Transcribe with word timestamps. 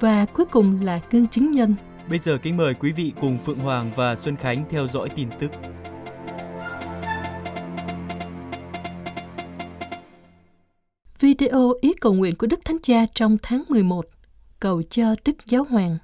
và 0.00 0.26
cuối 0.26 0.46
cùng 0.46 0.80
là 0.82 1.00
gương 1.10 1.26
chứng 1.26 1.50
nhân. 1.50 1.74
Bây 2.08 2.18
giờ 2.18 2.38
kính 2.42 2.56
mời 2.56 2.74
quý 2.74 2.92
vị 2.92 3.12
cùng 3.20 3.38
Phượng 3.44 3.58
Hoàng 3.58 3.90
và 3.96 4.16
Xuân 4.16 4.36
Khánh 4.36 4.64
theo 4.70 4.86
dõi 4.86 5.08
tin 5.16 5.28
tức. 5.40 5.50
Video 11.20 11.72
ý 11.80 11.92
cầu 12.00 12.14
nguyện 12.14 12.36
của 12.36 12.46
Đức 12.46 12.60
Thánh 12.64 12.78
Cha 12.82 13.06
trong 13.14 13.36
tháng 13.42 13.62
11 13.68 14.06
cầu 14.60 14.82
cho 14.82 15.14
Đức 15.24 15.36
Giáo 15.44 15.64
Hoàng. 15.64 15.98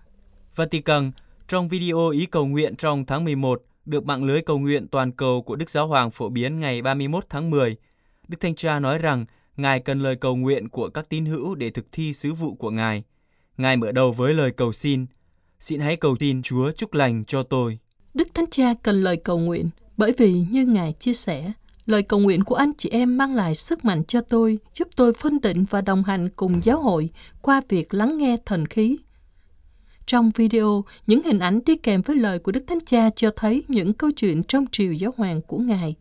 Vatican, 0.56 1.10
trong 1.48 1.68
video 1.68 2.08
ý 2.08 2.26
cầu 2.26 2.46
nguyện 2.46 2.76
trong 2.76 3.06
tháng 3.06 3.24
11 3.24 3.62
được 3.84 4.04
mạng 4.04 4.24
lưới 4.24 4.40
cầu 4.40 4.58
nguyện 4.58 4.88
toàn 4.88 5.12
cầu 5.12 5.42
của 5.42 5.56
Đức 5.56 5.70
Giáo 5.70 5.86
Hoàng 5.86 6.10
phổ 6.10 6.28
biến 6.28 6.60
ngày 6.60 6.82
31 6.82 7.24
tháng 7.28 7.50
10, 7.50 7.76
Đức 8.28 8.40
Thánh 8.40 8.54
Cha 8.54 8.80
nói 8.80 8.98
rằng 8.98 9.24
Ngài 9.56 9.80
cần 9.80 10.00
lời 10.00 10.16
cầu 10.16 10.36
nguyện 10.36 10.68
của 10.68 10.88
các 10.88 11.08
tín 11.08 11.24
hữu 11.24 11.54
để 11.54 11.70
thực 11.70 11.92
thi 11.92 12.12
sứ 12.12 12.32
vụ 12.32 12.54
của 12.54 12.70
Ngài. 12.70 13.02
Ngài 13.60 13.76
mở 13.76 13.92
đầu 13.92 14.12
với 14.12 14.34
lời 14.34 14.50
cầu 14.50 14.72
xin, 14.72 15.06
xin 15.58 15.80
hãy 15.80 15.96
cầu 15.96 16.16
tin 16.18 16.42
Chúa 16.42 16.70
chúc 16.70 16.94
lành 16.94 17.24
cho 17.24 17.42
tôi. 17.42 17.78
Đức 18.14 18.34
Thánh 18.34 18.50
Cha 18.50 18.74
cần 18.82 19.02
lời 19.02 19.16
cầu 19.16 19.38
nguyện 19.38 19.70
bởi 19.96 20.12
vì 20.18 20.44
như 20.50 20.66
Ngài 20.66 20.92
chia 20.92 21.12
sẻ, 21.12 21.52
lời 21.86 22.02
cầu 22.02 22.20
nguyện 22.20 22.44
của 22.44 22.54
anh 22.54 22.72
chị 22.78 22.88
em 22.88 23.18
mang 23.18 23.34
lại 23.34 23.54
sức 23.54 23.84
mạnh 23.84 24.02
cho 24.08 24.20
tôi, 24.20 24.58
giúp 24.78 24.88
tôi 24.96 25.12
phân 25.12 25.40
định 25.40 25.64
và 25.70 25.80
đồng 25.80 26.04
hành 26.04 26.28
cùng 26.36 26.60
giáo 26.64 26.80
hội 26.80 27.10
qua 27.42 27.60
việc 27.68 27.94
lắng 27.94 28.18
nghe 28.18 28.36
thần 28.46 28.66
khí. 28.66 28.98
Trong 30.10 30.30
video, 30.34 30.84
những 31.06 31.22
hình 31.22 31.38
ảnh 31.38 31.60
đi 31.66 31.76
kèm 31.76 32.02
với 32.02 32.16
lời 32.16 32.38
của 32.38 32.52
Đức 32.52 32.64
Thánh 32.66 32.78
Cha 32.86 33.10
cho 33.16 33.30
thấy 33.36 33.62
những 33.68 33.92
câu 33.92 34.10
chuyện 34.10 34.42
trong 34.42 34.64
triều 34.72 34.92
giáo 34.92 35.14
hoàng 35.16 35.40
của 35.42 35.58
Ngài. 35.58 35.94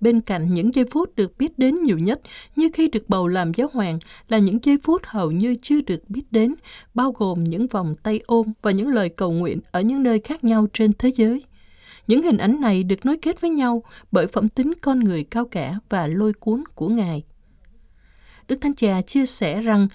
Bên 0.00 0.20
cạnh 0.20 0.54
những 0.54 0.74
giây 0.74 0.84
phút 0.90 1.16
được 1.16 1.38
biết 1.38 1.58
đến 1.58 1.82
nhiều 1.82 1.98
nhất, 1.98 2.20
như 2.56 2.68
khi 2.74 2.88
được 2.88 3.08
bầu 3.08 3.28
làm 3.28 3.54
giáo 3.54 3.68
hoàng, 3.72 3.98
là 4.28 4.38
những 4.38 4.58
giây 4.62 4.78
phút 4.82 5.02
hầu 5.04 5.30
như 5.30 5.54
chưa 5.62 5.80
được 5.80 6.10
biết 6.10 6.22
đến, 6.30 6.54
bao 6.94 7.12
gồm 7.12 7.44
những 7.44 7.66
vòng 7.66 7.94
tay 8.02 8.20
ôm 8.26 8.52
và 8.62 8.70
những 8.70 8.88
lời 8.88 9.08
cầu 9.08 9.32
nguyện 9.32 9.60
ở 9.72 9.80
những 9.80 10.02
nơi 10.02 10.20
khác 10.24 10.44
nhau 10.44 10.66
trên 10.72 10.92
thế 10.98 11.10
giới. 11.16 11.44
Những 12.06 12.22
hình 12.22 12.38
ảnh 12.38 12.60
này 12.60 12.82
được 12.82 13.06
nối 13.06 13.16
kết 13.16 13.40
với 13.40 13.50
nhau 13.50 13.82
bởi 14.12 14.26
phẩm 14.26 14.48
tính 14.48 14.72
con 14.82 15.00
người 15.00 15.24
cao 15.24 15.44
cả 15.44 15.74
và 15.88 16.06
lôi 16.06 16.32
cuốn 16.32 16.64
của 16.74 16.88
Ngài. 16.88 17.22
Đức 18.48 18.58
Thánh 18.60 18.74
Cha 18.74 19.02
chia 19.02 19.26
sẻ 19.26 19.60
rằng 19.60 19.88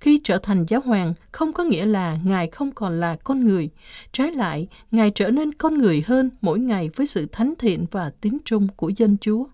khi 0.00 0.20
trở 0.24 0.38
thành 0.38 0.64
giáo 0.68 0.80
hoàng 0.80 1.14
không 1.32 1.52
có 1.52 1.64
nghĩa 1.64 1.86
là 1.86 2.18
Ngài 2.24 2.48
không 2.48 2.72
còn 2.72 3.00
là 3.00 3.16
con 3.24 3.44
người. 3.44 3.70
Trái 4.12 4.30
lại, 4.32 4.68
Ngài 4.90 5.10
trở 5.10 5.30
nên 5.30 5.54
con 5.54 5.78
người 5.78 6.04
hơn 6.06 6.30
mỗi 6.40 6.58
ngày 6.58 6.90
với 6.96 7.06
sự 7.06 7.26
thánh 7.32 7.54
thiện 7.58 7.86
và 7.90 8.12
tín 8.20 8.38
trung 8.44 8.68
của 8.76 8.88
dân 8.88 9.16
Chúa. 9.20 9.44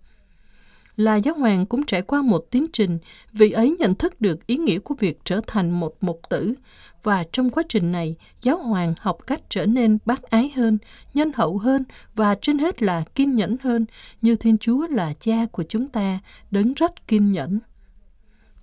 Là 0.97 1.17
giáo 1.17 1.35
hoàng 1.35 1.67
cũng 1.67 1.87
trải 1.87 2.03
qua 2.03 2.23
một 2.23 2.47
tiến 2.51 2.67
trình, 2.73 2.99
vì 3.33 3.51
ấy 3.51 3.77
nhận 3.79 3.95
thức 3.95 4.21
được 4.21 4.47
ý 4.47 4.57
nghĩa 4.57 4.79
của 4.79 4.95
việc 4.99 5.19
trở 5.25 5.41
thành 5.47 5.71
một 5.71 5.95
mục 6.01 6.21
tử. 6.29 6.55
Và 7.03 7.25
trong 7.33 7.51
quá 7.51 7.63
trình 7.69 7.93
này, 7.93 8.17
giáo 8.43 8.59
hoàng 8.59 8.95
học 9.01 9.19
cách 9.27 9.41
trở 9.49 9.67
nên 9.67 9.99
bác 10.05 10.23
ái 10.23 10.53
hơn, 10.57 10.79
nhân 11.15 11.33
hậu 11.35 11.59
hơn 11.59 11.85
và 12.15 12.35
trên 12.43 12.59
hết 12.59 12.83
là 12.83 13.05
kiên 13.15 13.35
nhẫn 13.35 13.57
hơn, 13.63 13.87
như 14.23 14.37
Thiên 14.37 14.59
Chúa 14.59 14.87
là 14.87 15.15
cha 15.21 15.47
của 15.53 15.65
chúng 15.69 15.89
ta, 15.89 16.19
đấng 16.51 16.75
rất 16.75 17.07
kiên 17.09 17.33
nhẫn. 17.33 17.59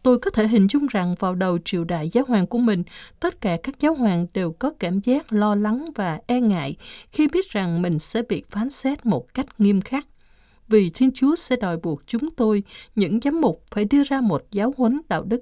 Tôi 0.08 0.20
có 0.20 0.32
thể 0.32 0.48
hình 0.48 0.68
dung 0.68 0.88
rằng 0.88 1.16
vào 1.20 1.36
đầu 1.36 1.58
triều 1.66 1.84
đại 1.84 2.10
giáo 2.10 2.24
hoàng 2.28 2.48
của 2.48 2.58
mình, 2.58 2.84
tất 3.20 3.42
cả 3.42 3.58
các 3.64 3.80
giáo 3.80 3.94
hoàng 3.94 4.28
đều 4.34 4.52
có 4.52 4.72
cảm 4.80 5.00
giác 5.00 5.34
lo 5.34 5.56
lắng 5.56 5.90
và 5.96 6.20
e 6.28 6.42
ngại 6.42 6.76
khi 7.12 7.28
biết 7.28 7.50
rằng 7.50 7.82
mình 7.82 8.00
sẽ 8.00 8.22
bị 8.22 8.44
phán 8.50 8.70
xét 8.70 9.06
một 9.06 9.34
cách 9.34 9.46
nghiêm 9.58 9.82
khắc. 9.82 10.08
Vì 10.68 10.90
Thiên 10.90 11.12
Chúa 11.14 11.36
sẽ 11.36 11.56
đòi 11.56 11.78
buộc 11.78 12.02
chúng 12.08 12.30
tôi, 12.32 12.64
những 12.96 13.20
giám 13.24 13.42
mục, 13.42 13.64
phải 13.72 13.86
đưa 13.86 14.04
ra 14.04 14.22
một 14.22 14.44
giáo 14.52 14.74
huấn 14.78 15.02
đạo 15.10 15.24
đức. 15.24 15.42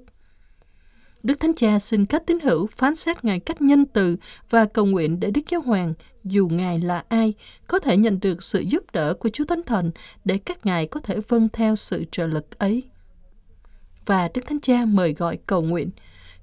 Đức 1.22 1.40
Thánh 1.40 1.54
Cha 1.54 1.78
xin 1.78 2.06
các 2.06 2.26
tín 2.26 2.40
hữu 2.40 2.66
phán 2.66 2.94
xét 2.94 3.24
Ngài 3.24 3.40
cách 3.40 3.62
nhân 3.62 3.84
từ 3.84 4.16
và 4.50 4.64
cầu 4.64 4.84
nguyện 4.84 5.20
để 5.20 5.30
Đức 5.30 5.42
Giáo 5.50 5.60
Hoàng, 5.60 5.94
dù 6.24 6.48
Ngài 6.48 6.78
là 6.78 7.04
ai, 7.08 7.34
có 7.66 7.78
thể 7.78 7.96
nhận 7.96 8.20
được 8.20 8.42
sự 8.42 8.60
giúp 8.60 8.84
đỡ 8.92 9.14
của 9.14 9.28
Chúa 9.28 9.44
Thánh 9.44 9.62
Thần 9.62 9.90
để 10.24 10.38
các 10.38 10.66
Ngài 10.66 10.86
có 10.86 11.00
thể 11.00 11.20
vâng 11.28 11.48
theo 11.52 11.76
sự 11.76 12.04
trợ 12.10 12.26
lực 12.26 12.58
ấy 12.58 12.82
và 14.06 14.28
Đức 14.34 14.42
Thánh 14.46 14.60
Cha 14.60 14.84
mời 14.84 15.12
gọi 15.12 15.38
cầu 15.46 15.62
nguyện. 15.62 15.90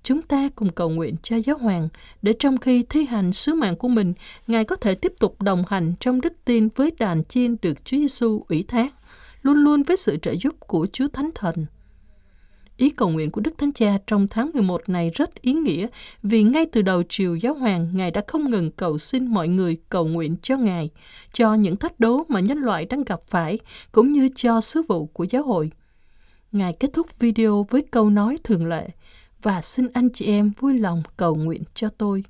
Chúng 0.03 0.21
ta 0.21 0.49
cùng 0.55 0.69
cầu 0.69 0.89
nguyện 0.89 1.15
cho 1.23 1.35
giáo 1.35 1.57
hoàng 1.57 1.89
để 2.21 2.33
trong 2.39 2.57
khi 2.57 2.83
thi 2.89 3.05
hành 3.05 3.33
sứ 3.33 3.53
mạng 3.53 3.75
của 3.75 3.87
mình, 3.87 4.13
Ngài 4.47 4.65
có 4.65 4.75
thể 4.75 4.95
tiếp 4.95 5.13
tục 5.19 5.41
đồng 5.41 5.63
hành 5.67 5.93
trong 5.99 6.21
đức 6.21 6.33
tin 6.45 6.69
với 6.75 6.91
đàn 6.99 7.23
chiên 7.23 7.55
được 7.61 7.85
Chúa 7.85 7.97
Giêsu 7.97 8.45
ủy 8.49 8.63
thác, 8.67 8.93
luôn 9.41 9.57
luôn 9.57 9.83
với 9.83 9.97
sự 9.97 10.17
trợ 10.21 10.35
giúp 10.41 10.55
của 10.59 10.87
Chúa 10.93 11.07
Thánh 11.07 11.29
Thần. 11.35 11.65
Ý 12.77 12.89
cầu 12.89 13.09
nguyện 13.09 13.31
của 13.31 13.41
Đức 13.41 13.57
Thánh 13.57 13.71
Cha 13.71 13.97
trong 14.07 14.27
tháng 14.27 14.51
11 14.53 14.89
này 14.89 15.11
rất 15.13 15.41
ý 15.41 15.53
nghĩa 15.53 15.87
vì 16.23 16.43
ngay 16.43 16.65
từ 16.65 16.81
đầu 16.81 17.03
triều 17.09 17.35
giáo 17.35 17.53
hoàng, 17.53 17.89
Ngài 17.93 18.11
đã 18.11 18.21
không 18.27 18.49
ngừng 18.49 18.71
cầu 18.71 18.97
xin 18.97 19.27
mọi 19.27 19.47
người 19.47 19.77
cầu 19.89 20.07
nguyện 20.07 20.35
cho 20.41 20.57
Ngài, 20.57 20.89
cho 21.33 21.53
những 21.53 21.75
thách 21.75 21.99
đố 21.99 22.25
mà 22.27 22.39
nhân 22.39 22.57
loại 22.57 22.85
đang 22.85 23.03
gặp 23.03 23.19
phải, 23.29 23.59
cũng 23.91 24.09
như 24.09 24.29
cho 24.35 24.61
sứ 24.61 24.81
vụ 24.87 25.05
của 25.05 25.23
giáo 25.23 25.43
hội. 25.43 25.71
Ngài 26.53 26.73
kết 26.73 26.89
thúc 26.93 27.19
video 27.19 27.65
với 27.69 27.83
câu 27.91 28.09
nói 28.09 28.37
thường 28.43 28.65
lệ 28.65 28.89
và 29.41 29.61
xin 29.61 29.87
anh 29.93 30.09
chị 30.13 30.25
em 30.25 30.51
vui 30.59 30.79
lòng 30.79 31.03
cầu 31.17 31.35
nguyện 31.35 31.63
cho 31.73 31.89
tôi. 31.97 32.23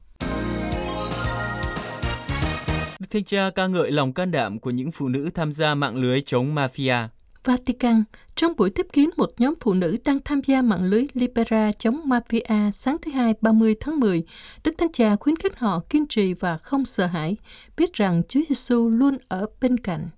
Đức 3.00 3.07
Thánh 3.09 3.23
Cha 3.23 3.50
ca 3.56 3.67
ngợi 3.67 3.91
lòng 3.91 4.13
can 4.13 4.31
đảm 4.31 4.59
của 4.59 4.69
những 4.69 4.91
phụ 4.91 5.07
nữ 5.07 5.29
tham 5.34 5.51
gia 5.51 5.75
mạng 5.75 5.95
lưới 5.95 6.22
chống 6.22 6.56
mafia. 6.56 7.07
Vatican, 7.44 8.03
trong 8.35 8.53
buổi 8.57 8.69
tiếp 8.69 8.88
kiến 8.94 9.09
một 9.17 9.31
nhóm 9.38 9.53
phụ 9.59 9.73
nữ 9.73 9.97
đang 10.06 10.19
tham 10.25 10.41
gia 10.44 10.61
mạng 10.61 10.84
lưới 10.84 11.05
Libera 11.13 11.72
chống 11.72 12.01
mafia 12.05 12.72
sáng 12.72 12.97
thứ 13.01 13.11
Hai 13.11 13.34
30 13.41 13.75
tháng 13.79 14.00
10, 14.00 14.23
Đức 14.63 14.72
Thánh 14.78 14.91
Cha 14.91 15.16
khuyến 15.16 15.35
khích 15.35 15.57
họ 15.57 15.79
kiên 15.90 16.07
trì 16.07 16.34
và 16.34 16.57
không 16.57 16.85
sợ 16.85 17.05
hãi, 17.05 17.38
biết 17.78 17.94
rằng 17.94 18.22
Chúa 18.29 18.41
Giêsu 18.50 18.90
luôn 18.90 19.17
ở 19.28 19.45
bên 19.61 19.78
cạnh. 19.78 20.09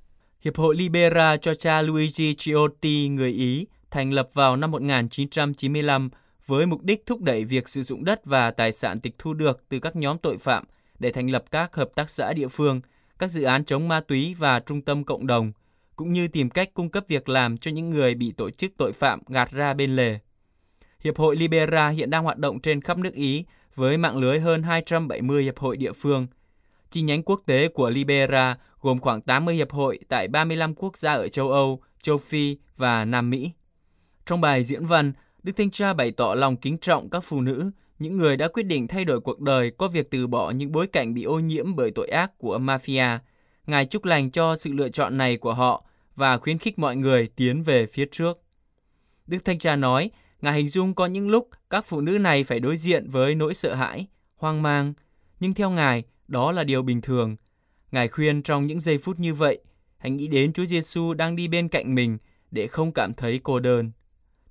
Hiệp 0.42 0.58
hội 0.58 0.76
Libera 0.76 1.38
cho 1.38 1.56
cha 1.56 1.82
Luigi 1.82 2.36
Ciotti, 2.38 3.08
người 3.08 3.32
Ý, 3.32 3.66
thành 3.96 4.14
lập 4.14 4.30
vào 4.34 4.56
năm 4.56 4.72
1995 4.72 6.10
với 6.46 6.66
mục 6.66 6.84
đích 6.84 7.06
thúc 7.06 7.22
đẩy 7.22 7.46
việc 7.46 7.70
sử 7.70 7.84
dụng 7.84 8.06
đất 8.06 8.26
và 8.26 8.52
tài 8.52 8.72
sản 8.72 9.00
tịch 9.00 9.16
thu 9.18 9.34
được 9.34 9.64
từ 9.70 9.80
các 9.80 9.96
nhóm 9.96 10.18
tội 10.18 10.38
phạm 10.38 10.64
để 11.00 11.12
thành 11.12 11.30
lập 11.30 11.46
các 11.52 11.76
hợp 11.76 11.90
tác 11.96 12.10
xã 12.10 12.34
địa 12.34 12.48
phương, 12.48 12.82
các 13.20 13.32
dự 13.32 13.44
án 13.44 13.66
chống 13.66 13.88
ma 13.88 14.00
túy 14.00 14.36
và 14.40 14.60
trung 14.60 14.82
tâm 14.82 15.04
cộng 15.04 15.28
đồng, 15.28 15.52
cũng 15.96 16.14
như 16.14 16.28
tìm 16.28 16.50
cách 16.50 16.74
cung 16.74 16.90
cấp 16.90 17.06
việc 17.08 17.30
làm 17.30 17.58
cho 17.58 17.72
những 17.72 17.90
người 17.90 18.16
bị 18.16 18.32
tổ 18.32 18.50
chức 18.50 18.72
tội 18.78 18.94
phạm 18.94 19.20
gạt 19.28 19.52
ra 19.52 19.74
bên 19.74 19.96
lề. 19.96 20.20
Hiệp 21.04 21.18
hội 21.18 21.36
Libera 21.36 21.90
hiện 21.90 22.10
đang 22.10 22.24
hoạt 22.24 22.38
động 22.38 22.60
trên 22.60 22.82
khắp 22.82 22.98
nước 22.98 23.14
Ý 23.14 23.46
với 23.76 23.98
mạng 23.98 24.18
lưới 24.18 24.40
hơn 24.40 24.64
270 24.64 25.44
hiệp 25.44 25.60
hội 25.60 25.78
địa 25.78 25.94
phương. 25.94 26.28
Chi 26.90 27.02
nhánh 27.02 27.24
quốc 27.24 27.42
tế 27.46 27.68
của 27.68 27.90
Libera 27.90 28.58
gồm 28.82 29.00
khoảng 29.00 29.22
80 29.22 29.56
hiệp 29.56 29.72
hội 29.72 30.00
tại 30.10 30.28
35 30.28 30.74
quốc 30.76 30.98
gia 30.98 31.14
ở 31.14 31.28
châu 31.28 31.52
Âu, 31.52 31.82
châu 32.02 32.18
Phi 32.18 32.58
và 32.78 33.06
Nam 33.06 33.30
Mỹ. 33.30 33.52
Trong 34.26 34.42
bài 34.42 34.64
diễn 34.64 34.86
văn, 34.86 35.14
Đức 35.44 35.54
Thanh 35.58 35.70
Cha 35.70 35.94
bày 35.94 36.12
tỏ 36.12 36.36
lòng 36.36 36.58
kính 36.58 36.78
trọng 36.78 37.10
các 37.10 37.20
phụ 37.20 37.42
nữ, 37.42 37.72
những 38.00 38.18
người 38.18 38.38
đã 38.38 38.48
quyết 38.48 38.64
định 38.64 38.88
thay 38.88 39.06
đổi 39.06 39.22
cuộc 39.22 39.40
đời 39.40 39.72
có 39.72 39.88
việc 39.88 40.12
từ 40.12 40.28
bỏ 40.28 40.52
những 40.52 40.72
bối 40.72 40.88
cảnh 40.88 41.14
bị 41.14 41.24
ô 41.24 41.40
nhiễm 41.40 41.76
bởi 41.76 41.92
tội 41.92 42.08
ác 42.08 42.38
của 42.38 42.60
mafia. 42.60 43.18
Ngài 43.68 43.86
chúc 43.86 44.06
lành 44.06 44.32
cho 44.32 44.56
sự 44.56 44.74
lựa 44.74 44.90
chọn 44.90 45.18
này 45.18 45.38
của 45.38 45.54
họ 45.54 45.86
và 46.16 46.38
khuyến 46.38 46.58
khích 46.58 46.80
mọi 46.80 46.96
người 46.96 47.28
tiến 47.36 47.64
về 47.64 47.86
phía 47.86 48.06
trước. 48.12 48.42
Đức 49.28 49.46
Thanh 49.46 49.60
Cha 49.60 49.76
nói, 49.76 50.12
Ngài 50.42 50.54
hình 50.54 50.70
dung 50.70 50.94
có 50.94 51.06
những 51.06 51.30
lúc 51.30 51.50
các 51.70 51.86
phụ 51.86 52.02
nữ 52.02 52.18
này 52.18 52.44
phải 52.44 52.60
đối 52.60 52.78
diện 52.78 53.10
với 53.10 53.36
nỗi 53.36 53.54
sợ 53.54 53.76
hãi, 53.76 54.08
hoang 54.36 54.62
mang, 54.62 54.94
nhưng 55.40 55.54
theo 55.54 55.70
Ngài, 55.70 56.04
đó 56.28 56.52
là 56.52 56.64
điều 56.64 56.82
bình 56.82 57.02
thường. 57.02 57.36
Ngài 57.92 58.08
khuyên 58.08 58.44
trong 58.44 58.68
những 58.68 58.80
giây 58.80 58.98
phút 58.98 59.20
như 59.20 59.34
vậy, 59.34 59.60
hãy 59.98 60.12
nghĩ 60.12 60.28
đến 60.28 60.54
Chúa 60.54 60.66
Giêsu 60.66 61.14
đang 61.14 61.36
đi 61.36 61.48
bên 61.48 61.68
cạnh 61.68 61.96
mình 61.96 62.18
để 62.52 62.68
không 62.68 62.92
cảm 62.92 63.14
thấy 63.14 63.40
cô 63.44 63.60
đơn. 63.60 63.92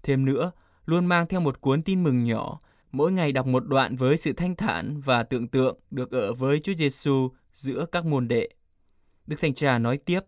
Thêm 0.04 0.24
nữa, 0.24 0.50
luôn 0.86 1.06
mang 1.06 1.26
theo 1.26 1.40
một 1.40 1.60
cuốn 1.60 1.82
tin 1.82 2.02
mừng 2.02 2.24
nhỏ, 2.24 2.60
mỗi 2.92 3.12
ngày 3.12 3.32
đọc 3.32 3.46
một 3.46 3.66
đoạn 3.66 3.96
với 3.96 4.16
sự 4.16 4.32
thanh 4.32 4.56
thản 4.56 5.00
và 5.00 5.22
tưởng 5.22 5.48
tượng 5.48 5.78
được 5.90 6.10
ở 6.10 6.32
với 6.32 6.60
Chúa 6.60 6.74
Giêsu 6.74 7.28
giữa 7.52 7.86
các 7.92 8.04
môn 8.04 8.28
đệ. 8.28 8.48
Đức 9.26 9.36
Thánh 9.40 9.54
Cha 9.54 9.78
nói 9.78 9.98
tiếp, 9.98 10.20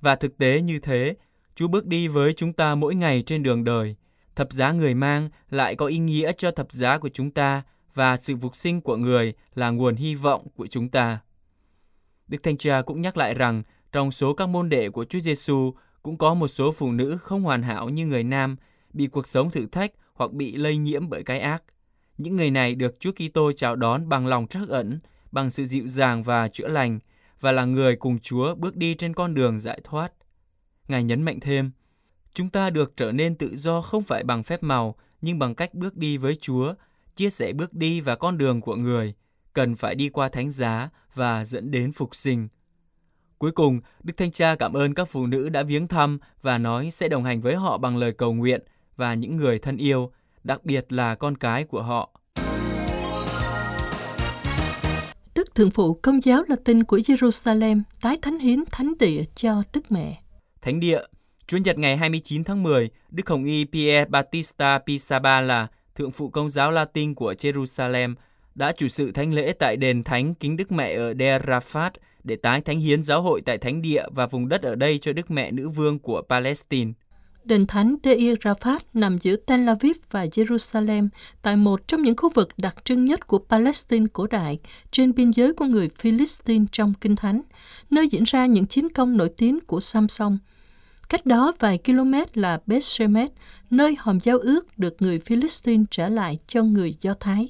và 0.00 0.16
thực 0.16 0.38
tế 0.38 0.60
như 0.60 0.78
thế, 0.78 1.16
Chúa 1.54 1.68
bước 1.68 1.86
đi 1.86 2.08
với 2.08 2.32
chúng 2.32 2.52
ta 2.52 2.74
mỗi 2.74 2.94
ngày 2.94 3.22
trên 3.26 3.42
đường 3.42 3.64
đời. 3.64 3.96
Thập 4.36 4.52
giá 4.52 4.72
người 4.72 4.94
mang 4.94 5.30
lại 5.50 5.74
có 5.74 5.86
ý 5.86 5.98
nghĩa 5.98 6.32
cho 6.32 6.50
thập 6.50 6.72
giá 6.72 6.98
của 6.98 7.08
chúng 7.08 7.30
ta 7.30 7.62
và 7.94 8.16
sự 8.16 8.36
phục 8.36 8.56
sinh 8.56 8.80
của 8.80 8.96
người 8.96 9.34
là 9.54 9.70
nguồn 9.70 9.96
hy 9.96 10.14
vọng 10.14 10.46
của 10.56 10.66
chúng 10.66 10.88
ta. 10.88 11.18
Đức 12.28 12.42
Thanh 12.42 12.56
Cha 12.56 12.82
cũng 12.82 13.00
nhắc 13.00 13.16
lại 13.16 13.34
rằng 13.34 13.62
trong 13.92 14.12
số 14.12 14.34
các 14.34 14.48
môn 14.48 14.68
đệ 14.68 14.90
của 14.90 15.04
Chúa 15.04 15.20
Giêsu 15.20 15.74
cũng 16.02 16.18
có 16.18 16.34
một 16.34 16.48
số 16.48 16.72
phụ 16.72 16.92
nữ 16.92 17.16
không 17.16 17.42
hoàn 17.42 17.62
hảo 17.62 17.88
như 17.88 18.06
người 18.06 18.24
nam, 18.24 18.56
bị 18.94 19.06
cuộc 19.06 19.28
sống 19.28 19.50
thử 19.50 19.66
thách 19.66 19.92
hoặc 20.14 20.32
bị 20.32 20.56
lây 20.56 20.76
nhiễm 20.76 21.08
bởi 21.08 21.22
cái 21.22 21.40
ác. 21.40 21.62
Những 22.18 22.36
người 22.36 22.50
này 22.50 22.74
được 22.74 23.00
Chúa 23.00 23.12
Kitô 23.12 23.52
chào 23.52 23.76
đón 23.76 24.08
bằng 24.08 24.26
lòng 24.26 24.46
trắc 24.46 24.68
ẩn, 24.68 25.00
bằng 25.32 25.50
sự 25.50 25.64
dịu 25.64 25.88
dàng 25.88 26.22
và 26.22 26.48
chữa 26.48 26.68
lành, 26.68 26.98
và 27.40 27.52
là 27.52 27.64
người 27.64 27.96
cùng 27.96 28.18
Chúa 28.18 28.54
bước 28.54 28.76
đi 28.76 28.94
trên 28.94 29.14
con 29.14 29.34
đường 29.34 29.58
giải 29.58 29.80
thoát. 29.84 30.12
Ngài 30.88 31.04
nhấn 31.04 31.22
mạnh 31.22 31.40
thêm, 31.40 31.70
chúng 32.34 32.50
ta 32.50 32.70
được 32.70 32.92
trở 32.96 33.12
nên 33.12 33.34
tự 33.34 33.56
do 33.56 33.80
không 33.82 34.02
phải 34.02 34.24
bằng 34.24 34.42
phép 34.42 34.62
màu, 34.62 34.94
nhưng 35.20 35.38
bằng 35.38 35.54
cách 35.54 35.74
bước 35.74 35.96
đi 35.96 36.16
với 36.16 36.36
Chúa, 36.36 36.74
chia 37.16 37.30
sẻ 37.30 37.52
bước 37.52 37.72
đi 37.72 38.00
và 38.00 38.16
con 38.16 38.38
đường 38.38 38.60
của 38.60 38.76
người, 38.76 39.14
cần 39.52 39.76
phải 39.76 39.94
đi 39.94 40.08
qua 40.08 40.28
thánh 40.28 40.50
giá 40.50 40.90
và 41.14 41.44
dẫn 41.44 41.70
đến 41.70 41.92
phục 41.92 42.14
sinh. 42.14 42.48
Cuối 43.38 43.52
cùng, 43.52 43.80
Đức 44.02 44.16
Thanh 44.16 44.30
Cha 44.30 44.54
cảm 44.54 44.72
ơn 44.72 44.94
các 44.94 45.08
phụ 45.08 45.26
nữ 45.26 45.48
đã 45.48 45.62
viếng 45.62 45.88
thăm 45.88 46.18
và 46.42 46.58
nói 46.58 46.90
sẽ 46.90 47.08
đồng 47.08 47.24
hành 47.24 47.40
với 47.40 47.54
họ 47.54 47.78
bằng 47.78 47.96
lời 47.96 48.12
cầu 48.12 48.34
nguyện 48.34 48.62
và 48.96 49.14
những 49.14 49.36
người 49.36 49.58
thân 49.58 49.76
yêu, 49.76 50.12
đặc 50.44 50.64
biệt 50.64 50.92
là 50.92 51.14
con 51.14 51.36
cái 51.36 51.64
của 51.64 51.82
họ. 51.82 52.10
Đức 55.34 55.54
Thượng 55.54 55.70
Phụ 55.70 55.94
Công 55.94 56.20
giáo 56.20 56.42
Latin 56.48 56.84
của 56.84 56.98
Jerusalem 56.98 57.82
tái 58.00 58.18
thánh 58.22 58.38
hiến 58.38 58.64
thánh 58.70 58.92
địa 58.98 59.24
cho 59.34 59.62
Đức 59.72 59.92
Mẹ. 59.92 60.22
Thánh 60.62 60.80
địa 60.80 61.00
Chủ 61.46 61.56
nhật 61.56 61.78
ngày 61.78 61.96
29 61.96 62.44
tháng 62.44 62.62
10, 62.62 62.90
Đức 63.10 63.28
Hồng 63.28 63.44
Y 63.44 63.64
Pierre 63.64 64.04
Battista 64.04 64.78
Pisabala, 64.78 65.66
Thượng 65.94 66.10
phụ 66.10 66.28
Công 66.28 66.50
giáo 66.50 66.70
Latin 66.70 67.14
của 67.14 67.32
Jerusalem, 67.32 68.14
đã 68.54 68.72
chủ 68.72 68.88
sự 68.88 69.12
thánh 69.12 69.32
lễ 69.32 69.52
tại 69.58 69.76
đền 69.76 70.02
thánh 70.02 70.34
Kính 70.34 70.56
Đức 70.56 70.72
Mẹ 70.72 70.94
ở 70.94 71.14
Der 71.18 71.42
Rafat 71.42 71.90
để 72.24 72.36
tái 72.36 72.60
thánh 72.60 72.80
hiến 72.80 73.02
giáo 73.02 73.22
hội 73.22 73.40
tại 73.46 73.58
thánh 73.58 73.82
địa 73.82 74.04
và 74.10 74.26
vùng 74.26 74.48
đất 74.48 74.62
ở 74.62 74.74
đây 74.74 74.98
cho 74.98 75.12
Đức 75.12 75.30
Mẹ 75.30 75.50
Nữ 75.50 75.68
Vương 75.68 75.98
của 75.98 76.22
Palestine. 76.28 76.92
Đền 77.44 77.66
thánh 77.66 77.96
Deir 78.04 78.38
Rafat 78.38 78.78
nằm 78.94 79.18
giữa 79.18 79.36
Tel 79.36 79.68
Aviv 79.68 79.96
và 80.10 80.24
Jerusalem, 80.24 81.08
tại 81.42 81.56
một 81.56 81.88
trong 81.88 82.02
những 82.02 82.16
khu 82.16 82.30
vực 82.30 82.48
đặc 82.56 82.76
trưng 82.84 83.04
nhất 83.04 83.26
của 83.26 83.38
Palestine 83.38 84.06
cổ 84.12 84.26
đại, 84.26 84.58
trên 84.90 85.14
biên 85.14 85.30
giới 85.30 85.52
của 85.52 85.64
người 85.64 85.88
Philistine 85.88 86.64
trong 86.72 86.94
Kinh 87.00 87.16
Thánh, 87.16 87.40
nơi 87.90 88.08
diễn 88.08 88.24
ra 88.24 88.46
những 88.46 88.66
chiến 88.66 88.88
công 88.88 89.16
nổi 89.16 89.28
tiếng 89.36 89.60
của 89.60 89.80
Samson. 89.80 90.38
Cách 91.08 91.26
đó 91.26 91.52
vài 91.58 91.78
km 91.86 92.14
là 92.34 92.60
Bethshemet, 92.66 93.32
nơi 93.70 93.96
hòm 93.98 94.20
giao 94.20 94.38
ước 94.38 94.78
được 94.78 95.02
người 95.02 95.18
Philistine 95.18 95.84
trả 95.90 96.08
lại 96.08 96.38
cho 96.46 96.62
người 96.62 96.94
Do 97.00 97.14
Thái. 97.20 97.48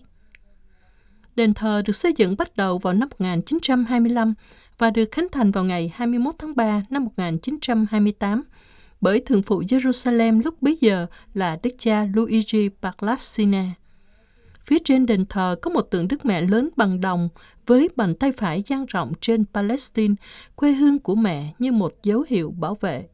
Đền 1.36 1.54
thờ 1.54 1.82
được 1.86 1.96
xây 1.96 2.12
dựng 2.16 2.36
bắt 2.36 2.56
đầu 2.56 2.78
vào 2.78 2.94
năm 2.94 3.08
1925 3.18 4.34
và 4.78 4.90
được 4.90 5.08
khánh 5.12 5.26
thành 5.32 5.50
vào 5.50 5.64
ngày 5.64 5.92
21 5.94 6.34
tháng 6.38 6.56
3 6.56 6.82
năm 6.90 7.04
1928 7.04 8.42
bởi 9.04 9.20
Thượng 9.20 9.42
phụ 9.42 9.62
Jerusalem 9.62 10.42
lúc 10.44 10.62
bấy 10.62 10.78
giờ 10.80 11.06
là 11.34 11.58
Đức 11.62 11.70
cha 11.78 12.06
Luigi 12.14 12.68
Paglassina. 12.82 13.64
Phía 14.64 14.78
trên 14.84 15.06
đền 15.06 15.26
thờ 15.26 15.56
có 15.62 15.70
một 15.70 15.80
tượng 15.80 16.08
Đức 16.08 16.24
Mẹ 16.24 16.40
lớn 16.40 16.68
bằng 16.76 17.00
đồng 17.00 17.28
với 17.66 17.88
bàn 17.96 18.14
tay 18.14 18.32
phải 18.32 18.62
dang 18.66 18.86
rộng 18.86 19.12
trên 19.20 19.44
Palestine, 19.54 20.14
quê 20.54 20.72
hương 20.72 20.98
của 20.98 21.14
mẹ 21.14 21.52
như 21.58 21.72
một 21.72 21.94
dấu 22.02 22.24
hiệu 22.28 22.54
bảo 22.58 22.76
vệ. 22.80 23.06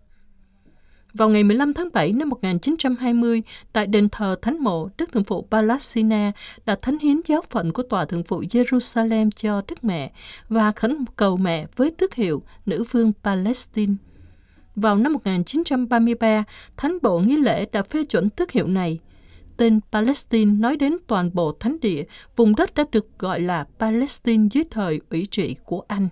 Vào 1.15 1.29
ngày 1.29 1.45
15 1.45 1.75
tháng 1.75 1.89
7 1.93 2.13
năm 2.13 2.29
1920, 2.29 3.43
tại 3.73 3.87
đền 3.87 4.09
thờ 4.09 4.37
Thánh 4.43 4.59
mộ, 4.59 4.89
Đức 4.99 5.13
Thượng 5.13 5.25
phụ 5.25 5.47
Palestina 5.51 6.33
đã 6.67 6.77
thánh 6.83 6.99
hiến 6.99 7.21
giáo 7.27 7.43
phận 7.51 7.73
của 7.73 7.83
Tòa 7.83 8.05
Thượng 8.05 8.25
phụ 8.25 8.43
Jerusalem 8.43 9.31
cho 9.37 9.63
Đức 9.69 9.85
Mẹ 9.85 10.13
và 10.49 10.73
khẩn 10.73 11.05
cầu 11.17 11.37
mẹ 11.37 11.67
với 11.77 11.91
tước 11.91 12.15
hiệu 12.15 12.43
Nữ 12.67 12.85
vương 12.91 13.13
Palestine. 13.25 13.95
Vào 14.77 14.97
năm 14.97 15.13
1933, 15.13 16.45
Thánh 16.77 16.99
bộ 17.03 17.19
nghi 17.19 17.37
lễ 17.37 17.67
đã 17.73 17.83
phê 17.83 18.05
chuẩn 18.05 18.31
tước 18.31 18.51
hiệu 18.51 18.67
này. 18.67 18.99
Tên 19.57 19.81
Palestine 19.93 20.53
nói 20.53 20.77
đến 20.77 20.97
toàn 21.07 21.31
bộ 21.35 21.53
thánh 21.61 21.81
địa, 21.81 22.05
vùng 22.37 22.57
đất 22.57 22.75
đã 22.75 22.85
được 22.93 23.19
gọi 23.19 23.41
là 23.41 23.65
Palestine 23.79 24.49
dưới 24.53 24.65
thời 24.71 25.01
ủy 25.11 25.27
trị 25.31 25.57
của 25.65 25.83
Anh. 25.89 26.09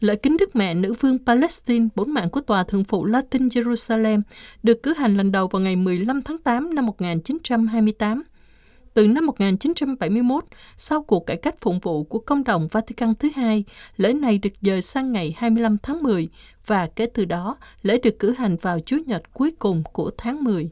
Lễ 0.00 0.16
kính 0.16 0.36
Đức 0.36 0.56
Mẹ 0.56 0.74
Nữ 0.74 0.94
vương 1.00 1.18
Palestine, 1.26 1.88
bốn 1.94 2.12
mạng 2.12 2.30
của 2.30 2.40
Tòa 2.40 2.64
Thượng 2.64 2.84
phụ 2.84 3.04
Latin 3.04 3.48
Jerusalem, 3.48 4.22
được 4.62 4.82
cử 4.82 4.94
hành 4.94 5.16
lần 5.16 5.32
đầu 5.32 5.48
vào 5.48 5.62
ngày 5.62 5.76
15 5.76 6.22
tháng 6.22 6.38
8 6.38 6.74
năm 6.74 6.86
1928. 6.86 8.22
Từ 8.94 9.06
năm 9.06 9.26
1971, 9.26 10.44
sau 10.76 11.02
cuộc 11.02 11.26
cải 11.26 11.36
cách 11.36 11.54
phụng 11.60 11.80
vụ 11.80 12.04
của 12.04 12.18
công 12.18 12.44
đồng 12.44 12.68
Vatican 12.70 13.14
thứ 13.14 13.28
hai, 13.36 13.64
lễ 13.96 14.12
này 14.12 14.38
được 14.38 14.50
dời 14.60 14.82
sang 14.82 15.12
ngày 15.12 15.34
25 15.36 15.76
tháng 15.82 16.02
10 16.02 16.28
và 16.66 16.88
kể 16.96 17.06
từ 17.06 17.24
đó, 17.24 17.56
lễ 17.82 17.98
được 17.98 18.18
cử 18.18 18.30
hành 18.30 18.56
vào 18.56 18.80
Chủ 18.80 18.96
nhật 19.06 19.22
cuối 19.32 19.50
cùng 19.58 19.82
của 19.92 20.10
tháng 20.18 20.44
10. 20.44 20.70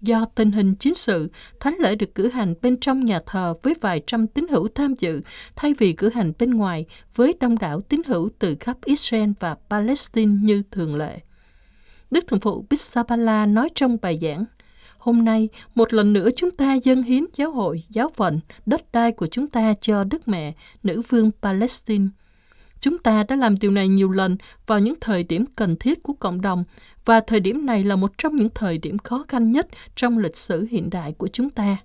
Do 0.00 0.24
tình 0.34 0.52
hình 0.52 0.74
chính 0.74 0.94
sự, 0.94 1.30
thánh 1.60 1.76
lễ 1.78 1.94
được 1.94 2.14
cử 2.14 2.28
hành 2.28 2.54
bên 2.62 2.80
trong 2.80 3.04
nhà 3.04 3.20
thờ 3.26 3.54
với 3.62 3.74
vài 3.80 4.02
trăm 4.06 4.26
tín 4.26 4.48
hữu 4.48 4.68
tham 4.68 4.94
dự, 4.98 5.20
thay 5.56 5.74
vì 5.78 5.92
cử 5.92 6.10
hành 6.10 6.32
bên 6.38 6.50
ngoài 6.50 6.86
với 7.14 7.34
đông 7.40 7.58
đảo 7.58 7.80
tín 7.80 8.02
hữu 8.06 8.28
từ 8.38 8.56
khắp 8.60 8.76
Israel 8.84 9.30
và 9.40 9.56
Palestine 9.70 10.32
như 10.42 10.62
thường 10.70 10.96
lệ. 10.96 11.20
Đức 12.10 12.26
Thượng 12.26 12.40
phụ 12.40 12.66
Bissabala 12.70 13.46
nói 13.46 13.68
trong 13.74 13.96
bài 14.02 14.18
giảng, 14.22 14.44
Hôm 15.06 15.24
nay, 15.24 15.48
một 15.74 15.92
lần 15.92 16.12
nữa 16.12 16.28
chúng 16.36 16.50
ta 16.50 16.74
dâng 16.74 17.02
hiến 17.02 17.24
giáo 17.34 17.50
hội, 17.50 17.82
giáo 17.90 18.08
phận, 18.14 18.40
đất 18.66 18.92
đai 18.92 19.12
của 19.12 19.26
chúng 19.26 19.46
ta 19.46 19.74
cho 19.80 20.04
Đức 20.04 20.28
Mẹ, 20.28 20.54
nữ 20.82 21.02
vương 21.08 21.30
Palestine. 21.42 22.06
Chúng 22.80 22.98
ta 22.98 23.24
đã 23.28 23.36
làm 23.36 23.58
điều 23.58 23.70
này 23.70 23.88
nhiều 23.88 24.10
lần 24.10 24.36
vào 24.66 24.78
những 24.78 24.94
thời 25.00 25.24
điểm 25.24 25.44
cần 25.56 25.76
thiết 25.76 26.02
của 26.02 26.12
cộng 26.12 26.40
đồng 26.40 26.64
và 27.04 27.20
thời 27.20 27.40
điểm 27.40 27.66
này 27.66 27.84
là 27.84 27.96
một 27.96 28.12
trong 28.18 28.36
những 28.36 28.50
thời 28.54 28.78
điểm 28.78 28.98
khó 28.98 29.24
khăn 29.28 29.52
nhất 29.52 29.68
trong 29.96 30.18
lịch 30.18 30.36
sử 30.36 30.66
hiện 30.70 30.90
đại 30.90 31.12
của 31.12 31.28
chúng 31.28 31.50
ta. 31.50 31.76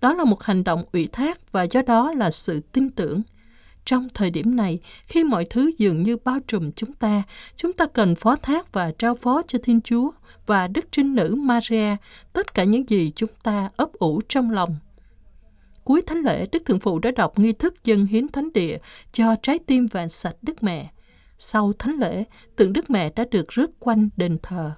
Đó 0.00 0.14
là 0.14 0.24
một 0.24 0.42
hành 0.42 0.64
động 0.64 0.84
ủy 0.92 1.08
thác 1.12 1.52
và 1.52 1.62
do 1.62 1.82
đó 1.82 2.12
là 2.12 2.30
sự 2.30 2.60
tin 2.72 2.90
tưởng. 2.90 3.22
Trong 3.88 4.08
thời 4.14 4.30
điểm 4.30 4.56
này, 4.56 4.78
khi 5.06 5.24
mọi 5.24 5.44
thứ 5.44 5.70
dường 5.78 6.02
như 6.02 6.16
bao 6.24 6.38
trùm 6.46 6.72
chúng 6.72 6.92
ta, 6.92 7.22
chúng 7.56 7.72
ta 7.72 7.86
cần 7.86 8.14
phó 8.14 8.36
thác 8.36 8.72
và 8.72 8.92
trao 8.98 9.14
phó 9.14 9.42
cho 9.48 9.58
Thiên 9.62 9.80
Chúa 9.80 10.10
và 10.46 10.66
Đức 10.66 10.84
Trinh 10.90 11.14
Nữ 11.14 11.34
Maria 11.38 11.96
tất 12.32 12.54
cả 12.54 12.64
những 12.64 12.88
gì 12.88 13.12
chúng 13.16 13.30
ta 13.42 13.68
ấp 13.76 13.92
ủ 13.92 14.20
trong 14.28 14.50
lòng. 14.50 14.76
Cuối 15.84 16.02
thánh 16.06 16.18
lễ, 16.18 16.46
Đức 16.52 16.62
Thượng 16.64 16.80
Phụ 16.80 16.98
đã 16.98 17.10
đọc 17.10 17.38
nghi 17.38 17.52
thức 17.52 17.84
dân 17.84 18.06
hiến 18.06 18.28
thánh 18.28 18.52
địa 18.52 18.78
cho 19.12 19.34
trái 19.42 19.58
tim 19.66 19.86
vàng 19.86 20.08
sạch 20.08 20.36
Đức 20.42 20.62
Mẹ. 20.62 20.90
Sau 21.38 21.72
thánh 21.78 21.96
lễ, 21.98 22.24
tượng 22.56 22.72
Đức 22.72 22.90
Mẹ 22.90 23.10
đã 23.16 23.24
được 23.30 23.48
rước 23.48 23.70
quanh 23.80 24.08
đền 24.16 24.38
thờ. 24.42 24.72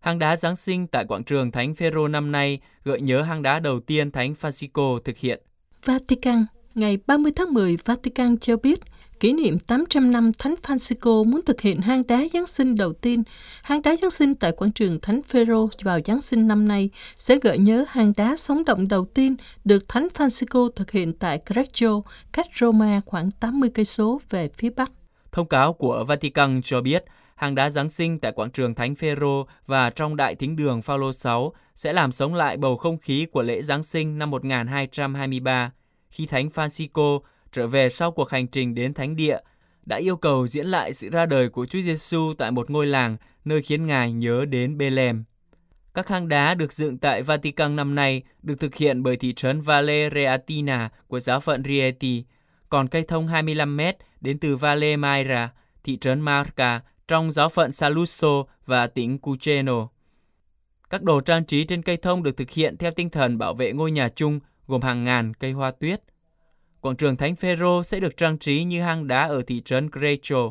Hang 0.00 0.18
đá 0.18 0.36
Giáng 0.36 0.56
sinh 0.56 0.86
tại 0.86 1.04
quảng 1.04 1.24
trường 1.24 1.50
Thánh 1.50 1.74
Phêrô 1.74 2.08
năm 2.08 2.32
nay 2.32 2.60
gợi 2.84 3.00
nhớ 3.00 3.22
hang 3.22 3.42
đá 3.42 3.60
đầu 3.60 3.80
tiên 3.80 4.10
Thánh 4.10 4.34
Francisco 4.40 4.98
thực 4.98 5.16
hiện. 5.16 5.42
Vatican, 5.84 6.46
ngày 6.74 6.98
30 7.06 7.32
tháng 7.36 7.54
10, 7.54 7.76
Vatican 7.84 8.38
cho 8.38 8.56
biết 8.56 8.80
kỷ 9.20 9.32
niệm 9.32 9.58
800 9.58 10.12
năm 10.12 10.32
Thánh 10.38 10.54
Francisco 10.62 11.24
muốn 11.24 11.40
thực 11.46 11.60
hiện 11.60 11.80
hang 11.80 12.06
đá 12.06 12.22
Giáng 12.32 12.46
sinh 12.46 12.76
đầu 12.76 12.92
tiên. 12.92 13.22
Hang 13.62 13.82
đá 13.82 13.96
Giáng 13.96 14.10
sinh 14.10 14.34
tại 14.34 14.52
quảng 14.52 14.72
trường 14.72 15.00
Thánh 15.00 15.22
Phêrô 15.22 15.68
vào 15.82 15.98
Giáng 16.04 16.20
sinh 16.20 16.48
năm 16.48 16.68
nay 16.68 16.90
sẽ 17.16 17.38
gợi 17.42 17.58
nhớ 17.58 17.84
hang 17.88 18.12
đá 18.16 18.36
sống 18.36 18.64
động 18.64 18.88
đầu 18.88 19.04
tiên 19.04 19.36
được 19.64 19.88
Thánh 19.88 20.08
Francisco 20.14 20.68
thực 20.68 20.90
hiện 20.90 21.12
tại 21.12 21.40
Greccio, 21.46 22.00
cách 22.32 22.46
Roma 22.60 23.00
khoảng 23.06 23.30
80 23.30 23.70
cây 23.74 23.84
số 23.84 24.20
về 24.30 24.48
phía 24.56 24.70
bắc. 24.70 24.92
Thông 25.32 25.48
cáo 25.48 25.72
của 25.72 26.04
Vatican 26.08 26.60
cho 26.64 26.80
biết, 26.80 27.04
hang 27.34 27.54
đá 27.54 27.70
Giáng 27.70 27.90
sinh 27.90 28.18
tại 28.18 28.32
quảng 28.32 28.50
trường 28.50 28.74
Thánh 28.74 28.94
Phêrô 28.94 29.46
và 29.66 29.90
trong 29.90 30.16
đại 30.16 30.34
thính 30.34 30.56
đường 30.56 30.82
Phaolô 30.82 31.12
6 31.12 31.52
sẽ 31.74 31.92
làm 31.92 32.12
sống 32.12 32.34
lại 32.34 32.56
bầu 32.56 32.76
không 32.76 32.98
khí 32.98 33.26
của 33.32 33.42
lễ 33.42 33.62
Giáng 33.62 33.82
sinh 33.82 34.18
năm 34.18 34.30
1223 34.30 35.72
khi 36.12 36.26
Thánh 36.26 36.48
Francisco 36.48 37.20
trở 37.52 37.68
về 37.68 37.88
sau 37.88 38.10
cuộc 38.10 38.30
hành 38.30 38.46
trình 38.46 38.74
đến 38.74 38.94
thánh 38.94 39.16
địa, 39.16 39.38
đã 39.86 39.96
yêu 39.96 40.16
cầu 40.16 40.46
diễn 40.46 40.66
lại 40.66 40.94
sự 40.94 41.08
ra 41.08 41.26
đời 41.26 41.48
của 41.48 41.66
Chúa 41.66 41.80
Giêsu 41.80 42.34
tại 42.38 42.50
một 42.50 42.70
ngôi 42.70 42.86
làng 42.86 43.16
nơi 43.44 43.62
khiến 43.62 43.86
Ngài 43.86 44.12
nhớ 44.12 44.44
đến 44.44 44.78
Bethlehem. 44.78 45.24
Các 45.94 46.08
hang 46.08 46.28
đá 46.28 46.54
được 46.54 46.72
dựng 46.72 46.98
tại 46.98 47.22
Vatican 47.22 47.76
năm 47.76 47.94
nay 47.94 48.22
được 48.42 48.60
thực 48.60 48.74
hiện 48.74 49.02
bởi 49.02 49.16
thị 49.16 49.34
trấn 49.34 49.60
Valle 49.60 50.10
Reatina 50.14 50.88
của 51.08 51.20
giáo 51.20 51.40
phận 51.40 51.64
Rieti, 51.64 52.24
còn 52.68 52.88
cây 52.88 53.02
thông 53.02 53.28
25 53.28 53.76
mét 53.76 53.96
đến 54.20 54.38
từ 54.38 54.56
Valle 54.56 54.96
Maira, 54.96 55.50
thị 55.84 55.96
trấn 55.96 56.20
Marca 56.20 56.80
trong 57.08 57.32
giáo 57.32 57.48
phận 57.48 57.70
Saluzzo 57.70 58.44
và 58.66 58.86
tỉnh 58.86 59.18
Cuceno. 59.18 59.88
Các 60.92 61.02
đồ 61.02 61.20
trang 61.20 61.44
trí 61.44 61.64
trên 61.64 61.82
cây 61.82 61.96
thông 61.96 62.22
được 62.22 62.36
thực 62.36 62.50
hiện 62.50 62.76
theo 62.76 62.90
tinh 62.90 63.10
thần 63.10 63.38
bảo 63.38 63.54
vệ 63.54 63.72
ngôi 63.72 63.90
nhà 63.90 64.08
chung 64.08 64.40
gồm 64.66 64.80
hàng 64.80 65.04
ngàn 65.04 65.34
cây 65.34 65.52
hoa 65.52 65.70
tuyết. 65.70 66.00
Quảng 66.80 66.96
trường 66.96 67.16
Thánh 67.16 67.36
Phêrô 67.36 67.82
sẽ 67.82 68.00
được 68.00 68.16
trang 68.16 68.38
trí 68.38 68.64
như 68.64 68.82
hang 68.82 69.06
đá 69.06 69.26
ở 69.26 69.42
thị 69.46 69.62
trấn 69.64 69.90
Grecho. 69.90 70.50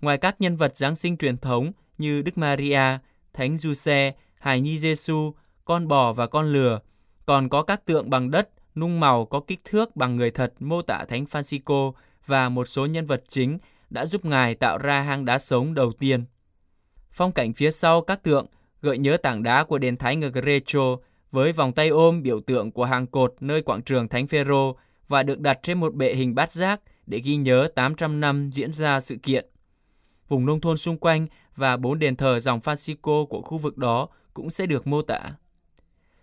Ngoài 0.00 0.18
các 0.18 0.40
nhân 0.40 0.56
vật 0.56 0.76
Giáng 0.76 0.96
sinh 0.96 1.16
truyền 1.16 1.36
thống 1.36 1.72
như 1.98 2.22
Đức 2.22 2.38
Maria, 2.38 2.98
Thánh 3.32 3.58
Giuse, 3.58 4.14
Hài 4.38 4.60
Nhi 4.60 4.78
Giêsu, 4.78 5.34
con 5.64 5.88
bò 5.88 6.12
và 6.12 6.26
con 6.26 6.52
lừa. 6.52 6.80
Còn 7.26 7.48
có 7.48 7.62
các 7.62 7.84
tượng 7.84 8.10
bằng 8.10 8.30
đất, 8.30 8.48
nung 8.74 9.00
màu 9.00 9.24
có 9.24 9.40
kích 9.40 9.60
thước 9.64 9.96
bằng 9.96 10.16
người 10.16 10.30
thật 10.30 10.54
mô 10.60 10.82
tả 10.82 11.04
Thánh 11.08 11.24
Francisco 11.24 11.92
và 12.26 12.48
một 12.48 12.68
số 12.68 12.86
nhân 12.86 13.06
vật 13.06 13.24
chính 13.28 13.58
đã 13.90 14.06
giúp 14.06 14.24
Ngài 14.24 14.54
tạo 14.54 14.78
ra 14.78 15.00
hang 15.00 15.24
đá 15.24 15.38
sống 15.38 15.74
đầu 15.74 15.92
tiên. 15.92 16.24
Phong 17.12 17.32
cảnh 17.32 17.52
phía 17.52 17.70
sau 17.70 18.00
các 18.00 18.22
tượng 18.22 18.46
gợi 18.86 18.98
nhớ 18.98 19.16
tảng 19.16 19.42
đá 19.42 19.64
của 19.64 19.78
đền 19.78 19.96
Thánh 19.96 20.24
ở 20.24 20.28
Greco 20.28 20.96
với 21.30 21.52
vòng 21.52 21.72
tay 21.72 21.88
ôm 21.88 22.22
biểu 22.22 22.40
tượng 22.40 22.70
của 22.70 22.84
hàng 22.84 23.06
cột 23.06 23.34
nơi 23.40 23.62
quảng 23.62 23.82
trường 23.82 24.08
Thánh 24.08 24.26
Phêrô 24.26 24.76
và 25.08 25.22
được 25.22 25.40
đặt 25.40 25.58
trên 25.62 25.80
một 25.80 25.94
bệ 25.94 26.14
hình 26.14 26.34
bát 26.34 26.52
giác 26.52 26.80
để 27.06 27.18
ghi 27.18 27.36
nhớ 27.36 27.68
800 27.74 28.20
năm 28.20 28.50
diễn 28.52 28.72
ra 28.72 29.00
sự 29.00 29.16
kiện. 29.22 29.46
Vùng 30.28 30.46
nông 30.46 30.60
thôn 30.60 30.76
xung 30.76 30.98
quanh 30.98 31.26
và 31.56 31.76
bốn 31.76 31.98
đền 31.98 32.16
thờ 32.16 32.40
dòng 32.40 32.60
Francisco 32.60 33.26
của 33.26 33.42
khu 33.42 33.58
vực 33.58 33.78
đó 33.78 34.08
cũng 34.34 34.50
sẽ 34.50 34.66
được 34.66 34.86
mô 34.86 35.02
tả. 35.02 35.20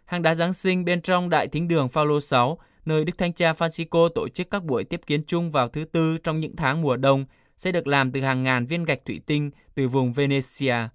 Hang 0.05 0.21
đá 0.21 0.35
Giáng 0.35 0.53
sinh 0.53 0.85
bên 0.85 1.01
trong 1.01 1.29
Đại 1.29 1.47
Thính 1.47 1.67
đường 1.67 1.89
Phaolô 1.89 2.21
6, 2.21 2.57
nơi 2.85 3.05
Đức 3.05 3.17
Thánh 3.17 3.33
Cha 3.33 3.53
Francisco 3.53 4.09
tổ 4.09 4.27
chức 4.29 4.49
các 4.49 4.63
buổi 4.63 4.83
tiếp 4.83 5.01
kiến 5.07 5.23
chung 5.27 5.51
vào 5.51 5.67
thứ 5.67 5.85
tư 5.85 6.17
trong 6.17 6.39
những 6.39 6.55
tháng 6.55 6.81
mùa 6.81 6.97
đông, 6.97 7.25
sẽ 7.57 7.71
được 7.71 7.87
làm 7.87 8.11
từ 8.11 8.21
hàng 8.21 8.43
ngàn 8.43 8.65
viên 8.65 8.83
gạch 8.83 9.05
thủy 9.05 9.21
tinh 9.25 9.51
từ 9.75 9.87
vùng 9.87 10.11
Venezia. 10.11 10.87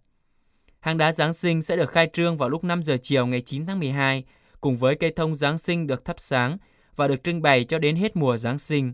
Hang 0.80 0.98
đá 0.98 1.12
Giáng 1.12 1.32
sinh 1.32 1.62
sẽ 1.62 1.76
được 1.76 1.90
khai 1.90 2.10
trương 2.12 2.36
vào 2.36 2.48
lúc 2.48 2.64
5 2.64 2.82
giờ 2.82 2.96
chiều 3.02 3.26
ngày 3.26 3.40
9 3.40 3.66
tháng 3.66 3.78
12, 3.78 4.24
cùng 4.60 4.76
với 4.76 4.94
cây 4.94 5.12
thông 5.16 5.36
Giáng 5.36 5.58
sinh 5.58 5.86
được 5.86 6.04
thắp 6.04 6.16
sáng 6.18 6.58
và 6.96 7.08
được 7.08 7.24
trưng 7.24 7.42
bày 7.42 7.64
cho 7.64 7.78
đến 7.78 7.96
hết 7.96 8.16
mùa 8.16 8.36
Giáng 8.36 8.58
sinh. 8.58 8.92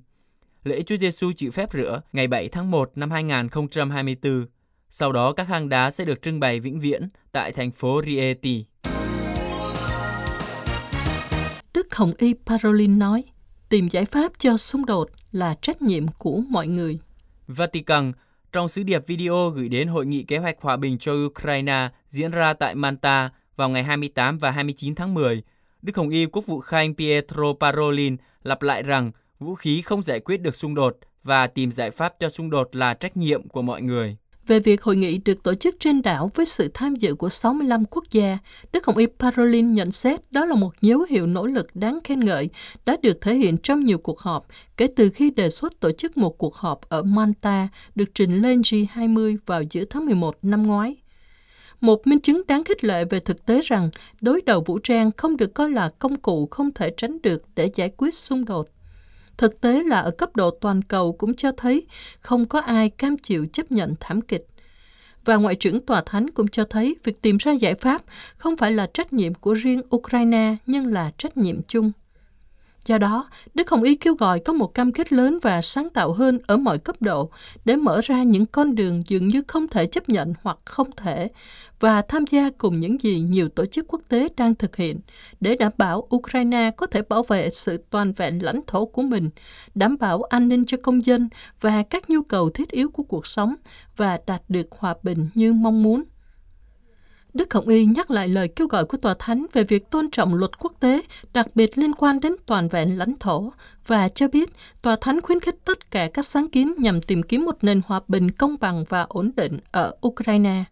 Lễ 0.65 0.83
Chúa 0.83 0.97
Giêsu 0.97 1.33
chịu 1.37 1.51
phép 1.51 1.69
rửa 1.73 2.03
ngày 2.13 2.27
7 2.27 2.49
tháng 2.49 2.71
1 2.71 2.93
năm 2.95 3.11
2024. 3.11 4.47
Sau 4.91 5.13
đó 5.13 5.33
các 5.33 5.49
hang 5.49 5.69
đá 5.69 5.91
sẽ 5.91 6.05
được 6.05 6.23
trưng 6.23 6.41
bày 6.41 6.61
vĩnh 6.61 6.81
viễn 6.81 7.09
tại 7.33 7.53
thành 7.53 7.71
phố 7.71 8.03
Rieti. 8.07 8.65
Đức 11.75 11.95
Hồng 11.95 12.13
Y 12.19 12.35
Parolin 12.47 12.99
nói, 12.99 13.25
tìm 13.69 13.89
giải 13.91 14.05
pháp 14.05 14.33
cho 14.39 14.57
xung 14.57 14.87
đột 14.87 15.11
là 15.33 15.55
trách 15.63 15.83
nhiệm 15.83 16.09
của 16.09 16.41
mọi 16.49 16.67
người. 16.69 16.99
Vatican 17.47 18.13
trong 18.55 18.69
sứ 18.69 18.83
điệp 18.83 19.07
video 19.07 19.49
gửi 19.49 19.69
đến 19.69 19.89
Hội 19.89 20.07
nghị 20.07 20.23
Kế 20.23 20.39
hoạch 20.39 20.61
Hòa 20.61 20.77
bình 20.77 20.99
cho 20.99 21.13
Ukraine 21.13 21.89
diễn 22.09 22.31
ra 22.31 22.53
tại 22.53 22.75
Manta 22.75 23.31
vào 23.57 23.69
ngày 23.69 23.83
28 23.83 24.39
và 24.39 24.51
29 24.51 24.95
tháng 24.95 25.15
10, 25.15 25.43
Đức 25.83 25.97
Hồng 25.97 26.09
Y 26.09 26.27
Quốc 26.27 26.47
vụ 26.47 26.61
Khanh 26.61 26.95
Pietro 26.95 27.53
Parolin 27.61 28.17
lặp 28.43 28.63
lại 28.63 28.83
rằng 28.83 29.13
vũ 29.39 29.55
khí 29.55 29.83
không 29.83 30.03
giải 30.03 30.21
quyết 30.21 30.41
được 30.41 30.57
xung 30.57 30.75
đột 30.75 30.97
và 31.23 31.47
tìm 31.47 31.71
giải 31.71 31.91
pháp 31.91 32.15
cho 32.21 32.29
xung 32.29 32.51
đột 32.51 32.77
là 32.77 32.95
trách 32.95 33.17
nhiệm 33.17 33.49
của 33.49 33.63
mọi 33.63 33.83
người. 33.83 34.17
Về 34.47 34.61
việc 34.61 34.83
hội 34.83 34.97
nghị 34.97 35.19
được 35.19 35.43
tổ 35.43 35.55
chức 35.55 35.77
trên 35.81 36.03
đảo 36.03 36.31
với 36.35 36.47
sự 36.47 36.71
tham 36.75 36.97
dự 36.97 37.15
của 37.15 37.29
65 37.29 37.85
quốc 37.85 38.05
gia, 38.11 38.39
Đức 38.73 38.87
Hồng 38.87 38.97
Y 38.97 39.07
Parolin 39.19 39.75
nhận 39.75 39.93
xét 39.93 40.33
đó 40.33 40.45
là 40.45 40.55
một 40.55 40.73
dấu 40.81 41.07
hiệu 41.09 41.27
nỗ 41.27 41.47
lực 41.47 41.77
đáng 41.77 41.99
khen 42.05 42.21
ngợi 42.21 42.49
đã 42.87 42.97
được 43.03 43.21
thể 43.21 43.35
hiện 43.35 43.57
trong 43.57 43.85
nhiều 43.85 43.99
cuộc 43.99 44.21
họp 44.21 44.47
kể 44.77 44.87
từ 44.97 45.11
khi 45.11 45.31
đề 45.31 45.51
xuất 45.51 45.81
tổ 45.81 45.93
chức 45.93 46.17
một 46.17 46.39
cuộc 46.39 46.55
họp 46.55 46.89
ở 46.89 47.03
Manta 47.03 47.69
được 47.95 48.09
trình 48.15 48.43
lên 48.43 48.61
G20 48.61 49.37
vào 49.47 49.63
giữa 49.71 49.85
tháng 49.91 50.07
11 50.07 50.37
năm 50.43 50.63
ngoái. 50.63 50.97
Một 51.81 52.07
minh 52.07 52.21
chứng 52.21 52.43
đáng 52.49 52.65
khích 52.65 52.85
lệ 52.85 53.05
về 53.05 53.21
thực 53.21 53.47
tế 53.47 53.61
rằng 53.61 53.91
đối 54.21 54.41
đầu 54.41 54.63
vũ 54.67 54.79
trang 54.79 55.11
không 55.17 55.37
được 55.37 55.55
coi 55.55 55.71
là 55.71 55.91
công 55.99 56.17
cụ 56.17 56.47
không 56.47 56.73
thể 56.73 56.91
tránh 56.97 57.23
được 57.23 57.43
để 57.55 57.71
giải 57.75 57.91
quyết 57.97 58.15
xung 58.15 58.45
đột. 58.45 58.69
Thực 59.37 59.61
tế 59.61 59.83
là 59.83 60.01
ở 60.01 60.11
cấp 60.11 60.37
độ 60.37 60.51
toàn 60.51 60.83
cầu 60.83 61.13
cũng 61.13 61.35
cho 61.35 61.53
thấy 61.53 61.87
không 62.21 62.45
có 62.45 62.61
ai 62.61 62.91
cam 62.91 63.17
chịu 63.19 63.47
chấp 63.53 63.73
nhận 63.73 63.95
thảm 64.01 64.21
kịch. 64.21 64.47
Và 65.25 65.37
Ngoại 65.37 65.55
trưởng 65.55 65.87
Tòa 65.87 66.03
Thánh 66.07 66.31
cũng 66.31 66.49
cho 66.49 66.65
thấy 66.65 66.97
việc 67.05 67.23
tìm 67.23 67.37
ra 67.37 67.53
giải 67.53 67.75
pháp 67.75 68.03
không 68.37 68.57
phải 68.57 68.73
là 68.73 68.87
trách 68.95 69.13
nhiệm 69.13 69.35
của 69.35 69.53
riêng 69.55 69.83
Ukraine, 69.97 70.57
nhưng 70.67 70.87
là 70.87 71.11
trách 71.19 71.37
nhiệm 71.37 71.63
chung. 71.69 71.93
Do 72.87 72.99
đó, 72.99 73.29
Đức 73.55 73.71
Hồng 73.71 73.83
Y 73.83 73.95
kêu 73.95 74.15
gọi 74.15 74.41
có 74.41 74.53
một 74.53 74.75
cam 74.75 74.93
kết 74.93 75.13
lớn 75.13 75.39
và 75.43 75.63
sáng 75.63 75.91
tạo 75.91 76.13
hơn 76.13 76.39
ở 76.47 76.57
mọi 76.57 76.79
cấp 76.79 76.97
độ 77.01 77.31
để 77.65 77.77
mở 77.77 78.01
ra 78.05 78.23
những 78.23 78.47
con 78.47 78.75
đường 78.75 79.03
dường 79.07 79.29
như 79.29 79.43
không 79.49 79.69
thể 79.69 79.87
chấp 79.87 80.09
nhận 80.09 80.35
hoặc 80.43 80.59
không 80.65 80.91
thể 80.97 81.29
và 81.81 82.03
tham 82.03 82.25
gia 82.31 82.51
cùng 82.59 82.81
những 82.81 83.01
gì 83.01 83.21
nhiều 83.21 83.49
tổ 83.49 83.67
chức 83.67 83.85
quốc 83.89 84.01
tế 84.09 84.29
đang 84.37 84.55
thực 84.55 84.77
hiện 84.77 85.01
để 85.41 85.57
đảm 85.57 85.73
bảo 85.79 86.07
Ukraine 86.17 86.71
có 86.77 86.87
thể 86.87 87.03
bảo 87.03 87.23
vệ 87.23 87.51
sự 87.51 87.85
toàn 87.91 88.13
vẹn 88.13 88.39
lãnh 88.39 88.61
thổ 88.67 88.85
của 88.85 89.03
mình, 89.03 89.31
đảm 89.75 89.97
bảo 90.01 90.23
an 90.23 90.49
ninh 90.49 90.65
cho 90.67 90.77
công 90.83 91.05
dân 91.05 91.29
và 91.61 91.83
các 91.83 92.11
nhu 92.11 92.23
cầu 92.23 92.51
thiết 92.51 92.71
yếu 92.71 92.91
của 92.91 93.03
cuộc 93.03 93.27
sống 93.27 93.55
và 93.97 94.19
đạt 94.27 94.43
được 94.49 94.67
hòa 94.79 94.95
bình 95.03 95.29
như 95.35 95.53
mong 95.53 95.83
muốn. 95.83 96.05
Đức 97.35 97.55
Hồng 97.55 97.69
Y 97.69 97.85
nhắc 97.85 98.11
lại 98.11 98.29
lời 98.29 98.49
kêu 98.49 98.67
gọi 98.67 98.85
của 98.85 98.97
Tòa 98.97 99.15
Thánh 99.19 99.47
về 99.53 99.65
việc 99.65 99.91
tôn 99.91 100.11
trọng 100.11 100.35
luật 100.35 100.59
quốc 100.59 100.73
tế, 100.81 101.01
đặc 101.33 101.47
biệt 101.55 101.79
liên 101.79 101.95
quan 101.95 102.21
đến 102.21 102.37
toàn 102.47 102.69
vẹn 102.69 102.99
lãnh 102.99 103.19
thổ, 103.21 103.53
và 103.87 104.09
cho 104.09 104.29
biết 104.29 104.51
Tòa 104.83 104.97
Thánh 105.01 105.21
khuyến 105.21 105.41
khích 105.41 105.57
tất 105.65 105.91
cả 105.91 106.09
các 106.15 106.27
sáng 106.27 106.49
kiến 106.49 106.75
nhằm 106.79 107.01
tìm 107.03 107.23
kiếm 107.23 107.45
một 107.45 107.57
nền 107.63 107.81
hòa 107.87 108.01
bình 108.09 108.31
công 108.31 108.57
bằng 108.61 108.85
và 108.89 109.03
ổn 109.03 109.31
định 109.37 109.59
ở 109.71 109.95
Ukraine. 110.07 110.65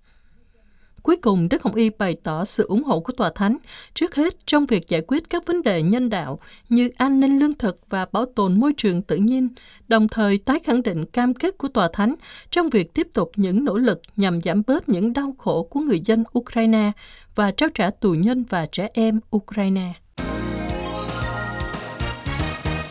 Cuối 1.03 1.17
cùng, 1.17 1.49
Đức 1.49 1.63
Hồng 1.63 1.75
Y 1.75 1.91
bày 1.91 2.17
tỏ 2.23 2.45
sự 2.45 2.67
ủng 2.67 2.85
hộ 2.85 3.01
của 3.01 3.13
Tòa 3.13 3.31
Thánh, 3.35 3.57
trước 3.95 4.15
hết 4.15 4.47
trong 4.47 4.67
việc 4.67 4.89
giải 4.89 5.03
quyết 5.07 5.31
các 5.31 5.47
vấn 5.47 5.63
đề 5.63 5.83
nhân 5.83 6.11
đạo 6.11 6.39
như 6.69 6.91
an 6.97 7.21
ninh 7.21 7.39
lương 7.39 7.55
thực 7.55 7.79
và 7.91 8.07
bảo 8.13 8.27
tồn 8.27 8.61
môi 8.61 8.73
trường 8.77 9.03
tự 9.03 9.17
nhiên, 9.17 9.49
đồng 9.89 10.09
thời 10.09 10.39
tái 10.39 10.59
khẳng 10.59 10.83
định 10.83 11.07
cam 11.07 11.35
kết 11.35 11.59
của 11.59 11.69
Tòa 11.69 11.89
Thánh 11.93 12.15
trong 12.51 12.69
việc 12.69 12.95
tiếp 12.95 13.09
tục 13.13 13.33
những 13.37 13.65
nỗ 13.65 13.77
lực 13.77 14.01
nhằm 14.17 14.41
giảm 14.41 14.63
bớt 14.67 14.89
những 14.89 15.13
đau 15.13 15.35
khổ 15.39 15.63
của 15.63 15.81
người 15.81 16.01
dân 16.05 16.25
Ukraine 16.39 16.93
và 17.35 17.51
trao 17.51 17.69
trả 17.75 17.91
tù 17.91 18.15
nhân 18.15 18.45
và 18.49 18.67
trẻ 18.73 18.89
em 18.95 19.21
Ukraine. 19.37 19.93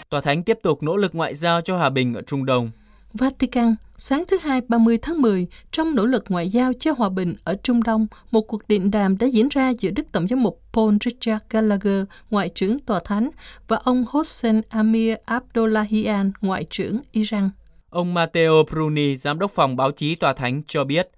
Tòa 0.09 0.21
Thánh 0.21 0.43
tiếp 0.43 0.59
tục 0.63 0.83
nỗ 0.83 0.97
lực 0.97 1.15
ngoại 1.15 1.35
giao 1.35 1.61
cho 1.61 1.77
hòa 1.77 1.89
bình 1.89 2.13
ở 2.13 2.21
Trung 2.21 2.45
Đông. 2.45 2.71
Vatican, 3.13 3.75
sáng 4.03 4.23
thứ 4.27 4.37
Hai 4.41 4.61
30 4.67 4.97
tháng 5.01 5.21
10, 5.21 5.47
trong 5.71 5.95
nỗ 5.95 6.05
lực 6.05 6.23
ngoại 6.29 6.49
giao 6.49 6.73
cho 6.73 6.93
hòa 6.97 7.09
bình 7.09 7.35
ở 7.43 7.55
Trung 7.63 7.83
Đông, 7.83 8.07
một 8.31 8.41
cuộc 8.41 8.67
điện 8.67 8.91
đàm 8.91 9.17
đã 9.17 9.27
diễn 9.27 9.49
ra 9.49 9.69
giữa 9.69 9.89
Đức 9.89 10.03
Tổng 10.11 10.27
giám 10.27 10.43
mục 10.43 10.61
Paul 10.73 10.95
Richard 11.05 11.45
Gallagher, 11.49 12.03
Ngoại 12.29 12.49
trưởng 12.49 12.79
Tòa 12.79 13.01
Thánh, 13.05 13.29
và 13.67 13.77
ông 13.77 14.03
Hossein 14.09 14.61
Amir 14.69 15.15
Abdollahian, 15.25 16.31
Ngoại 16.41 16.65
trưởng 16.69 16.99
Iran. 17.11 17.49
Ông 17.89 18.13
Matteo 18.13 18.53
Bruni, 18.71 19.17
Giám 19.17 19.39
đốc 19.39 19.51
phòng 19.51 19.75
báo 19.75 19.91
chí 19.91 20.15
Tòa 20.15 20.33
Thánh 20.33 20.61
cho 20.67 20.83
biết, 20.83 21.09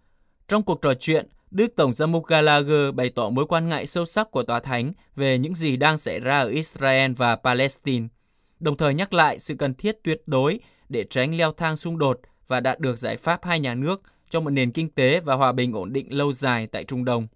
trong 0.48 0.64
cuộc 0.64 0.82
trò 0.82 0.94
chuyện, 0.94 1.28
Đức 1.52 1.68
Tổng 1.76 1.94
giám 1.94 2.12
mục 2.12 2.28
Gallagher 2.28 2.94
bày 2.96 3.10
tỏ 3.10 3.30
mối 3.30 3.46
quan 3.50 3.70
ngại 3.70 3.88
sâu 3.88 4.06
sắc 4.06 4.32
của 4.32 4.44
Tòa 4.44 4.60
Thánh 4.60 4.94
về 5.16 5.38
những 5.38 5.56
gì 5.56 5.78
đang 5.78 5.98
xảy 5.98 6.20
ra 6.20 6.40
ở 6.40 6.48
Israel 6.48 7.12
và 7.18 7.36
Palestine, 7.36 8.08
đồng 8.60 8.78
thời 8.78 8.94
nhắc 8.94 9.14
lại 9.14 9.40
sự 9.40 9.56
cần 9.56 9.74
thiết 9.74 10.04
tuyệt 10.04 10.22
đối 10.26 10.60
để 10.90 11.04
tránh 11.10 11.38
leo 11.38 11.52
thang 11.52 11.78
xung 11.78 11.98
đột 11.98 12.20
và 12.48 12.60
đạt 12.60 12.80
được 12.80 12.98
giải 12.98 13.18
pháp 13.18 13.46
hai 13.46 13.60
nhà 13.60 13.76
nước 13.76 14.02
cho 14.30 14.40
một 14.40 14.50
nền 14.50 14.72
kinh 14.72 14.90
tế 14.90 15.20
và 15.20 15.36
hòa 15.36 15.52
bình 15.52 15.74
ổn 15.74 15.94
định 15.94 16.14
lâu 16.14 16.34
dài 16.34 16.68
tại 16.68 16.84
Trung 16.84 17.06
Đông. 17.06 17.28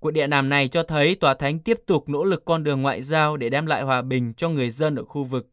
Cuộc 0.00 0.10
điện 0.10 0.30
đàm 0.30 0.48
này 0.48 0.68
cho 0.68 0.82
thấy 0.82 1.14
Tòa 1.14 1.34
Thánh 1.34 1.58
tiếp 1.58 1.80
tục 1.86 2.08
nỗ 2.08 2.24
lực 2.24 2.44
con 2.44 2.64
đường 2.64 2.82
ngoại 2.82 3.02
giao 3.02 3.36
để 3.36 3.48
đem 3.48 3.66
lại 3.66 3.82
hòa 3.82 4.02
bình 4.02 4.34
cho 4.34 4.48
người 4.48 4.70
dân 4.70 4.96
ở 4.96 5.04
khu 5.04 5.24
vực. 5.24 5.48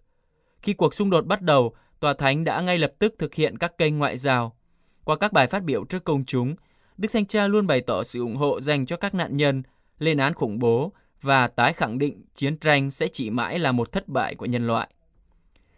Khi 0.62 0.74
cuộc 0.74 0.94
xung 0.94 1.10
đột 1.10 1.26
bắt 1.26 1.42
đầu, 1.42 1.76
Tòa 2.00 2.14
Thánh 2.14 2.44
đã 2.44 2.62
ngay 2.62 2.78
lập 2.78 2.94
tức 3.00 3.16
thực 3.20 3.34
hiện 3.34 3.58
các 3.58 3.78
kênh 3.78 3.98
ngoại 3.98 4.18
giao. 4.18 4.58
Qua 5.04 5.16
các 5.16 5.34
bài 5.34 5.48
phát 5.48 5.64
biểu 5.64 5.86
trước 5.86 6.04
công 6.04 6.26
chúng, 6.26 6.56
Đức 6.98 7.10
Thanh 7.14 7.26
Cha 7.26 7.48
luôn 7.48 7.68
bày 7.68 7.82
tỏ 7.82 8.04
sự 8.04 8.20
ủng 8.20 8.36
hộ 8.36 8.62
dành 8.62 8.86
cho 8.86 8.98
các 8.98 9.14
nạn 9.14 9.38
nhân, 9.38 9.64
lên 10.00 10.18
án 10.18 10.34
khủng 10.34 10.60
bố 10.60 10.92
và 11.22 11.48
tái 11.48 11.74
khẳng 11.74 11.98
định 11.98 12.26
chiến 12.36 12.58
tranh 12.58 12.92
sẽ 12.92 13.08
chỉ 13.08 13.30
mãi 13.30 13.60
là 13.60 13.72
một 13.72 13.92
thất 13.92 14.08
bại 14.08 14.36
của 14.36 14.46
nhân 14.46 14.68
loại 14.68 14.90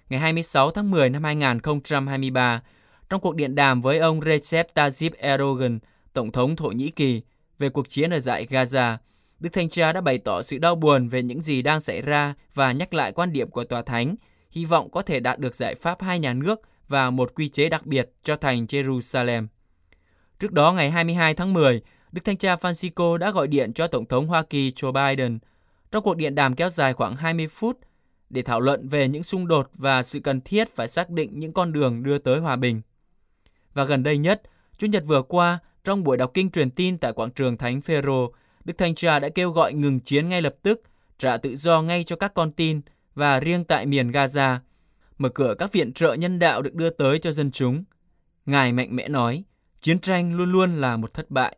ngày 0.10 0.20
26 0.20 0.72
tháng 0.72 0.92
10 0.92 1.10
năm 1.10 1.24
2023 1.24 2.62
trong 3.10 3.22
cuộc 3.22 3.36
điện 3.36 3.56
đàm 3.56 3.82
với 3.82 3.98
ông 3.98 4.22
Recep 4.22 4.74
Tayyip 4.74 5.14
Erdogan, 5.18 5.80
Tổng 6.14 6.32
thống 6.32 6.56
Thổ 6.56 6.68
Nhĩ 6.68 6.90
Kỳ, 6.90 7.22
về 7.60 7.70
cuộc 7.70 7.90
chiến 7.90 8.10
ở 8.10 8.20
giải 8.20 8.48
Gaza. 8.50 8.98
Đức 9.40 9.50
Thanh 9.54 9.70
Cha 9.70 9.94
đã 9.94 10.02
bày 10.02 10.18
tỏ 10.18 10.42
sự 10.42 10.58
đau 10.58 10.76
buồn 10.76 11.08
về 11.08 11.24
những 11.24 11.42
gì 11.42 11.62
đang 11.62 11.80
xảy 11.80 12.02
ra 12.02 12.34
và 12.54 12.72
nhắc 12.72 12.94
lại 12.94 13.12
quan 13.12 13.34
điểm 13.34 13.50
của 13.50 13.64
Tòa 13.64 13.82
Thánh, 13.82 14.16
hy 14.52 14.66
vọng 14.66 14.92
có 14.92 15.02
thể 15.02 15.20
đạt 15.20 15.40
được 15.40 15.56
giải 15.56 15.76
pháp 15.76 16.02
hai 16.02 16.20
nhà 16.20 16.34
nước 16.34 16.62
và 16.88 17.10
một 17.10 17.36
quy 17.36 17.50
chế 17.50 17.70
đặc 17.70 17.86
biệt 17.86 18.10
cho 18.24 18.36
thành 18.36 18.66
Jerusalem. 18.66 19.48
Trước 20.40 20.52
đó, 20.52 20.74
ngày 20.74 20.92
22 20.92 21.34
tháng 21.34 21.54
10, 21.54 21.82
Đức 22.12 22.22
Thanh 22.26 22.38
Cha 22.38 22.56
Francisco 22.56 23.18
đã 23.18 23.32
gọi 23.32 23.48
điện 23.48 23.74
cho 23.74 23.88
Tổng 23.88 24.06
thống 24.06 24.28
Hoa 24.28 24.44
Kỳ 24.44 24.72
Joe 24.72 24.92
Biden. 24.92 25.40
Trong 25.92 26.04
cuộc 26.04 26.18
điện 26.18 26.36
đàm 26.36 26.56
kéo 26.56 26.70
dài 26.70 26.94
khoảng 26.94 27.16
20 27.16 27.48
phút, 27.48 27.80
để 28.30 28.42
thảo 28.42 28.60
luận 28.60 28.88
về 28.88 29.08
những 29.08 29.24
xung 29.24 29.48
đột 29.48 29.70
và 29.74 30.04
sự 30.04 30.20
cần 30.20 30.42
thiết 30.42 30.76
phải 30.76 30.88
xác 30.88 31.10
định 31.10 31.40
những 31.40 31.54
con 31.54 31.72
đường 31.72 32.04
đưa 32.04 32.18
tới 32.18 32.40
hòa 32.40 32.56
bình. 32.56 32.82
Và 33.74 33.84
gần 33.84 34.04
đây 34.04 34.18
nhất, 34.18 34.42
Chủ 34.78 34.88
nhật 34.88 35.04
vừa 35.06 35.22
qua, 35.22 35.60
trong 35.84 36.04
buổi 36.04 36.18
đọc 36.18 36.32
kinh 36.34 36.52
truyền 36.52 36.72
tin 36.72 36.98
tại 36.98 37.14
quảng 37.14 37.32
trường 37.32 37.58
Thánh 37.58 37.82
Phêrô, 37.82 38.34
Đức 38.66 38.78
Thanh 38.78 38.96
Cha 38.96 39.20
đã 39.20 39.30
kêu 39.30 39.52
gọi 39.52 39.74
ngừng 39.74 40.00
chiến 40.00 40.30
ngay 40.30 40.42
lập 40.42 40.56
tức, 40.62 40.82
trả 41.18 41.38
tự 41.38 41.56
do 41.56 41.82
ngay 41.82 42.04
cho 42.04 42.16
các 42.16 42.34
con 42.34 42.52
tin 42.52 42.82
và 43.16 43.40
riêng 43.40 43.64
tại 43.64 43.86
miền 43.86 44.12
Gaza, 44.12 44.58
mở 45.18 45.30
cửa 45.30 45.56
các 45.60 45.72
viện 45.72 45.94
trợ 45.94 46.14
nhân 46.14 46.40
đạo 46.40 46.62
được 46.62 46.76
đưa 46.76 46.90
tới 46.90 47.20
cho 47.20 47.32
dân 47.32 47.52
chúng. 47.52 47.84
Ngài 48.46 48.74
mạnh 48.74 48.96
mẽ 48.96 49.08
nói, 49.08 49.44
chiến 49.82 50.00
tranh 50.00 50.34
luôn 50.34 50.52
luôn 50.52 50.74
là 50.74 50.98
một 50.98 51.14
thất 51.14 51.32
bại. 51.32 51.58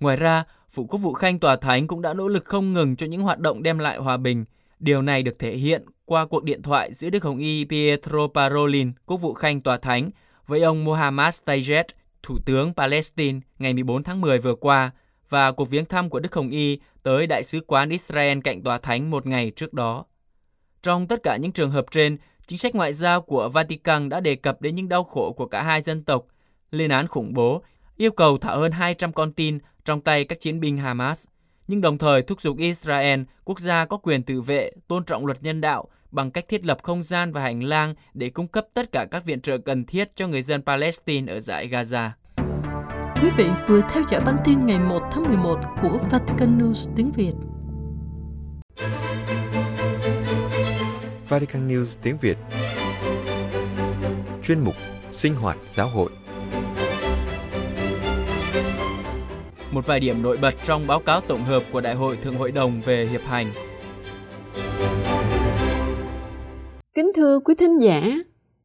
Ngoài 0.00 0.16
ra, 0.16 0.44
Phụ 0.68 0.86
quốc 0.86 0.98
vụ 0.98 1.12
Khanh 1.12 1.38
Tòa 1.38 1.56
Thánh 1.56 1.86
cũng 1.86 2.02
đã 2.02 2.14
nỗ 2.14 2.28
lực 2.28 2.44
không 2.44 2.72
ngừng 2.72 2.96
cho 2.96 3.06
những 3.06 3.20
hoạt 3.20 3.38
động 3.38 3.62
đem 3.62 3.78
lại 3.78 3.98
hòa 3.98 4.16
bình. 4.16 4.44
Điều 4.84 5.02
này 5.02 5.22
được 5.22 5.38
thể 5.38 5.56
hiện 5.56 5.84
qua 6.04 6.26
cuộc 6.26 6.44
điện 6.44 6.62
thoại 6.62 6.92
giữa 6.92 7.10
Đức 7.10 7.24
Hồng 7.24 7.38
Y 7.38 7.64
Pietro 7.64 8.28
Parolin, 8.34 8.92
quốc 9.06 9.16
vụ 9.16 9.34
Khanh 9.34 9.60
Tòa 9.60 9.76
Thánh, 9.76 10.10
với 10.46 10.62
ông 10.62 10.84
Mohammad 10.84 11.40
Tajet, 11.46 11.84
Thủ 12.22 12.38
tướng 12.46 12.74
Palestine 12.74 13.40
ngày 13.58 13.74
14 13.74 14.02
tháng 14.02 14.20
10 14.20 14.38
vừa 14.38 14.54
qua, 14.54 14.90
và 15.28 15.52
cuộc 15.52 15.70
viếng 15.70 15.84
thăm 15.84 16.10
của 16.10 16.20
Đức 16.20 16.34
Hồng 16.34 16.50
Y 16.50 16.78
tới 17.02 17.26
Đại 17.26 17.44
sứ 17.44 17.60
quán 17.66 17.90
Israel 17.90 18.38
cạnh 18.44 18.62
Tòa 18.62 18.78
Thánh 18.78 19.10
một 19.10 19.26
ngày 19.26 19.52
trước 19.56 19.72
đó. 19.72 20.04
Trong 20.82 21.06
tất 21.06 21.22
cả 21.22 21.36
những 21.36 21.52
trường 21.52 21.70
hợp 21.70 21.84
trên, 21.90 22.16
chính 22.46 22.58
sách 22.58 22.74
ngoại 22.74 22.92
giao 22.92 23.20
của 23.20 23.48
Vatican 23.48 24.08
đã 24.08 24.20
đề 24.20 24.36
cập 24.36 24.60
đến 24.60 24.74
những 24.74 24.88
đau 24.88 25.04
khổ 25.04 25.32
của 25.32 25.46
cả 25.46 25.62
hai 25.62 25.82
dân 25.82 26.04
tộc, 26.04 26.26
lên 26.70 26.90
án 26.90 27.08
khủng 27.08 27.34
bố, 27.34 27.62
yêu 27.96 28.10
cầu 28.10 28.38
thả 28.38 28.54
hơn 28.54 28.72
200 28.72 29.12
con 29.12 29.32
tin 29.32 29.58
trong 29.84 30.00
tay 30.00 30.24
các 30.24 30.40
chiến 30.40 30.60
binh 30.60 30.78
Hamas, 30.78 31.26
nhưng 31.68 31.80
đồng 31.80 31.98
thời 31.98 32.22
thúc 32.22 32.40
giục 32.40 32.58
Israel, 32.58 33.20
quốc 33.44 33.60
gia 33.60 33.84
có 33.84 33.96
quyền 33.96 34.22
tự 34.22 34.40
vệ, 34.40 34.70
tôn 34.88 35.04
trọng 35.04 35.26
luật 35.26 35.42
nhân 35.42 35.60
đạo 35.60 35.88
bằng 36.10 36.30
cách 36.30 36.48
thiết 36.48 36.66
lập 36.66 36.78
không 36.82 37.02
gian 37.02 37.32
và 37.32 37.40
hành 37.40 37.62
lang 37.62 37.94
để 38.14 38.30
cung 38.30 38.48
cấp 38.48 38.66
tất 38.74 38.92
cả 38.92 39.06
các 39.10 39.24
viện 39.24 39.40
trợ 39.40 39.58
cần 39.58 39.84
thiết 39.84 40.16
cho 40.16 40.26
người 40.28 40.42
dân 40.42 40.62
Palestine 40.62 41.32
ở 41.32 41.40
giải 41.40 41.68
Gaza. 41.68 42.10
Quý 43.22 43.30
vị 43.36 43.46
vừa 43.66 43.80
theo 43.90 44.02
dõi 44.10 44.20
bản 44.26 44.36
tin 44.44 44.66
ngày 44.66 44.78
1 44.78 44.98
tháng 45.12 45.22
11 45.22 45.58
của 45.82 45.98
Vatican 46.10 46.58
News 46.58 46.92
tiếng 46.96 47.12
Việt. 47.12 47.32
Vatican 51.28 51.68
News 51.68 51.96
tiếng 52.02 52.16
Việt 52.20 52.36
Chuyên 54.42 54.60
mục 54.60 54.74
Sinh 55.12 55.34
hoạt 55.34 55.56
giáo 55.74 55.88
hội 55.88 56.10
một 59.74 59.86
vài 59.86 60.00
điểm 60.00 60.22
nổi 60.22 60.36
bật 60.36 60.54
trong 60.64 60.86
báo 60.86 61.00
cáo 61.00 61.20
tổng 61.20 61.44
hợp 61.44 61.62
của 61.72 61.80
Đại 61.80 61.94
hội 61.94 62.16
Thượng 62.16 62.36
Hội 62.36 62.52
đồng 62.52 62.80
về 62.84 63.06
Hiệp 63.06 63.20
hành 63.22 63.46
Kính 66.94 67.12
thưa 67.14 67.38
quý 67.38 67.54
thính 67.54 67.78
giả, 67.78 68.18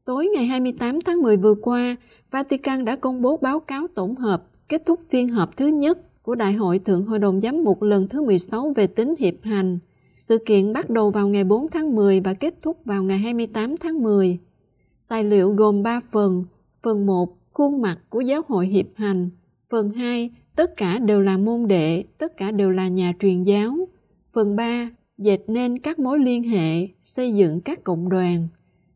tối 0.06 0.28
ngày 0.36 0.46
28 0.46 1.02
tháng 1.02 1.22
10 1.22 1.38
vừa 1.38 1.56
qua, 1.62 1.96
Vatican 2.32 2.86
đã 2.86 2.96
công 2.96 3.22
bố 3.22 3.38
báo 3.38 3.60
cáo 3.60 3.88
tổng 3.96 4.16
hợp 4.16 4.44
kết 4.68 4.82
thúc 4.86 5.00
phiên 5.10 5.30
họp 5.30 5.58
thứ 5.58 5.68
nhất 5.68 6.24
của 6.24 6.36
Đại 6.36 6.54
hội 6.54 6.80
Thượng 6.80 7.06
Hội 7.06 7.20
đồng 7.20 7.42
Giám 7.42 7.64
mục 7.64 7.82
lần 7.82 8.08
thứ 8.08 8.22
16 8.22 8.74
về 8.76 8.88
tính 8.88 9.16
hiệp 9.20 9.36
hành. 9.44 9.80
Sự 10.20 10.38
kiện 10.46 10.74
bắt 10.74 10.90
đầu 10.90 11.12
vào 11.12 11.28
ngày 11.28 11.44
4 11.44 11.68
tháng 11.72 11.96
10 11.96 12.20
và 12.20 12.34
kết 12.34 12.56
thúc 12.62 12.78
vào 12.86 13.04
ngày 13.04 13.18
28 13.18 13.78
tháng 13.78 14.04
10. 14.04 14.38
Tài 15.08 15.24
liệu 15.24 15.52
gồm 15.52 15.84
3 15.84 16.02
phần. 16.12 16.46
Phần 16.84 17.06
1, 17.06 17.38
khuôn 17.54 17.82
mặt 17.82 17.98
của 18.10 18.22
giáo 18.22 18.42
hội 18.48 18.68
hiệp 18.68 18.86
hành. 18.96 19.30
Phần 19.70 19.90
2, 19.90 20.30
tất 20.60 20.78
cả 20.78 21.00
đều 21.00 21.22
là 21.22 21.38
môn 21.38 21.68
đệ, 21.68 22.04
tất 22.18 22.38
cả 22.38 22.52
đều 22.52 22.72
là 22.72 22.88
nhà 22.88 23.14
truyền 23.20 23.44
giáo. 23.44 23.88
Phần 24.34 24.56
3, 24.56 24.90
dệt 25.18 25.40
nên 25.48 25.80
các 25.80 26.00
mối 26.00 26.20
liên 26.20 26.44
hệ, 26.44 26.88
xây 27.04 27.34
dựng 27.34 27.62
các 27.62 27.84
cộng 27.84 28.10
đoàn. 28.10 28.48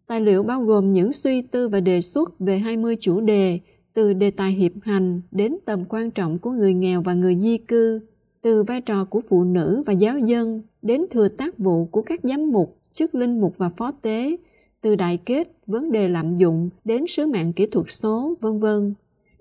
Tài 0.07 0.21
liệu 0.21 0.43
bao 0.43 0.61
gồm 0.61 0.89
những 0.89 1.13
suy 1.13 1.41
tư 1.41 1.69
và 1.69 1.79
đề 1.79 2.01
xuất 2.01 2.39
về 2.39 2.57
20 2.57 2.95
chủ 2.99 3.21
đề, 3.21 3.59
từ 3.93 4.13
đề 4.13 4.31
tài 4.31 4.51
hiệp 4.51 4.71
hành 4.81 5.21
đến 5.31 5.57
tầm 5.65 5.85
quan 5.89 6.11
trọng 6.11 6.39
của 6.39 6.51
người 6.51 6.73
nghèo 6.73 7.01
và 7.01 7.13
người 7.13 7.35
di 7.35 7.57
cư, 7.57 7.99
từ 8.41 8.63
vai 8.63 8.81
trò 8.81 9.05
của 9.05 9.21
phụ 9.29 9.43
nữ 9.43 9.83
và 9.85 9.93
giáo 9.93 10.19
dân 10.19 10.61
đến 10.81 11.05
thừa 11.11 11.27
tác 11.27 11.57
vụ 11.57 11.85
của 11.85 12.01
các 12.01 12.19
giám 12.23 12.51
mục, 12.51 12.77
chức 12.91 13.15
linh 13.15 13.41
mục 13.41 13.57
và 13.57 13.69
phó 13.69 13.91
tế, 13.91 14.35
từ 14.81 14.95
đại 14.95 15.17
kết, 15.25 15.51
vấn 15.67 15.91
đề 15.91 16.09
lạm 16.09 16.35
dụng 16.35 16.69
đến 16.85 17.05
sứ 17.07 17.25
mạng 17.25 17.53
kỹ 17.53 17.65
thuật 17.65 17.85
số, 17.89 18.33
vân 18.41 18.59
vân. 18.59 18.93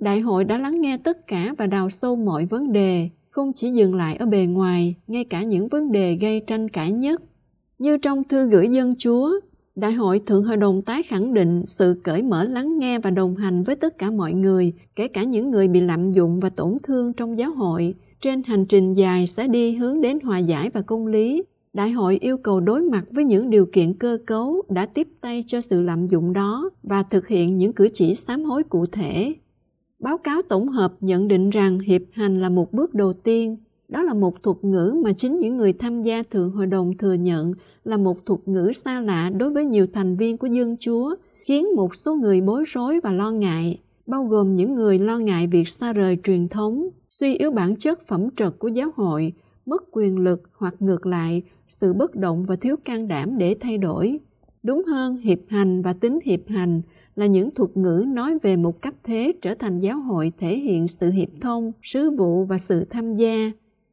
Đại 0.03 0.21
hội 0.21 0.45
đã 0.45 0.59
lắng 0.59 0.81
nghe 0.81 0.97
tất 0.97 1.27
cả 1.27 1.55
và 1.59 1.67
đào 1.67 1.91
sâu 1.91 2.17
mọi 2.17 2.47
vấn 2.47 2.73
đề, 2.73 3.09
không 3.31 3.53
chỉ 3.53 3.71
dừng 3.71 3.95
lại 3.95 4.17
ở 4.17 4.27
bề 4.27 4.47
ngoài, 4.47 4.95
ngay 5.07 5.25
cả 5.25 5.43
những 5.43 5.69
vấn 5.69 5.93
đề 5.93 6.17
gây 6.21 6.41
tranh 6.41 6.69
cãi 6.69 6.93
nhất. 6.93 7.23
Như 7.79 7.97
trong 7.97 8.25
thư 8.25 8.49
gửi 8.49 8.69
dân 8.69 8.95
chúa, 8.99 9.41
Đại 9.75 9.93
hội 9.93 10.21
Thượng 10.27 10.45
Hội 10.45 10.57
đồng 10.57 10.83
tái 10.83 11.03
khẳng 11.03 11.35
định 11.35 11.63
sự 11.67 12.01
cởi 12.05 12.23
mở 12.23 12.45
lắng 12.45 12.79
nghe 12.79 12.99
và 12.99 13.11
đồng 13.11 13.37
hành 13.37 13.65
với 13.65 13.77
tất 13.77 13.99
cả 13.99 14.11
mọi 14.11 14.33
người, 14.33 14.73
kể 14.97 15.09
cả 15.09 15.25
những 15.25 15.51
người 15.51 15.69
bị 15.69 15.81
lạm 15.81 16.11
dụng 16.11 16.41
và 16.41 16.49
tổn 16.49 16.79
thương 16.83 17.13
trong 17.13 17.39
giáo 17.39 17.51
hội, 17.51 17.95
trên 18.21 18.43
hành 18.43 18.67
trình 18.67 18.95
dài 18.95 19.27
sẽ 19.27 19.49
đi 19.49 19.75
hướng 19.75 20.01
đến 20.01 20.19
hòa 20.21 20.39
giải 20.39 20.71
và 20.71 20.81
công 20.81 21.07
lý. 21.07 21.43
Đại 21.73 21.91
hội 21.91 22.19
yêu 22.21 22.37
cầu 22.37 22.61
đối 22.61 22.83
mặt 22.83 23.05
với 23.11 23.25
những 23.25 23.51
điều 23.51 23.67
kiện 23.67 23.95
cơ 23.95 24.19
cấu 24.27 24.63
đã 24.69 24.87
tiếp 24.87 25.09
tay 25.21 25.45
cho 25.47 25.61
sự 25.61 25.83
lạm 25.83 26.07
dụng 26.07 26.33
đó 26.33 26.71
và 26.83 27.03
thực 27.03 27.29
hiện 27.29 27.57
những 27.57 27.73
cử 27.73 27.89
chỉ 27.95 28.15
sám 28.15 28.45
hối 28.45 28.63
cụ 28.63 28.87
thể. 28.87 29.35
Báo 30.03 30.19
cáo 30.19 30.43
tổng 30.43 30.69
hợp 30.69 30.95
nhận 31.01 31.29
định 31.29 31.51
rằng 31.51 31.79
hiệp 31.79 32.03
hành 32.13 32.41
là 32.41 32.49
một 32.49 32.73
bước 32.73 32.95
đầu 32.95 33.13
tiên 33.13 33.57
đó 33.89 34.03
là 34.03 34.15
một 34.15 34.43
thuật 34.43 34.57
ngữ 34.63 34.95
mà 35.05 35.13
chính 35.13 35.41
những 35.41 35.57
người 35.57 35.73
tham 35.73 36.03
gia 36.03 36.23
Thượng 36.23 36.51
Hội 36.51 36.67
đồng 36.67 36.97
thừa 36.97 37.13
nhận 37.13 37.53
là 37.85 37.97
một 37.97 38.27
thuật 38.27 38.41
ngữ 38.47 38.73
xa 38.75 39.01
lạ 39.01 39.31
đối 39.31 39.51
với 39.51 39.65
nhiều 39.65 39.87
thành 39.93 40.17
viên 40.17 40.37
của 40.37 40.47
Dân 40.47 40.77
Chúa, 40.81 41.15
khiến 41.45 41.67
một 41.77 41.97
số 41.97 42.15
người 42.15 42.41
bối 42.41 42.65
rối 42.67 43.01
và 43.01 43.13
lo 43.13 43.31
ngại, 43.31 43.81
bao 44.07 44.25
gồm 44.25 44.55
những 44.55 44.75
người 44.75 44.99
lo 44.99 45.19
ngại 45.19 45.47
việc 45.47 45.69
xa 45.69 45.93
rời 45.93 46.19
truyền 46.23 46.49
thống, 46.49 46.89
suy 47.09 47.35
yếu 47.35 47.51
bản 47.51 47.77
chất 47.77 48.07
phẩm 48.07 48.29
trật 48.37 48.59
của 48.59 48.69
giáo 48.69 48.91
hội, 48.95 49.33
mất 49.67 49.83
quyền 49.91 50.19
lực 50.19 50.43
hoặc 50.53 50.75
ngược 50.81 51.07
lại, 51.07 51.43
sự 51.69 51.93
bất 51.93 52.15
động 52.15 52.45
và 52.45 52.57
thiếu 52.57 52.77
can 52.85 53.09
đảm 53.09 53.39
để 53.39 53.57
thay 53.61 53.79
đổi. 53.79 54.21
Đúng 54.63 54.85
hơn, 54.85 55.17
hiệp 55.17 55.39
hành 55.49 55.83
và 55.83 55.93
tính 55.93 56.19
hiệp 56.25 56.41
hành 56.49 56.83
là 57.17 57.27
những 57.27 57.51
thuật 57.51 57.77
ngữ 57.77 58.05
nói 58.07 58.39
về 58.43 58.57
một 58.57 58.83
cách 58.83 58.95
thế 59.03 59.33
trở 59.43 59.55
thành 59.55 59.81
giáo 59.81 59.99
hội 59.99 60.33
thể 60.39 60.59
hiện 60.59 60.89
sự 60.89 61.11
hiệp 61.11 61.29
thông, 61.41 61.73
sứ 61.83 62.11
vụ 62.11 62.45
và 62.45 62.59
sự 62.59 62.85
tham 62.85 63.15
gia, 63.15 63.51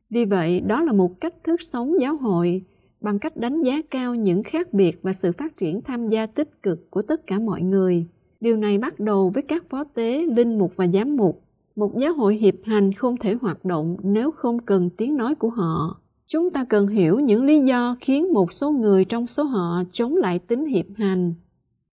vì 0.10 0.25
vậy, 0.25 0.62
đó 0.62 0.84
là 0.84 0.93
một 0.93 1.21
cách 1.21 1.43
thức 1.43 1.62
sống 1.62 1.99
giáo 2.01 2.17
hội 2.17 2.63
bằng 3.01 3.19
cách 3.19 3.38
đánh 3.38 3.62
giá 3.62 3.82
cao 3.91 4.15
những 4.15 4.43
khác 4.43 4.73
biệt 4.73 4.99
và 5.01 5.13
sự 5.13 5.32
phát 5.32 5.58
triển 5.58 5.82
tham 5.82 6.08
gia 6.08 6.25
tích 6.25 6.63
cực 6.63 6.91
của 6.91 7.01
tất 7.01 7.27
cả 7.27 7.39
mọi 7.39 7.62
người. 7.62 8.05
Điều 8.41 8.55
này 8.55 8.77
bắt 8.77 8.99
đầu 8.99 9.29
với 9.29 9.43
các 9.43 9.69
phó 9.69 9.84
tế, 9.84 10.25
linh 10.25 10.58
mục 10.58 10.73
và 10.75 10.88
giám 10.88 11.15
mục. 11.15 11.41
Một 11.75 11.97
giáo 11.97 12.13
hội 12.13 12.36
hiệp 12.36 12.55
hành 12.63 12.93
không 12.93 13.17
thể 13.17 13.36
hoạt 13.41 13.65
động 13.65 13.97
nếu 14.03 14.32
không 14.32 14.60
cần 14.60 14.89
tiếng 14.97 15.17
nói 15.17 15.36
của 15.36 15.49
họ. 15.49 16.01
Chúng 16.31 16.51
ta 16.51 16.63
cần 16.63 16.87
hiểu 16.87 17.19
những 17.19 17.45
lý 17.45 17.59
do 17.59 17.95
khiến 18.01 18.33
một 18.33 18.53
số 18.53 18.71
người 18.71 19.05
trong 19.05 19.27
số 19.27 19.43
họ 19.43 19.83
chống 19.91 20.15
lại 20.15 20.39
tính 20.39 20.65
hiệp 20.65 20.85
hành. 20.95 21.33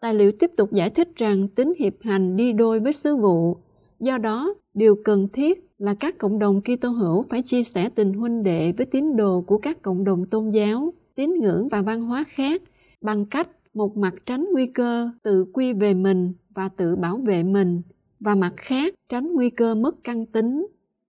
Tài 0.00 0.14
liệu 0.14 0.32
tiếp 0.32 0.50
tục 0.56 0.72
giải 0.72 0.90
thích 0.90 1.08
rằng 1.16 1.48
tính 1.48 1.72
hiệp 1.78 1.94
hành 2.00 2.36
đi 2.36 2.52
đôi 2.52 2.80
với 2.80 2.92
sứ 2.92 3.16
vụ. 3.16 3.56
Do 4.00 4.18
đó, 4.18 4.54
điều 4.74 4.96
cần 5.04 5.28
thiết 5.32 5.70
là 5.78 5.94
các 5.94 6.18
cộng 6.18 6.38
đồng 6.38 6.60
Kitô 6.60 6.88
hữu 6.88 7.22
phải 7.22 7.42
chia 7.42 7.62
sẻ 7.62 7.88
tình 7.88 8.12
huynh 8.12 8.42
đệ 8.42 8.72
với 8.72 8.86
tín 8.86 9.16
đồ 9.16 9.40
của 9.40 9.58
các 9.58 9.82
cộng 9.82 10.04
đồng 10.04 10.26
tôn 10.26 10.50
giáo, 10.50 10.92
tín 11.14 11.34
ngưỡng 11.40 11.68
và 11.68 11.82
văn 11.82 12.02
hóa 12.02 12.24
khác 12.28 12.62
bằng 13.00 13.26
cách 13.26 13.48
một 13.74 13.96
mặt 13.96 14.14
tránh 14.26 14.46
nguy 14.52 14.66
cơ 14.66 15.10
tự 15.22 15.46
quy 15.52 15.72
về 15.72 15.94
mình 15.94 16.32
và 16.54 16.68
tự 16.68 16.96
bảo 16.96 17.16
vệ 17.16 17.42
mình 17.42 17.82
và 18.20 18.34
mặt 18.34 18.52
khác 18.56 18.94
tránh 19.08 19.34
nguy 19.34 19.50
cơ 19.50 19.74
mất 19.74 20.04
căn 20.04 20.26
tính. 20.26 20.66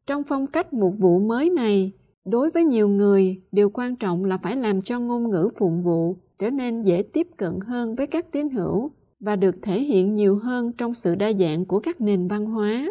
Trong 0.08 0.24
phong 0.24 0.48
cách 0.48 0.74
một 0.74 0.94
vụ 1.00 1.20
mới 1.20 1.50
này, 1.50 1.92
đối 2.30 2.52
với 2.52 2.64
nhiều 2.64 2.90
người, 2.90 3.42
điều 3.52 3.70
quan 3.70 3.96
trọng 3.96 4.26
là 4.26 4.38
phải 4.38 4.56
làm 4.56 4.82
cho 4.82 5.00
ngôn 5.00 5.30
ngữ 5.30 5.50
phụng 5.60 5.82
vụ 5.82 6.18
trở 6.40 6.50
nên 6.50 6.82
dễ 6.82 7.04
tiếp 7.14 7.28
cận 7.38 7.60
hơn 7.68 7.96
với 7.96 8.08
các 8.08 8.32
tín 8.32 8.50
hữu 8.50 8.92
và 9.20 9.36
được 9.36 9.56
thể 9.64 9.80
hiện 9.80 10.14
nhiều 10.14 10.36
hơn 10.36 10.72
trong 10.78 10.94
sự 10.94 11.16
đa 11.16 11.34
dạng 11.34 11.66
của 11.66 11.80
các 11.80 12.02
nền 12.02 12.28
văn 12.28 12.46
hóa. 12.46 12.86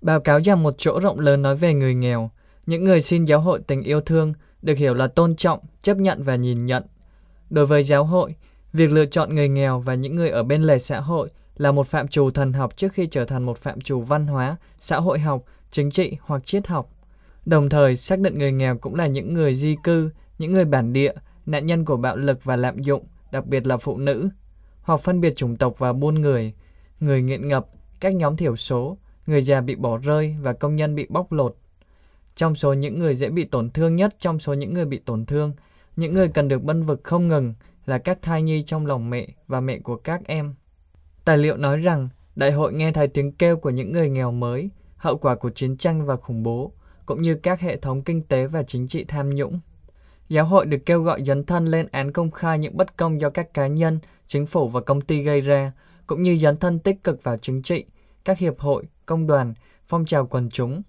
Báo 0.00 0.20
cáo 0.20 0.40
rằng 0.40 0.62
một 0.62 0.74
chỗ 0.78 1.00
rộng 1.00 1.20
lớn 1.20 1.42
nói 1.42 1.56
về 1.56 1.74
người 1.74 1.94
nghèo. 1.94 2.30
Những 2.66 2.84
người 2.84 3.02
xin 3.02 3.24
giáo 3.24 3.40
hội 3.40 3.60
tình 3.66 3.82
yêu 3.82 4.00
thương 4.00 4.32
được 4.62 4.78
hiểu 4.78 4.94
là 4.94 5.06
tôn 5.06 5.36
trọng, 5.36 5.60
chấp 5.82 5.96
nhận 5.96 6.22
và 6.22 6.36
nhìn 6.36 6.66
nhận. 6.66 6.82
Đối 7.50 7.66
với 7.66 7.82
giáo 7.82 8.04
hội, 8.04 8.34
việc 8.72 8.92
lựa 8.92 9.06
chọn 9.06 9.34
người 9.34 9.48
nghèo 9.48 9.80
và 9.80 9.94
những 9.94 10.16
người 10.16 10.30
ở 10.30 10.42
bên 10.42 10.62
lề 10.62 10.78
xã 10.78 11.00
hội 11.00 11.28
là 11.56 11.72
một 11.72 11.86
phạm 11.86 12.08
trù 12.08 12.30
thần 12.30 12.52
học 12.52 12.76
trước 12.76 12.92
khi 12.92 13.06
trở 13.06 13.24
thành 13.24 13.42
một 13.42 13.58
phạm 13.58 13.80
trù 13.80 14.00
văn 14.00 14.26
hóa, 14.26 14.56
xã 14.78 14.96
hội 14.96 15.18
học, 15.18 15.44
chính 15.70 15.90
trị 15.90 16.16
hoặc 16.20 16.46
triết 16.46 16.66
học. 16.66 16.97
Đồng 17.48 17.68
thời, 17.68 17.96
xác 17.96 18.18
định 18.18 18.38
người 18.38 18.52
nghèo 18.52 18.78
cũng 18.78 18.94
là 18.94 19.06
những 19.06 19.34
người 19.34 19.54
di 19.54 19.76
cư, 19.84 20.10
những 20.38 20.52
người 20.52 20.64
bản 20.64 20.92
địa, 20.92 21.12
nạn 21.46 21.66
nhân 21.66 21.84
của 21.84 21.96
bạo 21.96 22.16
lực 22.16 22.44
và 22.44 22.56
lạm 22.56 22.82
dụng, 22.82 23.06
đặc 23.32 23.46
biệt 23.46 23.66
là 23.66 23.76
phụ 23.76 23.98
nữ, 23.98 24.28
hoặc 24.82 25.00
phân 25.00 25.20
biệt 25.20 25.36
chủng 25.36 25.56
tộc 25.56 25.78
và 25.78 25.92
buôn 25.92 26.14
người, 26.14 26.54
người 27.00 27.22
nghiện 27.22 27.48
ngập, 27.48 27.66
các 28.00 28.14
nhóm 28.14 28.36
thiểu 28.36 28.56
số, 28.56 28.98
người 29.26 29.42
già 29.42 29.60
bị 29.60 29.74
bỏ 29.74 29.98
rơi 29.98 30.36
và 30.40 30.52
công 30.52 30.76
nhân 30.76 30.94
bị 30.94 31.06
bóc 31.08 31.32
lột. 31.32 31.56
Trong 32.36 32.54
số 32.54 32.72
những 32.72 32.98
người 32.98 33.14
dễ 33.14 33.28
bị 33.28 33.44
tổn 33.44 33.70
thương 33.70 33.96
nhất 33.96 34.14
trong 34.18 34.38
số 34.38 34.54
những 34.54 34.74
người 34.74 34.84
bị 34.84 34.98
tổn 34.98 35.26
thương, 35.26 35.52
những 35.96 36.14
người 36.14 36.28
cần 36.28 36.48
được 36.48 36.62
bân 36.62 36.82
vực 36.82 37.00
không 37.04 37.28
ngừng 37.28 37.54
là 37.86 37.98
các 37.98 38.18
thai 38.22 38.42
nhi 38.42 38.62
trong 38.62 38.86
lòng 38.86 39.10
mẹ 39.10 39.28
và 39.46 39.60
mẹ 39.60 39.78
của 39.78 39.96
các 39.96 40.20
em. 40.26 40.54
Tài 41.24 41.38
liệu 41.38 41.56
nói 41.56 41.78
rằng 41.78 42.08
đại 42.36 42.52
hội 42.52 42.72
nghe 42.72 42.92
thấy 42.92 43.08
tiếng 43.08 43.32
kêu 43.32 43.56
của 43.56 43.70
những 43.70 43.92
người 43.92 44.08
nghèo 44.08 44.32
mới, 44.32 44.70
hậu 44.96 45.16
quả 45.16 45.34
của 45.34 45.50
chiến 45.50 45.76
tranh 45.76 46.06
và 46.06 46.16
khủng 46.16 46.42
bố, 46.42 46.72
cũng 47.08 47.22
như 47.22 47.34
các 47.34 47.60
hệ 47.60 47.76
thống 47.76 48.02
kinh 48.02 48.22
tế 48.22 48.46
và 48.46 48.62
chính 48.62 48.88
trị 48.88 49.04
tham 49.04 49.30
nhũng. 49.30 49.60
Giáo 50.28 50.44
hội 50.44 50.66
được 50.66 50.78
kêu 50.86 51.02
gọi 51.02 51.24
dấn 51.24 51.44
thân 51.44 51.66
lên 51.66 51.88
án 51.90 52.12
công 52.12 52.30
khai 52.30 52.58
những 52.58 52.76
bất 52.76 52.96
công 52.96 53.20
do 53.20 53.30
các 53.30 53.54
cá 53.54 53.66
nhân, 53.66 53.98
chính 54.26 54.46
phủ 54.46 54.68
và 54.68 54.80
công 54.80 55.00
ty 55.00 55.22
gây 55.22 55.40
ra, 55.40 55.72
cũng 56.06 56.22
như 56.22 56.36
dấn 56.36 56.56
thân 56.56 56.78
tích 56.78 57.04
cực 57.04 57.22
vào 57.22 57.38
chính 57.38 57.62
trị, 57.62 57.84
các 58.24 58.38
hiệp 58.38 58.58
hội, 58.58 58.84
công 59.06 59.26
đoàn, 59.26 59.54
phong 59.86 60.04
trào 60.04 60.26
quần 60.26 60.50
chúng. 60.50 60.82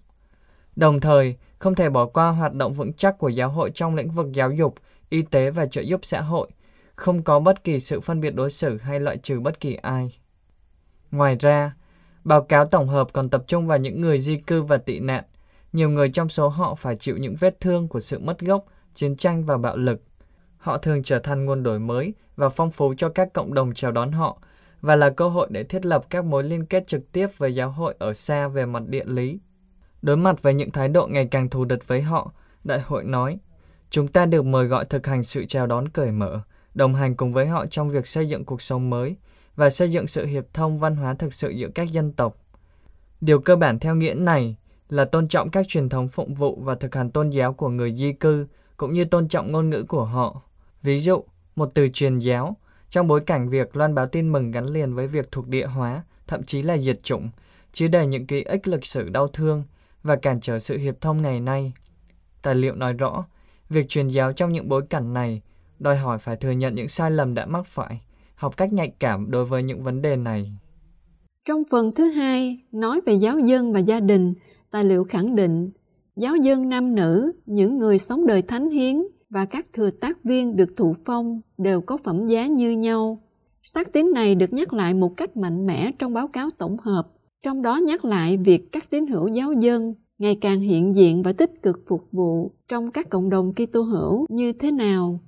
Đồng 0.76 1.00
thời, 1.00 1.36
không 1.58 1.74
thể 1.74 1.88
bỏ 1.88 2.06
qua 2.06 2.30
hoạt 2.30 2.54
động 2.54 2.74
vững 2.74 2.92
chắc 2.92 3.18
của 3.18 3.28
giáo 3.28 3.48
hội 3.48 3.70
trong 3.74 3.94
lĩnh 3.94 4.10
vực 4.10 4.26
giáo 4.32 4.50
dục, 4.50 4.74
y 5.08 5.22
tế 5.22 5.50
và 5.50 5.66
trợ 5.66 5.80
giúp 5.80 6.00
xã 6.02 6.20
hội, 6.20 6.48
không 6.94 7.22
có 7.22 7.40
bất 7.40 7.64
kỳ 7.64 7.80
sự 7.80 8.00
phân 8.00 8.20
biệt 8.20 8.34
đối 8.34 8.50
xử 8.50 8.78
hay 8.78 9.00
loại 9.00 9.16
trừ 9.16 9.40
bất 9.40 9.60
kỳ 9.60 9.74
ai. 9.74 10.18
Ngoài 11.10 11.36
ra, 11.40 11.74
báo 12.24 12.42
cáo 12.42 12.66
tổng 12.66 12.88
hợp 12.88 13.08
còn 13.12 13.28
tập 13.28 13.44
trung 13.46 13.66
vào 13.66 13.78
những 13.78 14.00
người 14.00 14.18
di 14.18 14.36
cư 14.36 14.62
và 14.62 14.76
tị 14.76 15.00
nạn. 15.00 15.24
Nhiều 15.72 15.90
người 15.90 16.10
trong 16.10 16.28
số 16.28 16.48
họ 16.48 16.74
phải 16.74 16.96
chịu 16.96 17.16
những 17.16 17.36
vết 17.36 17.60
thương 17.60 17.88
của 17.88 18.00
sự 18.00 18.18
mất 18.18 18.40
gốc, 18.40 18.64
chiến 18.94 19.16
tranh 19.16 19.44
và 19.44 19.56
bạo 19.56 19.76
lực. 19.76 20.02
Họ 20.56 20.78
thường 20.78 21.02
trở 21.02 21.18
thành 21.18 21.44
nguồn 21.44 21.62
đổi 21.62 21.78
mới 21.78 22.14
và 22.36 22.48
phong 22.48 22.70
phú 22.70 22.94
cho 22.96 23.08
các 23.08 23.32
cộng 23.32 23.54
đồng 23.54 23.74
chào 23.74 23.92
đón 23.92 24.12
họ 24.12 24.38
và 24.80 24.96
là 24.96 25.10
cơ 25.10 25.28
hội 25.28 25.48
để 25.50 25.64
thiết 25.64 25.86
lập 25.86 26.04
các 26.10 26.24
mối 26.24 26.44
liên 26.44 26.66
kết 26.66 26.86
trực 26.86 27.12
tiếp 27.12 27.26
với 27.38 27.54
giáo 27.54 27.70
hội 27.70 27.94
ở 27.98 28.14
xa 28.14 28.48
về 28.48 28.66
mặt 28.66 28.82
địa 28.86 29.04
lý. 29.04 29.38
Đối 30.02 30.16
mặt 30.16 30.42
với 30.42 30.54
những 30.54 30.70
thái 30.70 30.88
độ 30.88 31.06
ngày 31.06 31.28
càng 31.30 31.48
thù 31.48 31.64
địch 31.64 31.86
với 31.86 32.02
họ, 32.02 32.32
đại 32.64 32.80
hội 32.80 33.04
nói, 33.04 33.38
chúng 33.90 34.08
ta 34.08 34.26
được 34.26 34.44
mời 34.44 34.66
gọi 34.66 34.84
thực 34.84 35.06
hành 35.06 35.24
sự 35.24 35.44
chào 35.44 35.66
đón 35.66 35.88
cởi 35.88 36.12
mở, 36.12 36.40
đồng 36.74 36.94
hành 36.94 37.14
cùng 37.14 37.32
với 37.32 37.46
họ 37.46 37.66
trong 37.66 37.88
việc 37.88 38.06
xây 38.06 38.28
dựng 38.28 38.44
cuộc 38.44 38.62
sống 38.62 38.90
mới 38.90 39.16
và 39.56 39.70
xây 39.70 39.90
dựng 39.90 40.06
sự 40.06 40.26
hiệp 40.26 40.44
thông 40.54 40.78
văn 40.78 40.96
hóa 40.96 41.14
thực 41.14 41.34
sự 41.34 41.50
giữa 41.50 41.68
các 41.74 41.92
dân 41.92 42.12
tộc. 42.12 42.36
Điều 43.20 43.40
cơ 43.40 43.56
bản 43.56 43.78
theo 43.78 43.94
nghĩa 43.94 44.14
này 44.14 44.56
là 44.92 45.04
tôn 45.04 45.28
trọng 45.28 45.50
các 45.50 45.68
truyền 45.68 45.88
thống 45.88 46.08
phụng 46.08 46.34
vụ 46.34 46.58
và 46.62 46.74
thực 46.74 46.94
hành 46.94 47.10
tôn 47.10 47.30
giáo 47.30 47.52
của 47.52 47.68
người 47.68 47.94
di 47.94 48.12
cư, 48.12 48.46
cũng 48.76 48.92
như 48.92 49.04
tôn 49.04 49.28
trọng 49.28 49.52
ngôn 49.52 49.70
ngữ 49.70 49.82
của 49.82 50.04
họ. 50.04 50.42
Ví 50.82 51.00
dụ, 51.00 51.24
một 51.56 51.70
từ 51.74 51.88
truyền 51.88 52.18
giáo, 52.18 52.56
trong 52.88 53.06
bối 53.06 53.20
cảnh 53.20 53.48
việc 53.48 53.76
loan 53.76 53.94
báo 53.94 54.06
tin 54.06 54.32
mừng 54.32 54.50
gắn 54.50 54.66
liền 54.66 54.94
với 54.94 55.06
việc 55.06 55.32
thuộc 55.32 55.48
địa 55.48 55.66
hóa, 55.66 56.04
thậm 56.26 56.42
chí 56.42 56.62
là 56.62 56.78
diệt 56.78 57.02
chủng, 57.02 57.28
chứa 57.72 57.88
đầy 57.88 58.06
những 58.06 58.26
ký 58.26 58.42
ức 58.42 58.68
lịch 58.68 58.86
sử 58.86 59.08
đau 59.08 59.28
thương 59.28 59.64
và 60.02 60.16
cản 60.16 60.40
trở 60.40 60.58
sự 60.58 60.76
hiệp 60.78 61.00
thông 61.00 61.22
ngày 61.22 61.40
nay. 61.40 61.72
Tài 62.42 62.54
liệu 62.54 62.74
nói 62.74 62.92
rõ, 62.92 63.24
việc 63.68 63.88
truyền 63.88 64.08
giáo 64.08 64.32
trong 64.32 64.52
những 64.52 64.68
bối 64.68 64.82
cảnh 64.90 65.14
này 65.14 65.42
đòi 65.78 65.96
hỏi 65.96 66.18
phải 66.18 66.36
thừa 66.36 66.50
nhận 66.50 66.74
những 66.74 66.88
sai 66.88 67.10
lầm 67.10 67.34
đã 67.34 67.46
mắc 67.46 67.66
phải, 67.66 68.00
học 68.34 68.56
cách 68.56 68.72
nhạy 68.72 68.92
cảm 68.98 69.30
đối 69.30 69.44
với 69.44 69.62
những 69.62 69.82
vấn 69.82 70.02
đề 70.02 70.16
này. 70.16 70.52
Trong 71.44 71.62
phần 71.70 71.94
thứ 71.94 72.04
hai, 72.10 72.58
nói 72.72 73.00
về 73.06 73.14
giáo 73.14 73.38
dân 73.38 73.72
và 73.72 73.80
gia 73.80 74.00
đình, 74.00 74.34
tài 74.70 74.84
liệu 74.84 75.04
khẳng 75.04 75.34
định 75.34 75.70
giáo 76.16 76.36
dân 76.36 76.68
nam 76.68 76.94
nữ, 76.94 77.32
những 77.46 77.78
người 77.78 77.98
sống 77.98 78.26
đời 78.26 78.42
thánh 78.42 78.70
hiến 78.70 78.96
và 79.30 79.44
các 79.44 79.66
thừa 79.72 79.90
tác 79.90 80.24
viên 80.24 80.56
được 80.56 80.76
thụ 80.76 80.94
phong 81.04 81.40
đều 81.58 81.80
có 81.80 81.96
phẩm 81.96 82.26
giá 82.26 82.46
như 82.46 82.70
nhau. 82.70 83.22
Xác 83.62 83.92
tín 83.92 84.12
này 84.14 84.34
được 84.34 84.52
nhắc 84.52 84.72
lại 84.72 84.94
một 84.94 85.16
cách 85.16 85.36
mạnh 85.36 85.66
mẽ 85.66 85.92
trong 85.98 86.14
báo 86.14 86.28
cáo 86.28 86.50
tổng 86.58 86.76
hợp, 86.78 87.12
trong 87.42 87.62
đó 87.62 87.76
nhắc 87.76 88.04
lại 88.04 88.36
việc 88.36 88.72
các 88.72 88.90
tín 88.90 89.06
hữu 89.06 89.28
giáo 89.28 89.52
dân 89.52 89.94
ngày 90.18 90.38
càng 90.40 90.60
hiện 90.60 90.94
diện 90.94 91.22
và 91.22 91.32
tích 91.32 91.62
cực 91.62 91.80
phục 91.86 92.08
vụ 92.12 92.52
trong 92.68 92.90
các 92.90 93.10
cộng 93.10 93.30
đồng 93.30 93.52
Kitô 93.54 93.82
hữu 93.82 94.26
như 94.28 94.52
thế 94.52 94.70
nào. 94.70 95.20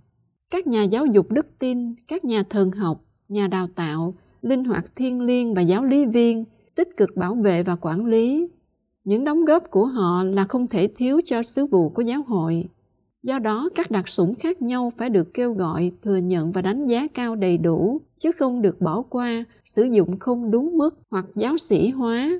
Các 0.50 0.66
nhà 0.66 0.82
giáo 0.82 1.06
dục 1.06 1.30
đức 1.30 1.46
tin, 1.58 1.94
các 2.08 2.24
nhà 2.24 2.42
thần 2.42 2.70
học, 2.70 3.04
nhà 3.28 3.46
đào 3.48 3.68
tạo, 3.74 4.14
linh 4.42 4.64
hoạt 4.64 4.96
thiên 4.96 5.20
liêng 5.20 5.54
và 5.54 5.62
giáo 5.62 5.84
lý 5.84 6.06
viên 6.06 6.44
tích 6.74 6.96
cực 6.96 7.16
bảo 7.16 7.34
vệ 7.34 7.62
và 7.62 7.76
quản 7.76 8.06
lý. 8.06 8.48
Những 9.04 9.24
đóng 9.24 9.44
góp 9.44 9.70
của 9.70 9.86
họ 9.86 10.24
là 10.24 10.44
không 10.44 10.66
thể 10.66 10.88
thiếu 10.96 11.20
cho 11.24 11.42
sứ 11.42 11.66
vụ 11.66 11.88
của 11.88 12.02
giáo 12.02 12.22
hội. 12.22 12.68
Do 13.22 13.38
đó, 13.38 13.68
các 13.74 13.90
đặc 13.90 14.08
sủng 14.08 14.34
khác 14.34 14.62
nhau 14.62 14.92
phải 14.96 15.10
được 15.10 15.34
kêu 15.34 15.52
gọi, 15.52 15.92
thừa 16.02 16.16
nhận 16.16 16.52
và 16.52 16.62
đánh 16.62 16.86
giá 16.86 17.06
cao 17.14 17.36
đầy 17.36 17.58
đủ, 17.58 18.00
chứ 18.18 18.32
không 18.32 18.62
được 18.62 18.80
bỏ 18.80 19.02
qua, 19.02 19.44
sử 19.66 19.82
dụng 19.82 20.18
không 20.18 20.50
đúng 20.50 20.78
mức 20.78 20.98
hoặc 21.10 21.26
giáo 21.34 21.58
sĩ 21.58 21.90
hóa. 21.90 22.30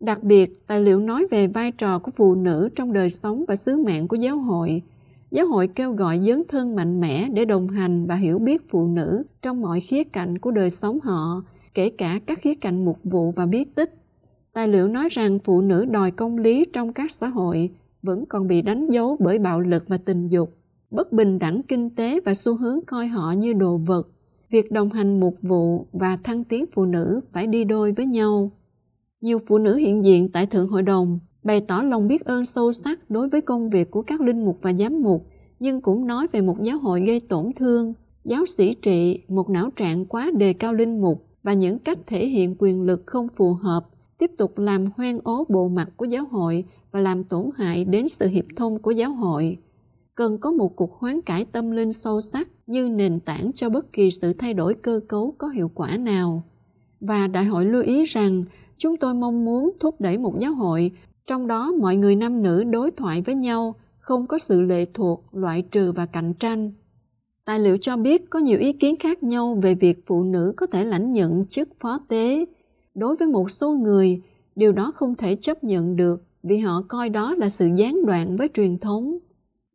Đặc 0.00 0.22
biệt, 0.22 0.66
tài 0.66 0.80
liệu 0.80 1.00
nói 1.00 1.26
về 1.30 1.46
vai 1.46 1.72
trò 1.72 1.98
của 1.98 2.10
phụ 2.10 2.34
nữ 2.34 2.68
trong 2.76 2.92
đời 2.92 3.10
sống 3.10 3.44
và 3.48 3.56
sứ 3.56 3.76
mạng 3.76 4.08
của 4.08 4.16
giáo 4.16 4.38
hội. 4.38 4.82
Giáo 5.30 5.46
hội 5.46 5.68
kêu 5.68 5.92
gọi 5.92 6.20
dấn 6.22 6.42
thân 6.48 6.76
mạnh 6.76 7.00
mẽ 7.00 7.28
để 7.28 7.44
đồng 7.44 7.68
hành 7.68 8.06
và 8.06 8.14
hiểu 8.14 8.38
biết 8.38 8.68
phụ 8.68 8.86
nữ 8.86 9.22
trong 9.42 9.60
mọi 9.60 9.80
khía 9.80 10.04
cạnh 10.04 10.38
của 10.38 10.50
đời 10.50 10.70
sống 10.70 10.98
họ, 11.02 11.42
kể 11.74 11.90
cả 11.90 12.20
các 12.26 12.38
khía 12.42 12.54
cạnh 12.54 12.84
mục 12.84 12.98
vụ 13.04 13.30
và 13.30 13.46
biết 13.46 13.74
tích. 13.74 14.03
Tài 14.54 14.68
liệu 14.68 14.88
nói 14.88 15.08
rằng 15.10 15.38
phụ 15.44 15.60
nữ 15.60 15.84
đòi 15.84 16.10
công 16.10 16.38
lý 16.38 16.66
trong 16.72 16.92
các 16.92 17.12
xã 17.12 17.28
hội 17.28 17.70
vẫn 18.02 18.26
còn 18.26 18.46
bị 18.48 18.62
đánh 18.62 18.88
dấu 18.88 19.16
bởi 19.20 19.38
bạo 19.38 19.60
lực 19.60 19.84
và 19.88 19.98
tình 19.98 20.28
dục, 20.28 20.50
bất 20.90 21.12
bình 21.12 21.38
đẳng 21.38 21.62
kinh 21.62 21.90
tế 21.90 22.20
và 22.24 22.34
xu 22.34 22.56
hướng 22.56 22.80
coi 22.86 23.06
họ 23.06 23.32
như 23.32 23.52
đồ 23.52 23.76
vật. 23.76 24.08
Việc 24.50 24.72
đồng 24.72 24.90
hành 24.90 25.20
mục 25.20 25.36
vụ 25.42 25.86
và 25.92 26.16
thăng 26.16 26.44
tiến 26.44 26.64
phụ 26.72 26.84
nữ 26.84 27.20
phải 27.32 27.46
đi 27.46 27.64
đôi 27.64 27.92
với 27.92 28.06
nhau. 28.06 28.50
Nhiều 29.20 29.38
phụ 29.46 29.58
nữ 29.58 29.76
hiện 29.76 30.04
diện 30.04 30.28
tại 30.32 30.46
Thượng 30.46 30.68
Hội 30.68 30.82
đồng 30.82 31.18
bày 31.42 31.60
tỏ 31.60 31.82
lòng 31.82 32.08
biết 32.08 32.24
ơn 32.24 32.44
sâu 32.44 32.72
sắc 32.72 33.10
đối 33.10 33.28
với 33.28 33.40
công 33.40 33.70
việc 33.70 33.90
của 33.90 34.02
các 34.02 34.20
linh 34.20 34.44
mục 34.44 34.58
và 34.62 34.72
giám 34.72 35.02
mục, 35.02 35.26
nhưng 35.60 35.80
cũng 35.80 36.06
nói 36.06 36.26
về 36.32 36.40
một 36.40 36.62
giáo 36.62 36.78
hội 36.78 37.00
gây 37.00 37.20
tổn 37.20 37.52
thương, 37.56 37.94
giáo 38.24 38.46
sĩ 38.46 38.74
trị, 38.74 39.20
một 39.28 39.50
não 39.50 39.70
trạng 39.76 40.06
quá 40.06 40.30
đề 40.36 40.52
cao 40.52 40.74
linh 40.74 41.00
mục 41.00 41.26
và 41.42 41.52
những 41.52 41.78
cách 41.78 41.98
thể 42.06 42.26
hiện 42.26 42.56
quyền 42.58 42.82
lực 42.82 43.02
không 43.06 43.28
phù 43.28 43.52
hợp, 43.52 43.86
tiếp 44.24 44.36
tục 44.36 44.58
làm 44.58 44.86
hoen 44.96 45.18
ố 45.24 45.44
bộ 45.48 45.68
mặt 45.68 45.88
của 45.96 46.04
giáo 46.04 46.24
hội 46.30 46.64
và 46.92 47.00
làm 47.00 47.24
tổn 47.24 47.50
hại 47.56 47.84
đến 47.84 48.08
sự 48.08 48.28
hiệp 48.28 48.44
thông 48.56 48.78
của 48.78 48.90
giáo 48.90 49.12
hội. 49.12 49.58
Cần 50.14 50.38
có 50.38 50.52
một 50.52 50.76
cuộc 50.76 50.98
hoán 50.98 51.20
cải 51.20 51.44
tâm 51.44 51.70
linh 51.70 51.92
sâu 51.92 52.20
sắc 52.20 52.50
như 52.66 52.88
nền 52.88 53.20
tảng 53.20 53.50
cho 53.54 53.68
bất 53.68 53.92
kỳ 53.92 54.10
sự 54.10 54.32
thay 54.32 54.54
đổi 54.54 54.74
cơ 54.74 55.00
cấu 55.08 55.34
có 55.38 55.48
hiệu 55.48 55.70
quả 55.74 55.96
nào. 55.96 56.42
Và 57.00 57.26
đại 57.26 57.44
hội 57.44 57.64
lưu 57.64 57.82
ý 57.82 58.04
rằng 58.04 58.44
chúng 58.76 58.96
tôi 58.96 59.14
mong 59.14 59.44
muốn 59.44 59.72
thúc 59.80 60.00
đẩy 60.00 60.18
một 60.18 60.40
giáo 60.40 60.54
hội 60.54 60.90
trong 61.26 61.46
đó 61.46 61.72
mọi 61.80 61.96
người 61.96 62.16
nam 62.16 62.42
nữ 62.42 62.64
đối 62.64 62.90
thoại 62.90 63.22
với 63.22 63.34
nhau, 63.34 63.74
không 63.98 64.26
có 64.26 64.38
sự 64.38 64.62
lệ 64.62 64.86
thuộc, 64.94 65.24
loại 65.32 65.62
trừ 65.62 65.92
và 65.92 66.06
cạnh 66.06 66.34
tranh. 66.34 66.72
Tài 67.44 67.58
liệu 67.58 67.76
cho 67.78 67.96
biết 67.96 68.30
có 68.30 68.38
nhiều 68.38 68.58
ý 68.58 68.72
kiến 68.72 68.96
khác 68.96 69.22
nhau 69.22 69.58
về 69.62 69.74
việc 69.74 70.06
phụ 70.06 70.24
nữ 70.24 70.54
có 70.56 70.66
thể 70.66 70.84
lãnh 70.84 71.12
nhận 71.12 71.44
chức 71.46 71.68
phó 71.80 71.98
tế. 72.08 72.44
Đối 72.94 73.16
với 73.16 73.28
một 73.28 73.50
số 73.50 73.72
người, 73.72 74.22
điều 74.56 74.72
đó 74.72 74.92
không 74.94 75.14
thể 75.14 75.34
chấp 75.34 75.64
nhận 75.64 75.96
được 75.96 76.24
vì 76.42 76.58
họ 76.58 76.82
coi 76.88 77.08
đó 77.08 77.34
là 77.34 77.48
sự 77.48 77.68
gián 77.76 78.06
đoạn 78.06 78.36
với 78.36 78.48
truyền 78.54 78.78
thống. 78.78 79.18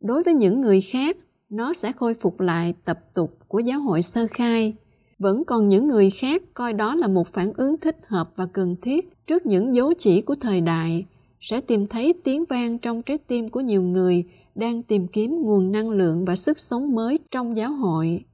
Đối 0.00 0.22
với 0.22 0.34
những 0.34 0.60
người 0.60 0.80
khác, 0.80 1.16
nó 1.50 1.74
sẽ 1.74 1.92
khôi 1.92 2.14
phục 2.14 2.40
lại 2.40 2.74
tập 2.84 3.00
tục 3.14 3.38
của 3.48 3.58
giáo 3.58 3.80
hội 3.80 4.02
sơ 4.02 4.26
khai. 4.30 4.74
Vẫn 5.18 5.44
còn 5.44 5.68
những 5.68 5.86
người 5.86 6.10
khác 6.10 6.42
coi 6.54 6.72
đó 6.72 6.94
là 6.94 7.08
một 7.08 7.28
phản 7.28 7.52
ứng 7.52 7.76
thích 7.78 7.96
hợp 8.06 8.32
và 8.36 8.46
cần 8.46 8.76
thiết 8.82 9.26
trước 9.26 9.46
những 9.46 9.74
dấu 9.74 9.92
chỉ 9.98 10.20
của 10.20 10.34
thời 10.34 10.60
đại, 10.60 11.06
sẽ 11.40 11.60
tìm 11.60 11.86
thấy 11.86 12.14
tiếng 12.24 12.44
vang 12.44 12.78
trong 12.78 13.02
trái 13.02 13.18
tim 13.18 13.48
của 13.48 13.60
nhiều 13.60 13.82
người 13.82 14.24
đang 14.54 14.82
tìm 14.82 15.06
kiếm 15.08 15.42
nguồn 15.42 15.72
năng 15.72 15.90
lượng 15.90 16.24
và 16.24 16.36
sức 16.36 16.60
sống 16.60 16.94
mới 16.94 17.18
trong 17.30 17.56
giáo 17.56 17.72
hội. 17.72 18.24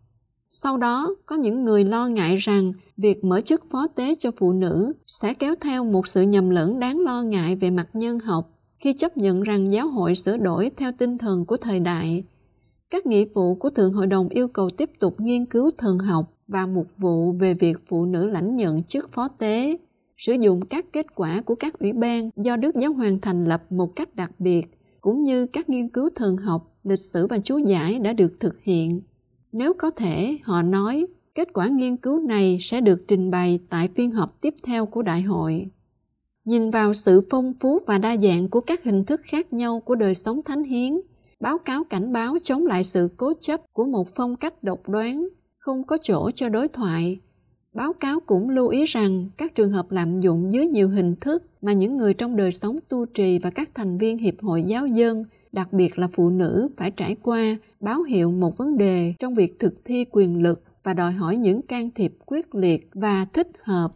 Sau 0.49 0.77
đó, 0.77 1.15
có 1.27 1.37
những 1.37 1.65
người 1.65 1.85
lo 1.85 2.09
ngại 2.09 2.37
rằng 2.37 2.73
việc 2.97 3.25
mở 3.25 3.41
chức 3.41 3.71
phó 3.71 3.87
tế 3.87 4.15
cho 4.19 4.31
phụ 4.37 4.53
nữ 4.53 4.93
sẽ 5.07 5.35
kéo 5.35 5.55
theo 5.61 5.85
một 5.85 6.07
sự 6.07 6.23
nhầm 6.23 6.51
lẫn 6.51 6.81
đáng 6.81 7.01
lo 7.01 7.23
ngại 7.23 7.57
về 7.57 7.71
mặt 7.71 7.89
nhân 7.93 8.19
học 8.19 8.51
khi 8.79 8.93
chấp 8.93 9.17
nhận 9.17 9.43
rằng 9.43 9.73
giáo 9.73 9.89
hội 9.89 10.15
sửa 10.15 10.37
đổi 10.37 10.71
theo 10.77 10.93
tinh 10.99 11.19
thần 11.19 11.45
của 11.47 11.57
thời 11.57 11.81
đại. 11.81 12.25
Các 12.91 13.07
nghị 13.07 13.25
vụ 13.25 13.55
của 13.55 13.71
Thượng 13.71 13.93
Hội 13.93 14.07
đồng 14.07 14.29
yêu 14.29 14.49
cầu 14.49 14.71
tiếp 14.71 14.91
tục 15.01 15.21
nghiên 15.21 15.47
cứu 15.47 15.71
thần 15.79 15.99
học 15.99 16.33
và 16.49 16.67
mục 16.67 16.87
vụ 16.99 17.33
về 17.33 17.55
việc 17.55 17.77
phụ 17.89 18.05
nữ 18.05 18.27
lãnh 18.27 18.57
nhận 18.57 18.83
chức 18.83 19.13
phó 19.13 19.29
tế 19.29 19.77
sử 20.17 20.33
dụng 20.33 20.67
các 20.67 20.85
kết 20.93 21.07
quả 21.15 21.41
của 21.41 21.55
các 21.55 21.79
ủy 21.79 21.93
ban 21.93 22.31
do 22.37 22.57
Đức 22.57 22.75
Giáo 22.77 22.93
Hoàng 22.93 23.21
thành 23.21 23.45
lập 23.45 23.63
một 23.73 23.97
cách 23.97 24.15
đặc 24.15 24.31
biệt, 24.41 24.67
cũng 25.01 25.25
như 25.25 25.47
các 25.47 25.69
nghiên 25.69 25.89
cứu 25.89 26.09
thần 26.15 26.37
học, 26.37 26.79
lịch 26.85 26.99
sử 26.99 27.27
và 27.27 27.39
chú 27.39 27.59
giải 27.59 27.99
đã 27.99 28.13
được 28.13 28.41
thực 28.41 28.63
hiện. 28.63 29.01
Nếu 29.57 29.75
có 29.75 29.91
thể, 29.91 30.39
họ 30.43 30.63
nói, 30.63 31.07
kết 31.35 31.49
quả 31.53 31.69
nghiên 31.69 31.97
cứu 31.97 32.19
này 32.19 32.59
sẽ 32.61 32.81
được 32.81 33.09
trình 33.09 33.31
bày 33.31 33.59
tại 33.71 33.89
phiên 33.95 34.11
họp 34.11 34.41
tiếp 34.41 34.55
theo 34.63 34.87
của 34.87 35.03
đại 35.03 35.23
hội. 35.23 35.67
Nhìn 36.45 36.71
vào 36.71 36.95
sự 36.95 37.21
phong 37.31 37.53
phú 37.61 37.79
và 37.87 37.99
đa 37.99 38.17
dạng 38.17 38.49
của 38.49 38.61
các 38.61 38.85
hình 38.85 39.05
thức 39.05 39.21
khác 39.25 39.53
nhau 39.53 39.81
của 39.81 39.95
đời 39.95 40.15
sống 40.15 40.43
thánh 40.43 40.65
hiến, 40.65 41.01
báo 41.41 41.59
cáo 41.59 41.85
cảnh 41.85 42.13
báo 42.13 42.37
chống 42.43 42.67
lại 42.67 42.85
sự 42.85 43.09
cố 43.17 43.33
chấp 43.41 43.61
của 43.73 43.87
một 43.87 44.15
phong 44.15 44.37
cách 44.37 44.63
độc 44.63 44.89
đoán, 44.89 45.29
không 45.59 45.85
có 45.85 45.99
chỗ 46.03 46.31
cho 46.35 46.49
đối 46.49 46.69
thoại, 46.69 47.19
Báo 47.77 47.93
cáo 47.93 48.21
cũng 48.21 48.51
lưu 48.51 48.69
ý 48.69 48.85
rằng 48.85 49.29
các 49.37 49.55
trường 49.55 49.73
hợp 49.73 49.91
lạm 49.91 50.21
dụng 50.21 50.53
dưới 50.53 50.67
nhiều 50.67 50.89
hình 50.89 51.17
thức 51.21 51.43
mà 51.63 51.73
những 51.73 51.97
người 51.97 52.15
trong 52.15 52.37
đời 52.37 52.53
sống 52.53 52.79
tu 52.89 53.07
trì 53.07 53.39
và 53.39 53.51
các 53.51 53.71
thành 53.75 53.99
viên 53.99 54.19
hiệp 54.19 54.35
hội 54.41 54.63
giáo 54.63 54.87
dân, 54.87 55.25
đặc 55.57 55.73
biệt 55.73 55.99
là 55.99 56.09
phụ 56.13 56.31
nữ 56.31 56.69
phải 56.77 56.91
trải 56.91 57.17
qua 57.23 57.57
báo 57.81 58.03
hiệu 58.03 58.31
một 58.31 58.57
vấn 58.57 58.79
đề 58.79 59.15
trong 59.19 59.35
việc 59.35 59.59
thực 59.59 59.75
thi 59.85 60.05
quyền 60.11 60.43
lực 60.43 60.63
và 60.83 60.95
đòi 60.95 61.13
hỏi 61.13 61.37
những 61.37 61.63
can 61.63 61.91
thiệp 61.91 62.13
quyết 62.27 62.55
liệt 62.55 62.89
và 62.95 63.27
thích 63.33 63.49
hợp. 63.63 63.89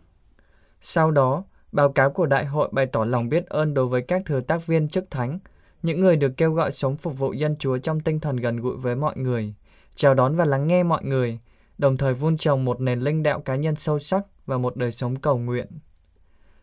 Sau 0.81 1.11
đó, 1.11 1.44
báo 1.73 1.92
cáo 1.92 2.11
của 2.11 2.27
đại 2.27 2.46
hội 2.46 2.68
bày 2.73 2.87
tỏ 2.87 3.05
lòng 3.05 3.29
biết 3.29 3.46
ơn 3.46 3.75
đối 3.75 3.87
với 3.87 4.03
các 4.03 4.23
thừa 4.27 4.40
tác 4.40 4.66
viên 4.66 4.88
chức 4.88 5.11
thánh, 5.11 5.38
những 5.83 6.01
người 6.01 6.16
được 6.16 6.33
kêu 6.37 6.53
gọi 6.53 6.73
sống 6.73 6.96
phục 6.96 7.18
vụ 7.18 7.33
dân 7.33 7.57
Chúa 7.59 7.79
trong 7.79 8.01
tinh 8.01 8.20
thần 8.20 8.37
gần 8.37 8.57
gũi 8.57 8.77
với 8.77 8.96
mọi 8.96 9.16
người, 9.16 9.55
chào 9.94 10.14
đón 10.14 10.37
và 10.37 10.44
lắng 10.44 10.66
nghe 10.66 10.83
mọi 10.83 11.05
người, 11.05 11.38
đồng 11.79 11.96
thời 11.96 12.14
vun 12.14 12.37
trồng 12.37 12.64
một 12.64 12.81
nền 12.81 13.01
linh 13.01 13.23
đạo 13.23 13.40
cá 13.40 13.57
nhân 13.57 13.77
sâu 13.77 13.99
sắc 13.99 14.23
và 14.46 14.59
một 14.59 14.77
đời 14.77 14.92
sống 14.92 15.16
cầu 15.16 15.38
nguyện. 15.38 15.66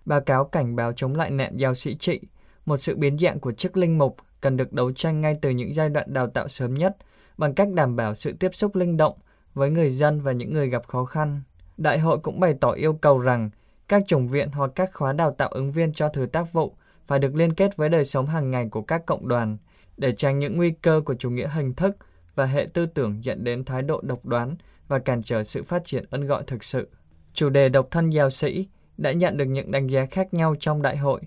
Báo 0.06 0.22
cáo 0.22 0.46
cảnh 0.46 0.76
báo 0.76 0.94
chống 0.94 1.16
lại 1.16 1.32
nạn 1.32 1.58
giáo 1.58 1.76
sĩ 1.76 1.96
trị, 1.96 2.22
một 2.66 2.78
sự 2.78 2.96
biến 2.96 3.18
dạng 3.18 3.40
của 3.40 3.52
chức 3.52 3.78
linh 3.78 3.98
mục 3.98 4.18
cần 4.42 4.58
được 4.58 4.74
đấu 4.74 4.92
tranh 4.92 5.22
ngay 5.22 5.36
từ 5.42 5.50
những 5.50 5.74
giai 5.74 5.90
đoạn 5.90 6.14
đào 6.14 6.28
tạo 6.28 6.48
sớm 6.48 6.74
nhất 6.74 6.98
bằng 7.38 7.54
cách 7.54 7.68
đảm 7.74 7.96
bảo 7.96 8.16
sự 8.16 8.34
tiếp 8.40 8.50
xúc 8.54 8.76
linh 8.76 8.98
động 8.98 9.18
với 9.54 9.70
người 9.70 9.90
dân 9.90 10.22
và 10.22 10.32
những 10.32 10.54
người 10.54 10.70
gặp 10.70 10.88
khó 10.88 11.06
khăn. 11.06 11.42
Đại 11.78 12.00
hội 12.00 12.18
cũng 12.20 12.40
bày 12.40 12.54
tỏ 12.62 12.72
yêu 12.72 12.94
cầu 12.94 13.20
rằng 13.20 13.50
các 13.88 14.04
chủng 14.08 14.28
viện 14.28 14.52
hoặc 14.52 14.72
các 14.76 14.90
khóa 14.94 15.14
đào 15.14 15.32
tạo 15.32 15.50
ứng 15.50 15.72
viên 15.72 15.92
cho 15.92 16.10
thứ 16.10 16.26
tác 16.26 16.54
vụ 16.54 16.76
phải 17.08 17.20
được 17.20 17.36
liên 17.36 17.54
kết 17.54 17.78
với 17.78 17.90
đời 17.90 18.06
sống 18.06 18.28
hàng 18.28 18.52
ngày 18.52 18.68
của 18.72 18.82
các 18.82 19.06
cộng 19.06 19.28
đoàn 19.28 19.58
để 19.98 20.12
tránh 20.12 20.40
những 20.40 20.58
nguy 20.58 20.72
cơ 20.72 21.02
của 21.06 21.16
chủ 21.16 21.30
nghĩa 21.30 21.48
hình 21.48 21.74
thức 21.74 21.98
và 22.36 22.46
hệ 22.46 22.68
tư 22.74 22.86
tưởng 22.86 23.24
dẫn 23.24 23.44
đến 23.44 23.66
thái 23.66 23.82
độ 23.82 24.02
độc 24.02 24.26
đoán 24.26 24.56
và 24.88 25.00
cản 25.00 25.24
trở 25.24 25.44
sự 25.44 25.64
phát 25.64 25.86
triển 25.86 26.06
ân 26.10 26.28
gọi 26.28 26.44
thực 26.48 26.64
sự. 26.64 26.88
Chủ 27.34 27.50
đề 27.50 27.70
độc 27.70 27.88
thân 27.92 28.10
giáo 28.10 28.30
sĩ 28.30 28.68
đã 28.98 29.12
nhận 29.12 29.38
được 29.38 29.46
những 29.46 29.72
đánh 29.72 29.88
giá 29.88 30.06
khác 30.06 30.34
nhau 30.34 30.56
trong 30.60 30.82
đại 30.82 30.98
hội. 30.98 31.22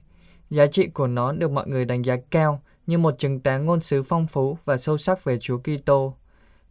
Giá 0.50 0.66
trị 0.66 0.88
của 0.88 1.06
nó 1.06 1.32
được 1.32 1.50
mọi 1.50 1.68
người 1.68 1.84
đánh 1.84 2.02
giá 2.02 2.16
cao 2.30 2.62
như 2.90 2.98
một 2.98 3.18
chứng 3.18 3.40
tá 3.40 3.58
ngôn 3.58 3.80
sứ 3.80 4.02
phong 4.02 4.26
phú 4.26 4.58
và 4.64 4.76
sâu 4.76 4.98
sắc 4.98 5.24
về 5.24 5.38
Chúa 5.38 5.58
Kitô. 5.58 6.14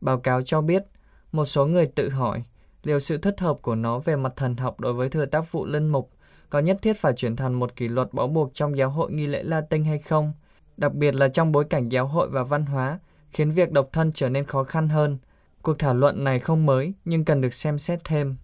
Báo 0.02 0.20
cáo 0.20 0.42
cho 0.42 0.62
biết, 0.62 0.84
một 1.32 1.46
số 1.46 1.66
người 1.66 1.86
tự 1.86 2.10
hỏi 2.10 2.44
liệu 2.84 3.00
sự 3.00 3.18
thích 3.18 3.40
hợp 3.40 3.58
của 3.62 3.76
nó 3.76 4.00
về 4.00 4.16
mặt 4.16 4.34
thần 4.36 4.58
học 4.58 4.80
đối 4.80 4.94
với 4.94 5.10
thừa 5.10 5.26
tác 5.26 5.52
vụ 5.52 5.66
linh 5.66 5.88
mục 5.88 6.12
có 6.50 6.60
nhất 6.60 6.78
thiết 6.82 6.98
phải 6.98 7.14
chuyển 7.14 7.36
thành 7.36 7.54
một 7.54 7.76
kỷ 7.76 7.88
luật 7.88 8.14
bó 8.14 8.28
buộc 8.28 8.54
trong 8.54 8.78
giáo 8.78 8.90
hội 8.90 9.12
nghi 9.12 9.28
lễ 9.28 9.44
Latin 9.44 9.84
hay 9.84 10.00
không, 10.00 10.34
đặc 10.78 10.94
biệt 10.94 11.16
là 11.16 11.30
trong 11.30 11.52
bối 11.52 11.66
cảnh 11.70 11.90
giáo 11.90 12.08
hội 12.08 12.30
và 12.30 12.44
văn 12.44 12.66
hóa, 12.66 13.00
khiến 13.32 13.52
việc 13.52 13.72
độc 13.72 13.90
thân 13.94 14.12
trở 14.12 14.30
nên 14.30 14.46
khó 14.46 14.64
khăn 14.64 14.90
hơn. 14.90 15.18
Cuộc 15.62 15.80
thảo 15.80 15.94
luận 15.94 16.24
này 16.24 16.40
không 16.40 16.66
mới 16.66 16.94
nhưng 17.06 17.26
cần 17.26 17.42
được 17.42 17.54
xem 17.54 17.80
xét 17.80 18.04
thêm. 18.04 18.38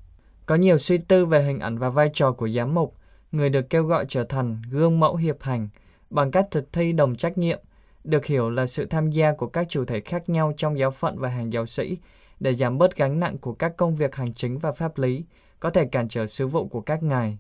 Có 0.46 0.56
nhiều 0.56 0.78
suy 0.78 0.98
tư 0.98 1.26
về 1.26 1.44
hình 1.44 1.60
ảnh 1.60 1.78
và 1.78 1.90
vai 1.90 2.10
trò 2.14 2.32
của 2.32 2.50
giám 2.50 2.74
mục, 2.74 2.96
người 3.32 3.50
được 3.50 3.70
kêu 3.70 3.84
gọi 3.84 4.06
trở 4.08 4.24
thành 4.24 4.62
gương 4.70 5.00
mẫu 5.00 5.16
hiệp 5.16 5.42
hành 5.42 5.70
bằng 6.10 6.32
cách 6.32 6.48
thực 6.52 6.74
thi 6.74 6.92
đồng 6.92 7.16
trách 7.16 7.38
nhiệm, 7.38 7.60
được 8.04 8.26
hiểu 8.26 8.50
là 8.50 8.68
sự 8.68 8.86
tham 8.86 9.10
gia 9.10 9.34
của 9.34 9.48
các 9.48 9.70
chủ 9.70 9.86
thể 9.86 10.02
khác 10.02 10.30
nhau 10.30 10.54
trong 10.58 10.80
giáo 10.80 10.92
phận 10.92 11.20
và 11.20 11.30
hàng 11.30 11.54
giáo 11.54 11.66
sĩ 11.66 11.98
để 12.40 12.56
giảm 12.56 12.78
bớt 12.78 12.96
gánh 12.96 13.20
nặng 13.20 13.38
của 13.38 13.54
các 13.54 13.78
công 13.78 13.96
việc 13.96 14.16
hành 14.16 14.34
chính 14.34 14.60
và 14.60 14.72
pháp 14.72 14.98
lý 14.98 15.26
có 15.60 15.70
thể 15.70 15.86
cản 15.86 16.08
trở 16.08 16.28
sứ 16.28 16.48
vụ 16.48 16.68
của 16.68 16.82
các 16.82 17.04
ngài. 17.04 17.38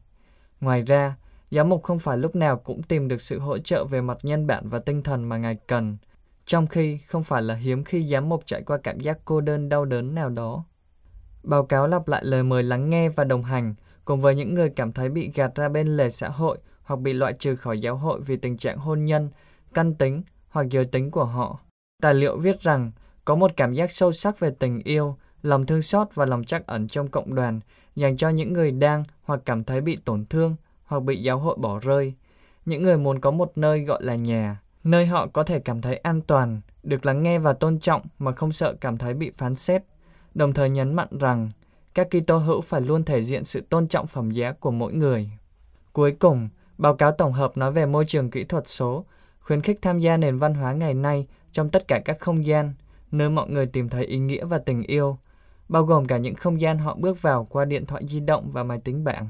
Ngoài 0.61 0.81
ra, 0.81 1.15
giám 1.51 1.69
mục 1.69 1.83
không 1.83 1.99
phải 1.99 2.17
lúc 2.17 2.35
nào 2.35 2.57
cũng 2.57 2.83
tìm 2.83 3.07
được 3.07 3.21
sự 3.21 3.39
hỗ 3.39 3.57
trợ 3.57 3.85
về 3.85 4.01
mặt 4.01 4.17
nhân 4.23 4.47
bản 4.47 4.69
và 4.69 4.79
tinh 4.79 5.03
thần 5.03 5.29
mà 5.29 5.37
ngài 5.37 5.55
cần, 5.55 5.97
trong 6.45 6.67
khi 6.67 6.97
không 6.97 7.23
phải 7.23 7.41
là 7.41 7.53
hiếm 7.53 7.83
khi 7.83 8.07
giám 8.07 8.29
mục 8.29 8.45
trải 8.45 8.61
qua 8.61 8.77
cảm 8.77 8.99
giác 8.99 9.17
cô 9.25 9.41
đơn 9.41 9.69
đau 9.69 9.85
đớn 9.85 10.15
nào 10.15 10.29
đó. 10.29 10.63
Báo 11.43 11.65
cáo 11.65 11.87
lặp 11.87 12.07
lại 12.07 12.25
lời 12.25 12.43
mời 12.43 12.63
lắng 12.63 12.89
nghe 12.89 13.09
và 13.09 13.23
đồng 13.23 13.43
hành 13.43 13.75
cùng 14.05 14.21
với 14.21 14.35
những 14.35 14.53
người 14.53 14.69
cảm 14.69 14.91
thấy 14.91 15.09
bị 15.09 15.31
gạt 15.35 15.55
ra 15.55 15.69
bên 15.69 15.97
lề 15.97 16.09
xã 16.09 16.29
hội 16.29 16.57
hoặc 16.85 16.99
bị 16.99 17.13
loại 17.13 17.33
trừ 17.33 17.55
khỏi 17.55 17.79
giáo 17.79 17.95
hội 17.95 18.21
vì 18.21 18.37
tình 18.37 18.57
trạng 18.57 18.77
hôn 18.77 19.05
nhân, 19.05 19.29
căn 19.73 19.95
tính 19.95 20.23
hoặc 20.49 20.67
giới 20.69 20.85
tính 20.85 21.11
của 21.11 21.25
họ. 21.25 21.59
Tài 22.01 22.13
liệu 22.13 22.37
viết 22.37 22.61
rằng 22.61 22.91
có 23.25 23.35
một 23.35 23.51
cảm 23.57 23.73
giác 23.73 23.91
sâu 23.91 24.11
sắc 24.11 24.39
về 24.39 24.51
tình 24.59 24.79
yêu, 24.83 25.17
lòng 25.41 25.65
thương 25.65 25.81
xót 25.81 26.07
và 26.13 26.25
lòng 26.25 26.43
trắc 26.43 26.67
ẩn 26.67 26.87
trong 26.87 27.07
cộng 27.07 27.35
đoàn 27.35 27.59
dành 27.95 28.17
cho 28.17 28.29
những 28.29 28.53
người 28.53 28.71
đang 28.71 29.03
hoặc 29.23 29.41
cảm 29.45 29.63
thấy 29.63 29.81
bị 29.81 29.97
tổn 30.05 30.25
thương 30.25 30.55
hoặc 30.85 31.03
bị 31.03 31.17
giáo 31.17 31.39
hội 31.39 31.55
bỏ 31.59 31.79
rơi. 31.79 32.13
Những 32.65 32.83
người 32.83 32.97
muốn 32.97 33.19
có 33.19 33.31
một 33.31 33.51
nơi 33.55 33.81
gọi 33.81 34.03
là 34.03 34.15
nhà, 34.15 34.59
nơi 34.83 35.05
họ 35.05 35.27
có 35.27 35.43
thể 35.43 35.59
cảm 35.59 35.81
thấy 35.81 35.97
an 35.97 36.21
toàn, 36.21 36.61
được 36.83 37.05
lắng 37.05 37.23
nghe 37.23 37.39
và 37.39 37.53
tôn 37.53 37.79
trọng 37.79 38.01
mà 38.19 38.31
không 38.31 38.51
sợ 38.51 38.75
cảm 38.81 38.97
thấy 38.97 39.13
bị 39.13 39.31
phán 39.37 39.55
xét. 39.55 39.83
Đồng 40.33 40.53
thời 40.53 40.69
nhấn 40.69 40.93
mạnh 40.93 41.17
rằng 41.19 41.49
các 41.93 42.07
Kitô 42.09 42.37
hữu 42.37 42.61
phải 42.61 42.81
luôn 42.81 43.03
thể 43.03 43.21
hiện 43.21 43.43
sự 43.43 43.61
tôn 43.69 43.87
trọng 43.87 44.07
phẩm 44.07 44.31
giá 44.31 44.51
của 44.51 44.71
mỗi 44.71 44.93
người. 44.93 45.29
Cuối 45.93 46.11
cùng, 46.11 46.49
báo 46.77 46.95
cáo 46.95 47.11
tổng 47.11 47.33
hợp 47.33 47.57
nói 47.57 47.71
về 47.71 47.85
môi 47.85 48.05
trường 48.05 48.29
kỹ 48.29 48.43
thuật 48.43 48.67
số, 48.67 49.05
khuyến 49.39 49.61
khích 49.61 49.79
tham 49.81 49.99
gia 49.99 50.17
nền 50.17 50.37
văn 50.37 50.53
hóa 50.53 50.73
ngày 50.73 50.93
nay 50.93 51.27
trong 51.51 51.69
tất 51.69 51.87
cả 51.87 52.01
các 52.05 52.19
không 52.19 52.45
gian, 52.45 52.73
nơi 53.11 53.29
mọi 53.29 53.49
người 53.49 53.65
tìm 53.65 53.89
thấy 53.89 54.05
ý 54.05 54.17
nghĩa 54.17 54.45
và 54.45 54.57
tình 54.57 54.83
yêu, 54.83 55.17
bao 55.69 55.83
gồm 55.83 56.05
cả 56.05 56.17
những 56.17 56.35
không 56.35 56.59
gian 56.59 56.77
họ 56.77 56.95
bước 56.99 57.21
vào 57.21 57.47
qua 57.49 57.65
điện 57.65 57.85
thoại 57.85 58.03
di 58.07 58.19
động 58.19 58.49
và 58.51 58.63
máy 58.63 58.79
tính 58.83 59.03
bảng. 59.03 59.29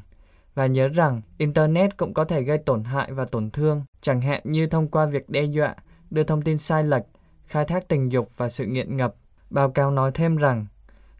Và 0.55 0.65
nhớ 0.65 0.87
rằng, 0.87 1.21
Internet 1.37 1.97
cũng 1.97 2.13
có 2.13 2.25
thể 2.25 2.41
gây 2.41 2.57
tổn 2.57 2.83
hại 2.83 3.11
và 3.11 3.25
tổn 3.25 3.51
thương, 3.51 3.83
chẳng 4.01 4.21
hạn 4.21 4.41
như 4.43 4.67
thông 4.67 4.87
qua 4.87 5.05
việc 5.05 5.29
đe 5.29 5.43
dọa, 5.43 5.75
đưa 6.09 6.23
thông 6.23 6.41
tin 6.41 6.57
sai 6.57 6.83
lệch, 6.83 7.03
khai 7.45 7.65
thác 7.65 7.87
tình 7.87 8.11
dục 8.11 8.27
và 8.37 8.49
sự 8.49 8.65
nghiện 8.65 8.97
ngập. 8.97 9.15
Báo 9.49 9.69
cáo 9.69 9.91
nói 9.91 10.11
thêm 10.13 10.37
rằng, 10.37 10.65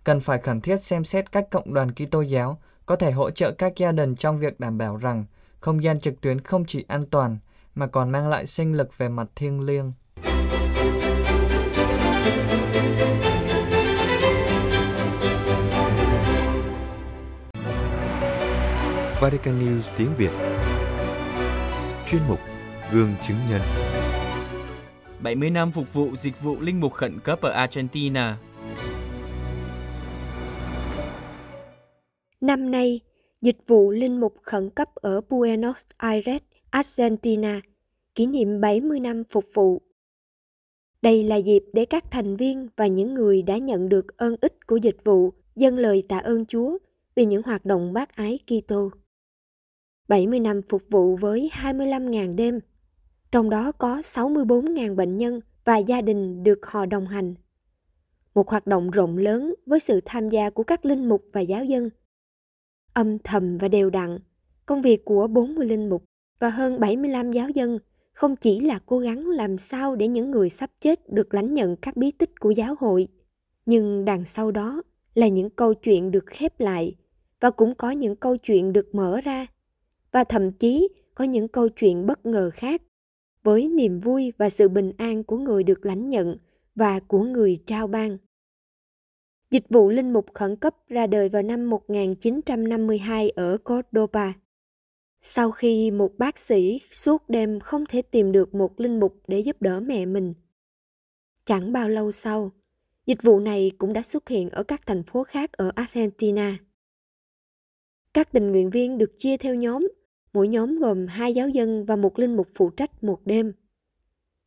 cần 0.03 0.19
phải 0.19 0.39
khẩn 0.39 0.61
thiết 0.61 0.83
xem 0.83 1.03
xét 1.03 1.31
cách 1.31 1.47
cộng 1.51 1.73
đoàn 1.73 1.91
Kitô 1.91 2.21
giáo 2.21 2.59
có 2.85 2.95
thể 2.95 3.11
hỗ 3.11 3.29
trợ 3.29 3.51
các 3.51 3.73
gia 3.75 3.91
đình 3.91 4.15
trong 4.15 4.37
việc 4.39 4.59
đảm 4.59 4.77
bảo 4.77 4.97
rằng 4.97 5.25
không 5.65 5.83
gian 5.83 5.99
trực 5.99 6.21
tuyến 6.21 6.41
không 6.41 6.65
chỉ 6.65 6.85
an 6.87 7.03
toàn 7.11 7.37
mà 7.75 7.87
còn 7.87 8.11
mang 8.11 8.27
lại 8.27 8.47
sinh 8.47 8.73
lực 8.73 8.97
về 8.97 9.09
mặt 9.09 9.27
thiêng 9.35 9.61
liêng. 9.61 9.91
Vatican 19.21 19.59
News 19.59 19.81
tiếng 19.97 20.15
Việt. 20.17 20.31
Chuyên 22.07 22.21
mục 22.27 22.39
Gương 22.91 23.13
chứng 23.21 23.37
nhân. 23.49 23.61
70 25.19 25.49
năm 25.49 25.71
phục 25.71 25.93
vụ 25.93 26.15
dịch 26.15 26.41
vụ 26.41 26.61
linh 26.61 26.79
mục 26.79 26.93
khẩn 26.93 27.19
cấp 27.19 27.41
ở 27.41 27.51
Argentina. 27.51 28.37
Năm 32.41 32.71
nay, 32.71 33.01
dịch 33.41 33.57
vụ 33.67 33.91
linh 33.91 34.19
mục 34.19 34.35
khẩn 34.41 34.69
cấp 34.69 34.95
ở 34.95 35.21
Buenos 35.29 35.85
Aires, 35.97 36.41
Argentina, 36.69 37.61
kỷ 38.15 38.25
niệm 38.25 38.61
70 38.61 38.99
năm 38.99 39.23
phục 39.23 39.45
vụ. 39.53 39.81
Đây 41.01 41.23
là 41.23 41.35
dịp 41.35 41.63
để 41.73 41.85
các 41.85 42.11
thành 42.11 42.35
viên 42.35 42.67
và 42.75 42.87
những 42.87 43.13
người 43.13 43.41
đã 43.41 43.57
nhận 43.57 43.89
được 43.89 44.17
ơn 44.17 44.35
ích 44.41 44.67
của 44.67 44.77
dịch 44.77 44.97
vụ 45.03 45.33
dâng 45.55 45.77
lời 45.77 46.03
tạ 46.09 46.17
ơn 46.17 46.45
Chúa 46.45 46.77
vì 47.15 47.25
những 47.25 47.43
hoạt 47.43 47.65
động 47.65 47.93
bác 47.93 48.15
ái 48.15 48.39
Kitô. 48.47 48.91
70 50.07 50.39
năm 50.39 50.61
phục 50.61 50.81
vụ 50.89 51.15
với 51.15 51.49
25.000 51.53 52.35
đêm, 52.35 52.59
trong 53.31 53.49
đó 53.49 53.71
có 53.71 53.97
64.000 53.97 54.95
bệnh 54.95 55.17
nhân 55.17 55.39
và 55.65 55.77
gia 55.77 56.01
đình 56.01 56.43
được 56.43 56.65
họ 56.65 56.85
đồng 56.85 57.07
hành. 57.07 57.35
Một 58.35 58.49
hoạt 58.49 58.67
động 58.67 58.91
rộng 58.91 59.17
lớn 59.17 59.55
với 59.65 59.79
sự 59.79 60.01
tham 60.05 60.29
gia 60.29 60.49
của 60.49 60.63
các 60.63 60.85
linh 60.85 61.09
mục 61.09 61.23
và 61.33 61.41
giáo 61.41 61.65
dân. 61.65 61.89
Âm 62.95 63.19
thầm 63.19 63.57
và 63.57 63.67
đều 63.67 63.89
đặn, 63.89 64.19
công 64.65 64.81
việc 64.81 65.05
của 65.05 65.27
40 65.27 65.65
linh 65.65 65.89
mục 65.89 66.03
và 66.39 66.49
hơn 66.49 66.79
75 66.79 67.31
giáo 67.31 67.49
dân 67.49 67.79
không 68.13 68.35
chỉ 68.35 68.59
là 68.59 68.79
cố 68.85 68.99
gắng 68.99 69.27
làm 69.27 69.57
sao 69.57 69.95
để 69.95 70.07
những 70.07 70.31
người 70.31 70.49
sắp 70.49 70.71
chết 70.79 71.09
được 71.09 71.33
lãnh 71.33 71.53
nhận 71.53 71.75
các 71.75 71.97
bí 71.97 72.11
tích 72.11 72.39
của 72.39 72.51
giáo 72.51 72.75
hội, 72.79 73.07
nhưng 73.65 74.05
đằng 74.05 74.25
sau 74.25 74.51
đó 74.51 74.81
là 75.15 75.27
những 75.27 75.49
câu 75.49 75.73
chuyện 75.73 76.11
được 76.11 76.25
khép 76.25 76.59
lại 76.59 76.95
và 77.39 77.49
cũng 77.49 77.75
có 77.75 77.91
những 77.91 78.15
câu 78.15 78.37
chuyện 78.37 78.73
được 78.73 78.95
mở 78.95 79.21
ra 79.23 79.47
và 80.11 80.23
thậm 80.23 80.51
chí 80.51 80.87
có 81.15 81.23
những 81.23 81.47
câu 81.47 81.69
chuyện 81.69 82.05
bất 82.05 82.25
ngờ 82.25 82.49
khác 82.53 82.81
với 83.43 83.67
niềm 83.67 83.99
vui 83.99 84.33
và 84.37 84.49
sự 84.49 84.69
bình 84.69 84.91
an 84.97 85.23
của 85.23 85.37
người 85.37 85.63
được 85.63 85.85
lãnh 85.85 86.09
nhận 86.09 86.37
và 86.75 86.99
của 86.99 87.23
người 87.23 87.59
trao 87.65 87.87
ban. 87.87 88.17
Dịch 89.51 89.69
vụ 89.69 89.89
linh 89.89 90.13
mục 90.13 90.25
khẩn 90.33 90.55
cấp 90.55 90.75
ra 90.87 91.07
đời 91.07 91.29
vào 91.29 91.41
năm 91.41 91.69
1952 91.69 93.29
ở 93.29 93.57
Cordoba. 93.57 94.33
Sau 95.21 95.51
khi 95.51 95.91
một 95.91 96.17
bác 96.17 96.39
sĩ 96.39 96.81
suốt 96.91 97.29
đêm 97.29 97.59
không 97.59 97.85
thể 97.85 98.01
tìm 98.01 98.31
được 98.31 98.55
một 98.55 98.79
linh 98.79 98.99
mục 98.99 99.23
để 99.27 99.39
giúp 99.39 99.61
đỡ 99.61 99.79
mẹ 99.79 100.05
mình. 100.05 100.33
Chẳng 101.45 101.73
bao 101.73 101.89
lâu 101.89 102.11
sau, 102.11 102.51
dịch 103.05 103.23
vụ 103.23 103.39
này 103.39 103.71
cũng 103.77 103.93
đã 103.93 104.01
xuất 104.01 104.29
hiện 104.29 104.49
ở 104.49 104.63
các 104.63 104.81
thành 104.85 105.03
phố 105.03 105.23
khác 105.23 105.51
ở 105.53 105.71
Argentina. 105.75 106.57
Các 108.13 108.31
tình 108.31 108.51
nguyện 108.51 108.69
viên 108.69 108.97
được 108.97 109.11
chia 109.17 109.37
theo 109.37 109.55
nhóm 109.55 109.87
Mỗi 110.35 110.47
nhóm 110.47 110.79
gồm 110.79 111.07
hai 111.07 111.33
giáo 111.33 111.49
dân 111.49 111.85
và 111.85 111.95
một 111.95 112.19
linh 112.19 112.35
mục 112.35 112.47
phụ 112.55 112.69
trách 112.69 113.03
một 113.03 113.19
đêm. 113.25 113.53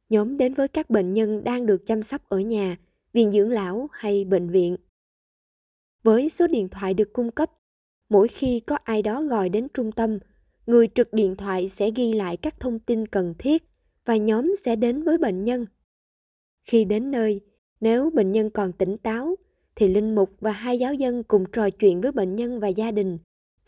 Nhóm 0.08 0.36
đến 0.36 0.54
với 0.54 0.68
các 0.68 0.90
bệnh 0.90 1.14
nhân 1.14 1.44
đang 1.44 1.66
được 1.66 1.86
chăm 1.86 2.02
sóc 2.02 2.28
ở 2.28 2.38
nhà, 2.38 2.76
viện 3.12 3.32
dưỡng 3.32 3.50
lão 3.50 3.88
hay 3.92 4.24
bệnh 4.24 4.50
viện. 4.50 4.76
Với 6.02 6.28
số 6.28 6.46
điện 6.46 6.68
thoại 6.68 6.94
được 6.94 7.12
cung 7.12 7.30
cấp, 7.30 7.50
mỗi 8.08 8.28
khi 8.28 8.60
có 8.60 8.78
ai 8.84 9.02
đó 9.02 9.22
gọi 9.22 9.48
đến 9.48 9.68
trung 9.74 9.92
tâm, 9.92 10.18
người 10.66 10.88
trực 10.94 11.12
điện 11.12 11.36
thoại 11.36 11.68
sẽ 11.68 11.90
ghi 11.96 12.12
lại 12.12 12.36
các 12.36 12.60
thông 12.60 12.78
tin 12.78 13.06
cần 13.06 13.34
thiết 13.38 13.62
và 14.04 14.16
nhóm 14.16 14.52
sẽ 14.64 14.76
đến 14.76 15.02
với 15.02 15.18
bệnh 15.18 15.44
nhân. 15.44 15.66
Khi 16.64 16.84
đến 16.84 17.10
nơi, 17.10 17.40
nếu 17.80 18.10
bệnh 18.10 18.32
nhân 18.32 18.50
còn 18.50 18.72
tỉnh 18.72 18.98
táo, 18.98 19.36
thì 19.76 19.88
linh 19.88 20.14
mục 20.14 20.30
và 20.40 20.52
hai 20.52 20.78
giáo 20.78 20.94
dân 20.94 21.22
cùng 21.22 21.44
trò 21.52 21.70
chuyện 21.70 22.00
với 22.00 22.12
bệnh 22.12 22.36
nhân 22.36 22.60
và 22.60 22.68
gia 22.68 22.90
đình 22.90 23.18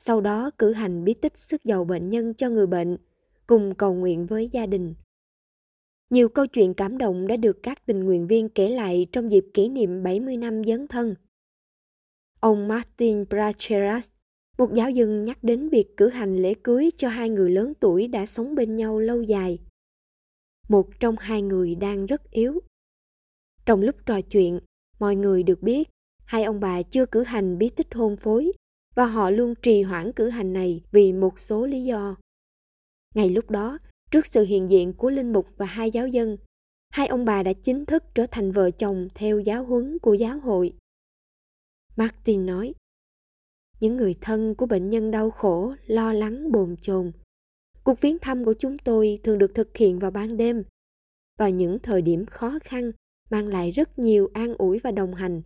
sau 0.02 0.20
đó 0.20 0.50
cử 0.58 0.72
hành 0.72 1.04
bí 1.04 1.14
tích 1.14 1.38
sức 1.38 1.64
dầu 1.64 1.84
bệnh 1.84 2.10
nhân 2.10 2.34
cho 2.34 2.48
người 2.48 2.66
bệnh, 2.66 2.96
cùng 3.46 3.74
cầu 3.74 3.94
nguyện 3.94 4.26
với 4.26 4.48
gia 4.52 4.66
đình. 4.66 4.94
Nhiều 6.10 6.28
câu 6.28 6.46
chuyện 6.46 6.74
cảm 6.74 6.98
động 6.98 7.26
đã 7.26 7.36
được 7.36 7.62
các 7.62 7.86
tình 7.86 8.04
nguyện 8.04 8.26
viên 8.26 8.48
kể 8.48 8.68
lại 8.68 9.06
trong 9.12 9.30
dịp 9.30 9.44
kỷ 9.54 9.68
niệm 9.68 10.02
70 10.02 10.36
năm 10.36 10.64
dấn 10.64 10.88
thân. 10.88 11.14
Ông 12.40 12.68
Martin 12.68 13.24
Bracheras, 13.30 14.10
một 14.58 14.74
giáo 14.74 14.90
dân 14.90 15.22
nhắc 15.22 15.38
đến 15.42 15.68
việc 15.68 15.96
cử 15.96 16.08
hành 16.08 16.36
lễ 16.42 16.54
cưới 16.62 16.90
cho 16.96 17.08
hai 17.08 17.30
người 17.30 17.50
lớn 17.50 17.72
tuổi 17.80 18.08
đã 18.08 18.26
sống 18.26 18.54
bên 18.54 18.76
nhau 18.76 18.98
lâu 18.98 19.22
dài. 19.22 19.58
một 20.68 21.00
trong 21.00 21.16
hai 21.18 21.42
người 21.42 21.74
đang 21.74 22.06
rất 22.06 22.30
yếu. 22.30 22.60
Trong 23.66 23.80
lúc 23.82 23.96
trò 24.06 24.20
chuyện, 24.20 24.60
mọi 24.98 25.16
người 25.16 25.42
được 25.42 25.62
biết 25.62 25.88
hai 26.24 26.44
ông 26.44 26.60
bà 26.60 26.82
chưa 26.82 27.06
cử 27.06 27.22
hành 27.22 27.58
bí 27.58 27.68
tích 27.68 27.94
hôn 27.94 28.16
phối 28.16 28.52
và 28.94 29.06
họ 29.06 29.30
luôn 29.30 29.54
trì 29.62 29.82
hoãn 29.82 30.12
cử 30.12 30.28
hành 30.28 30.52
này 30.52 30.82
vì 30.92 31.12
một 31.12 31.38
số 31.38 31.66
lý 31.66 31.84
do. 31.84 32.16
Ngay 33.14 33.30
lúc 33.30 33.50
đó, 33.50 33.78
trước 34.10 34.26
sự 34.26 34.44
hiện 34.44 34.70
diện 34.70 34.92
của 34.92 35.10
linh 35.10 35.32
mục 35.32 35.46
và 35.56 35.66
hai 35.66 35.90
giáo 35.90 36.08
dân, 36.08 36.36
hai 36.90 37.06
ông 37.06 37.24
bà 37.24 37.42
đã 37.42 37.52
chính 37.52 37.86
thức 37.86 38.04
trở 38.14 38.26
thành 38.30 38.52
vợ 38.52 38.70
chồng 38.70 39.08
theo 39.14 39.38
giáo 39.38 39.64
huấn 39.64 39.98
của 39.98 40.14
giáo 40.14 40.40
hội. 40.40 40.72
Martin 42.00 42.46
nói, 42.46 42.74
những 43.80 43.96
người 43.96 44.14
thân 44.20 44.54
của 44.54 44.66
bệnh 44.66 44.88
nhân 44.88 45.10
đau 45.10 45.30
khổ, 45.30 45.74
lo 45.86 46.12
lắng 46.12 46.52
bồn 46.52 46.76
chồn. 46.82 47.12
Cuộc 47.84 48.00
viếng 48.00 48.18
thăm 48.18 48.44
của 48.44 48.54
chúng 48.58 48.78
tôi 48.78 49.18
thường 49.22 49.38
được 49.38 49.50
thực 49.54 49.76
hiện 49.76 49.98
vào 49.98 50.10
ban 50.10 50.36
đêm, 50.36 50.64
vào 51.38 51.50
những 51.50 51.78
thời 51.78 52.02
điểm 52.02 52.26
khó 52.26 52.58
khăn, 52.62 52.90
mang 53.30 53.48
lại 53.48 53.70
rất 53.70 53.98
nhiều 53.98 54.28
an 54.34 54.54
ủi 54.58 54.78
và 54.78 54.90
đồng 54.90 55.14
hành. 55.14 55.42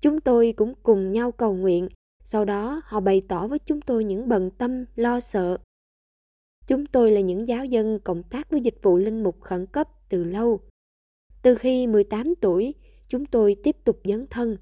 Chúng 0.00 0.20
tôi 0.20 0.54
cũng 0.56 0.74
cùng 0.82 1.10
nhau 1.10 1.32
cầu 1.32 1.54
nguyện, 1.54 1.88
sau 2.22 2.44
đó 2.44 2.80
họ 2.84 3.00
bày 3.00 3.22
tỏ 3.28 3.46
với 3.46 3.58
chúng 3.58 3.80
tôi 3.80 4.04
những 4.04 4.28
bận 4.28 4.50
tâm, 4.50 4.84
lo 4.94 5.20
sợ. 5.20 5.58
Chúng 6.66 6.86
tôi 6.86 7.10
là 7.10 7.20
những 7.20 7.48
giáo 7.48 7.64
dân 7.64 7.98
cộng 8.04 8.22
tác 8.22 8.50
với 8.50 8.60
dịch 8.60 8.82
vụ 8.82 8.96
linh 8.96 9.22
mục 9.22 9.40
khẩn 9.40 9.66
cấp 9.66 9.88
từ 10.08 10.24
lâu. 10.24 10.60
Từ 11.42 11.54
khi 11.54 11.86
18 11.86 12.34
tuổi, 12.40 12.74
chúng 13.08 13.26
tôi 13.26 13.56
tiếp 13.62 13.76
tục 13.84 14.00
dấn 14.04 14.26
thân. 14.30 14.56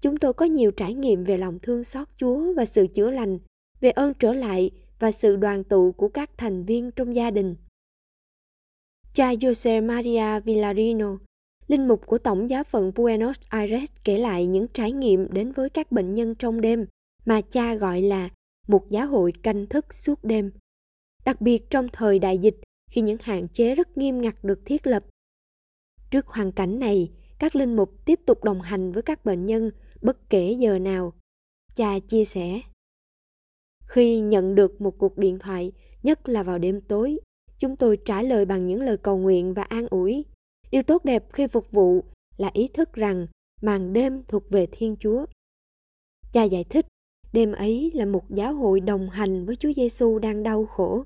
Chúng 0.00 0.16
tôi 0.16 0.32
có 0.32 0.44
nhiều 0.46 0.70
trải 0.70 0.94
nghiệm 0.94 1.24
về 1.24 1.38
lòng 1.38 1.58
thương 1.62 1.84
xót 1.84 2.08
Chúa 2.16 2.54
và 2.54 2.64
sự 2.64 2.86
chữa 2.86 3.10
lành, 3.10 3.38
về 3.80 3.90
ơn 3.90 4.14
trở 4.14 4.32
lại 4.32 4.70
và 4.98 5.12
sự 5.12 5.36
đoàn 5.36 5.64
tụ 5.64 5.92
của 5.92 6.08
các 6.08 6.30
thành 6.36 6.64
viên 6.64 6.90
trong 6.90 7.14
gia 7.14 7.30
đình. 7.30 7.56
Cha 9.14 9.32
Jose 9.32 9.86
Maria 9.86 10.40
Villarino, 10.40 11.18
linh 11.66 11.88
mục 11.88 12.06
của 12.06 12.18
Tổng 12.18 12.50
giáo 12.50 12.64
phận 12.64 12.92
Buenos 12.94 13.40
Aires 13.48 13.90
kể 14.04 14.18
lại 14.18 14.46
những 14.46 14.66
trải 14.72 14.92
nghiệm 14.92 15.32
đến 15.32 15.52
với 15.52 15.70
các 15.70 15.92
bệnh 15.92 16.14
nhân 16.14 16.34
trong 16.34 16.60
đêm 16.60 16.86
mà 17.26 17.40
cha 17.40 17.74
gọi 17.74 18.02
là 18.02 18.28
một 18.68 18.90
giáo 18.90 19.06
hội 19.06 19.32
canh 19.42 19.66
thức 19.66 19.94
suốt 19.94 20.24
đêm. 20.24 20.50
Đặc 21.24 21.40
biệt 21.40 21.70
trong 21.70 21.88
thời 21.92 22.18
đại 22.18 22.38
dịch 22.38 22.56
khi 22.90 23.00
những 23.00 23.18
hạn 23.20 23.48
chế 23.48 23.74
rất 23.74 23.98
nghiêm 23.98 24.20
ngặt 24.20 24.44
được 24.44 24.60
thiết 24.64 24.86
lập. 24.86 25.04
Trước 26.10 26.26
hoàn 26.26 26.52
cảnh 26.52 26.78
này, 26.78 27.10
các 27.38 27.56
linh 27.56 27.76
mục 27.76 28.04
tiếp 28.04 28.20
tục 28.26 28.44
đồng 28.44 28.60
hành 28.60 28.92
với 28.92 29.02
các 29.02 29.24
bệnh 29.24 29.46
nhân 29.46 29.70
bất 30.02 30.30
kể 30.30 30.56
giờ 30.58 30.78
nào. 30.78 31.12
Cha 31.74 31.98
chia 31.98 32.24
sẻ. 32.24 32.60
Khi 33.86 34.20
nhận 34.20 34.54
được 34.54 34.80
một 34.80 34.98
cuộc 34.98 35.18
điện 35.18 35.38
thoại, 35.38 35.72
nhất 36.02 36.28
là 36.28 36.42
vào 36.42 36.58
đêm 36.58 36.80
tối, 36.80 37.18
chúng 37.58 37.76
tôi 37.76 37.98
trả 38.04 38.22
lời 38.22 38.44
bằng 38.44 38.66
những 38.66 38.82
lời 38.82 38.96
cầu 38.96 39.18
nguyện 39.18 39.54
và 39.54 39.62
an 39.62 39.86
ủi. 39.90 40.24
Điều 40.70 40.82
tốt 40.82 41.04
đẹp 41.04 41.24
khi 41.32 41.46
phục 41.46 41.70
vụ 41.70 42.04
là 42.36 42.50
ý 42.52 42.68
thức 42.68 42.92
rằng 42.92 43.26
màn 43.62 43.92
đêm 43.92 44.22
thuộc 44.28 44.50
về 44.50 44.66
Thiên 44.72 44.96
Chúa. 45.00 45.26
Cha 46.32 46.42
giải 46.42 46.64
thích, 46.64 46.86
đêm 47.32 47.52
ấy 47.52 47.90
là 47.94 48.04
một 48.04 48.30
giáo 48.30 48.54
hội 48.54 48.80
đồng 48.80 49.10
hành 49.10 49.46
với 49.46 49.56
Chúa 49.56 49.72
Giêsu 49.76 50.18
đang 50.18 50.42
đau 50.42 50.66
khổ. 50.66 51.04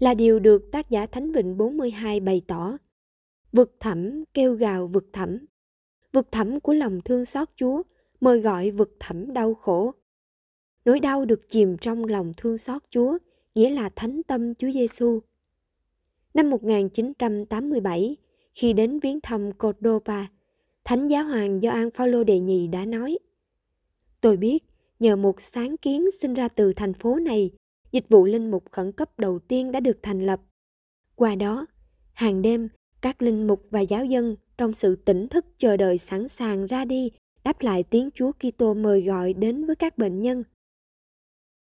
Là 0.00 0.14
điều 0.14 0.38
được 0.38 0.62
tác 0.72 0.90
giả 0.90 1.06
Thánh 1.06 1.32
Vịnh 1.32 1.56
42 1.56 2.20
bày 2.20 2.42
tỏ. 2.46 2.78
Vực 3.52 3.76
thẳm 3.80 4.24
kêu 4.34 4.54
gào 4.54 4.86
vực 4.86 5.04
thẳm. 5.12 5.38
Vực 6.12 6.28
thẳm 6.32 6.60
của 6.60 6.72
lòng 6.72 7.00
thương 7.04 7.24
xót 7.24 7.48
Chúa 7.56 7.82
mời 8.22 8.40
gọi 8.40 8.70
vực 8.70 8.96
thẳm 9.00 9.32
đau 9.32 9.54
khổ. 9.54 9.92
Nỗi 10.84 11.00
đau 11.00 11.24
được 11.24 11.48
chìm 11.48 11.76
trong 11.78 12.04
lòng 12.04 12.32
thương 12.36 12.58
xót 12.58 12.82
Chúa, 12.90 13.18
nghĩa 13.54 13.70
là 13.70 13.88
thánh 13.96 14.22
tâm 14.22 14.54
Chúa 14.54 14.70
Giêsu. 14.72 15.20
Năm 16.34 16.50
1987, 16.50 18.16
khi 18.54 18.72
đến 18.72 18.98
viếng 18.98 19.20
thăm 19.20 19.52
Cordoba, 19.52 20.28
Thánh 20.84 21.08
giáo 21.08 21.24
hoàng 21.24 21.60
Gioan 21.60 21.90
Phaolô 21.90 22.24
đệ 22.24 22.38
nhị 22.38 22.68
đã 22.68 22.84
nói: 22.84 23.18
Tôi 24.20 24.36
biết 24.36 24.58
nhờ 25.00 25.16
một 25.16 25.40
sáng 25.40 25.76
kiến 25.76 26.10
sinh 26.20 26.34
ra 26.34 26.48
từ 26.48 26.72
thành 26.72 26.94
phố 26.94 27.18
này, 27.18 27.50
dịch 27.92 28.08
vụ 28.08 28.24
linh 28.24 28.50
mục 28.50 28.64
khẩn 28.70 28.92
cấp 28.92 29.18
đầu 29.18 29.38
tiên 29.38 29.72
đã 29.72 29.80
được 29.80 29.98
thành 30.02 30.26
lập. 30.26 30.40
Qua 31.14 31.34
đó, 31.34 31.66
hàng 32.12 32.42
đêm, 32.42 32.68
các 33.00 33.22
linh 33.22 33.46
mục 33.46 33.66
và 33.70 33.80
giáo 33.80 34.04
dân 34.04 34.36
trong 34.58 34.74
sự 34.74 34.96
tỉnh 34.96 35.28
thức 35.28 35.46
chờ 35.58 35.76
đợi 35.76 35.98
sẵn 35.98 36.28
sàng 36.28 36.66
ra 36.66 36.84
đi 36.84 37.10
đáp 37.44 37.62
lại 37.62 37.84
tiếng 37.90 38.10
Chúa 38.14 38.32
Kitô 38.32 38.74
mời 38.74 39.02
gọi 39.02 39.32
đến 39.32 39.66
với 39.66 39.76
các 39.76 39.98
bệnh 39.98 40.22
nhân. 40.22 40.44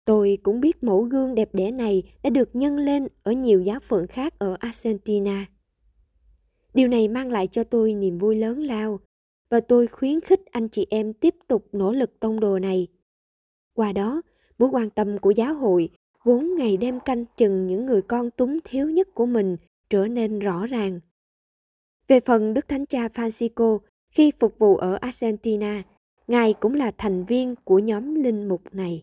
Tôi 0.04 0.38
cũng 0.42 0.60
biết 0.60 0.82
mẫu 0.82 1.02
gương 1.02 1.34
đẹp 1.34 1.48
đẽ 1.52 1.70
này 1.70 2.02
đã 2.22 2.30
được 2.30 2.48
nhân 2.52 2.76
lên 2.76 3.08
ở 3.22 3.32
nhiều 3.32 3.60
giáo 3.60 3.80
phận 3.80 4.06
khác 4.06 4.38
ở 4.38 4.56
Argentina. 4.60 5.46
Điều 6.74 6.88
này 6.88 7.08
mang 7.08 7.30
lại 7.30 7.46
cho 7.46 7.64
tôi 7.64 7.94
niềm 7.94 8.18
vui 8.18 8.36
lớn 8.36 8.58
lao 8.58 9.00
và 9.50 9.60
tôi 9.60 9.86
khuyến 9.86 10.20
khích 10.20 10.40
anh 10.46 10.68
chị 10.68 10.86
em 10.90 11.12
tiếp 11.12 11.34
tục 11.48 11.68
nỗ 11.72 11.92
lực 11.92 12.20
tông 12.20 12.40
đồ 12.40 12.58
này. 12.58 12.86
Qua 13.74 13.92
đó, 13.92 14.22
mối 14.58 14.68
quan 14.72 14.90
tâm 14.90 15.18
của 15.18 15.30
giáo 15.30 15.54
hội 15.54 15.90
vốn 16.24 16.54
ngày 16.56 16.76
đêm 16.76 17.00
canh 17.00 17.24
chừng 17.36 17.66
những 17.66 17.86
người 17.86 18.02
con 18.02 18.30
túng 18.30 18.58
thiếu 18.64 18.90
nhất 18.90 19.08
của 19.14 19.26
mình 19.26 19.56
trở 19.90 20.06
nên 20.06 20.38
rõ 20.38 20.66
ràng. 20.66 21.00
Về 22.08 22.20
phần 22.20 22.54
Đức 22.54 22.68
Thánh 22.68 22.86
Cha 22.86 23.06
Francisco, 23.06 23.78
khi 24.10 24.32
phục 24.38 24.58
vụ 24.58 24.76
ở 24.76 24.98
Argentina, 25.00 25.82
Ngài 26.26 26.52
cũng 26.52 26.74
là 26.74 26.92
thành 26.98 27.24
viên 27.24 27.54
của 27.64 27.78
nhóm 27.78 28.14
linh 28.14 28.48
mục 28.48 28.62
này. 28.72 29.02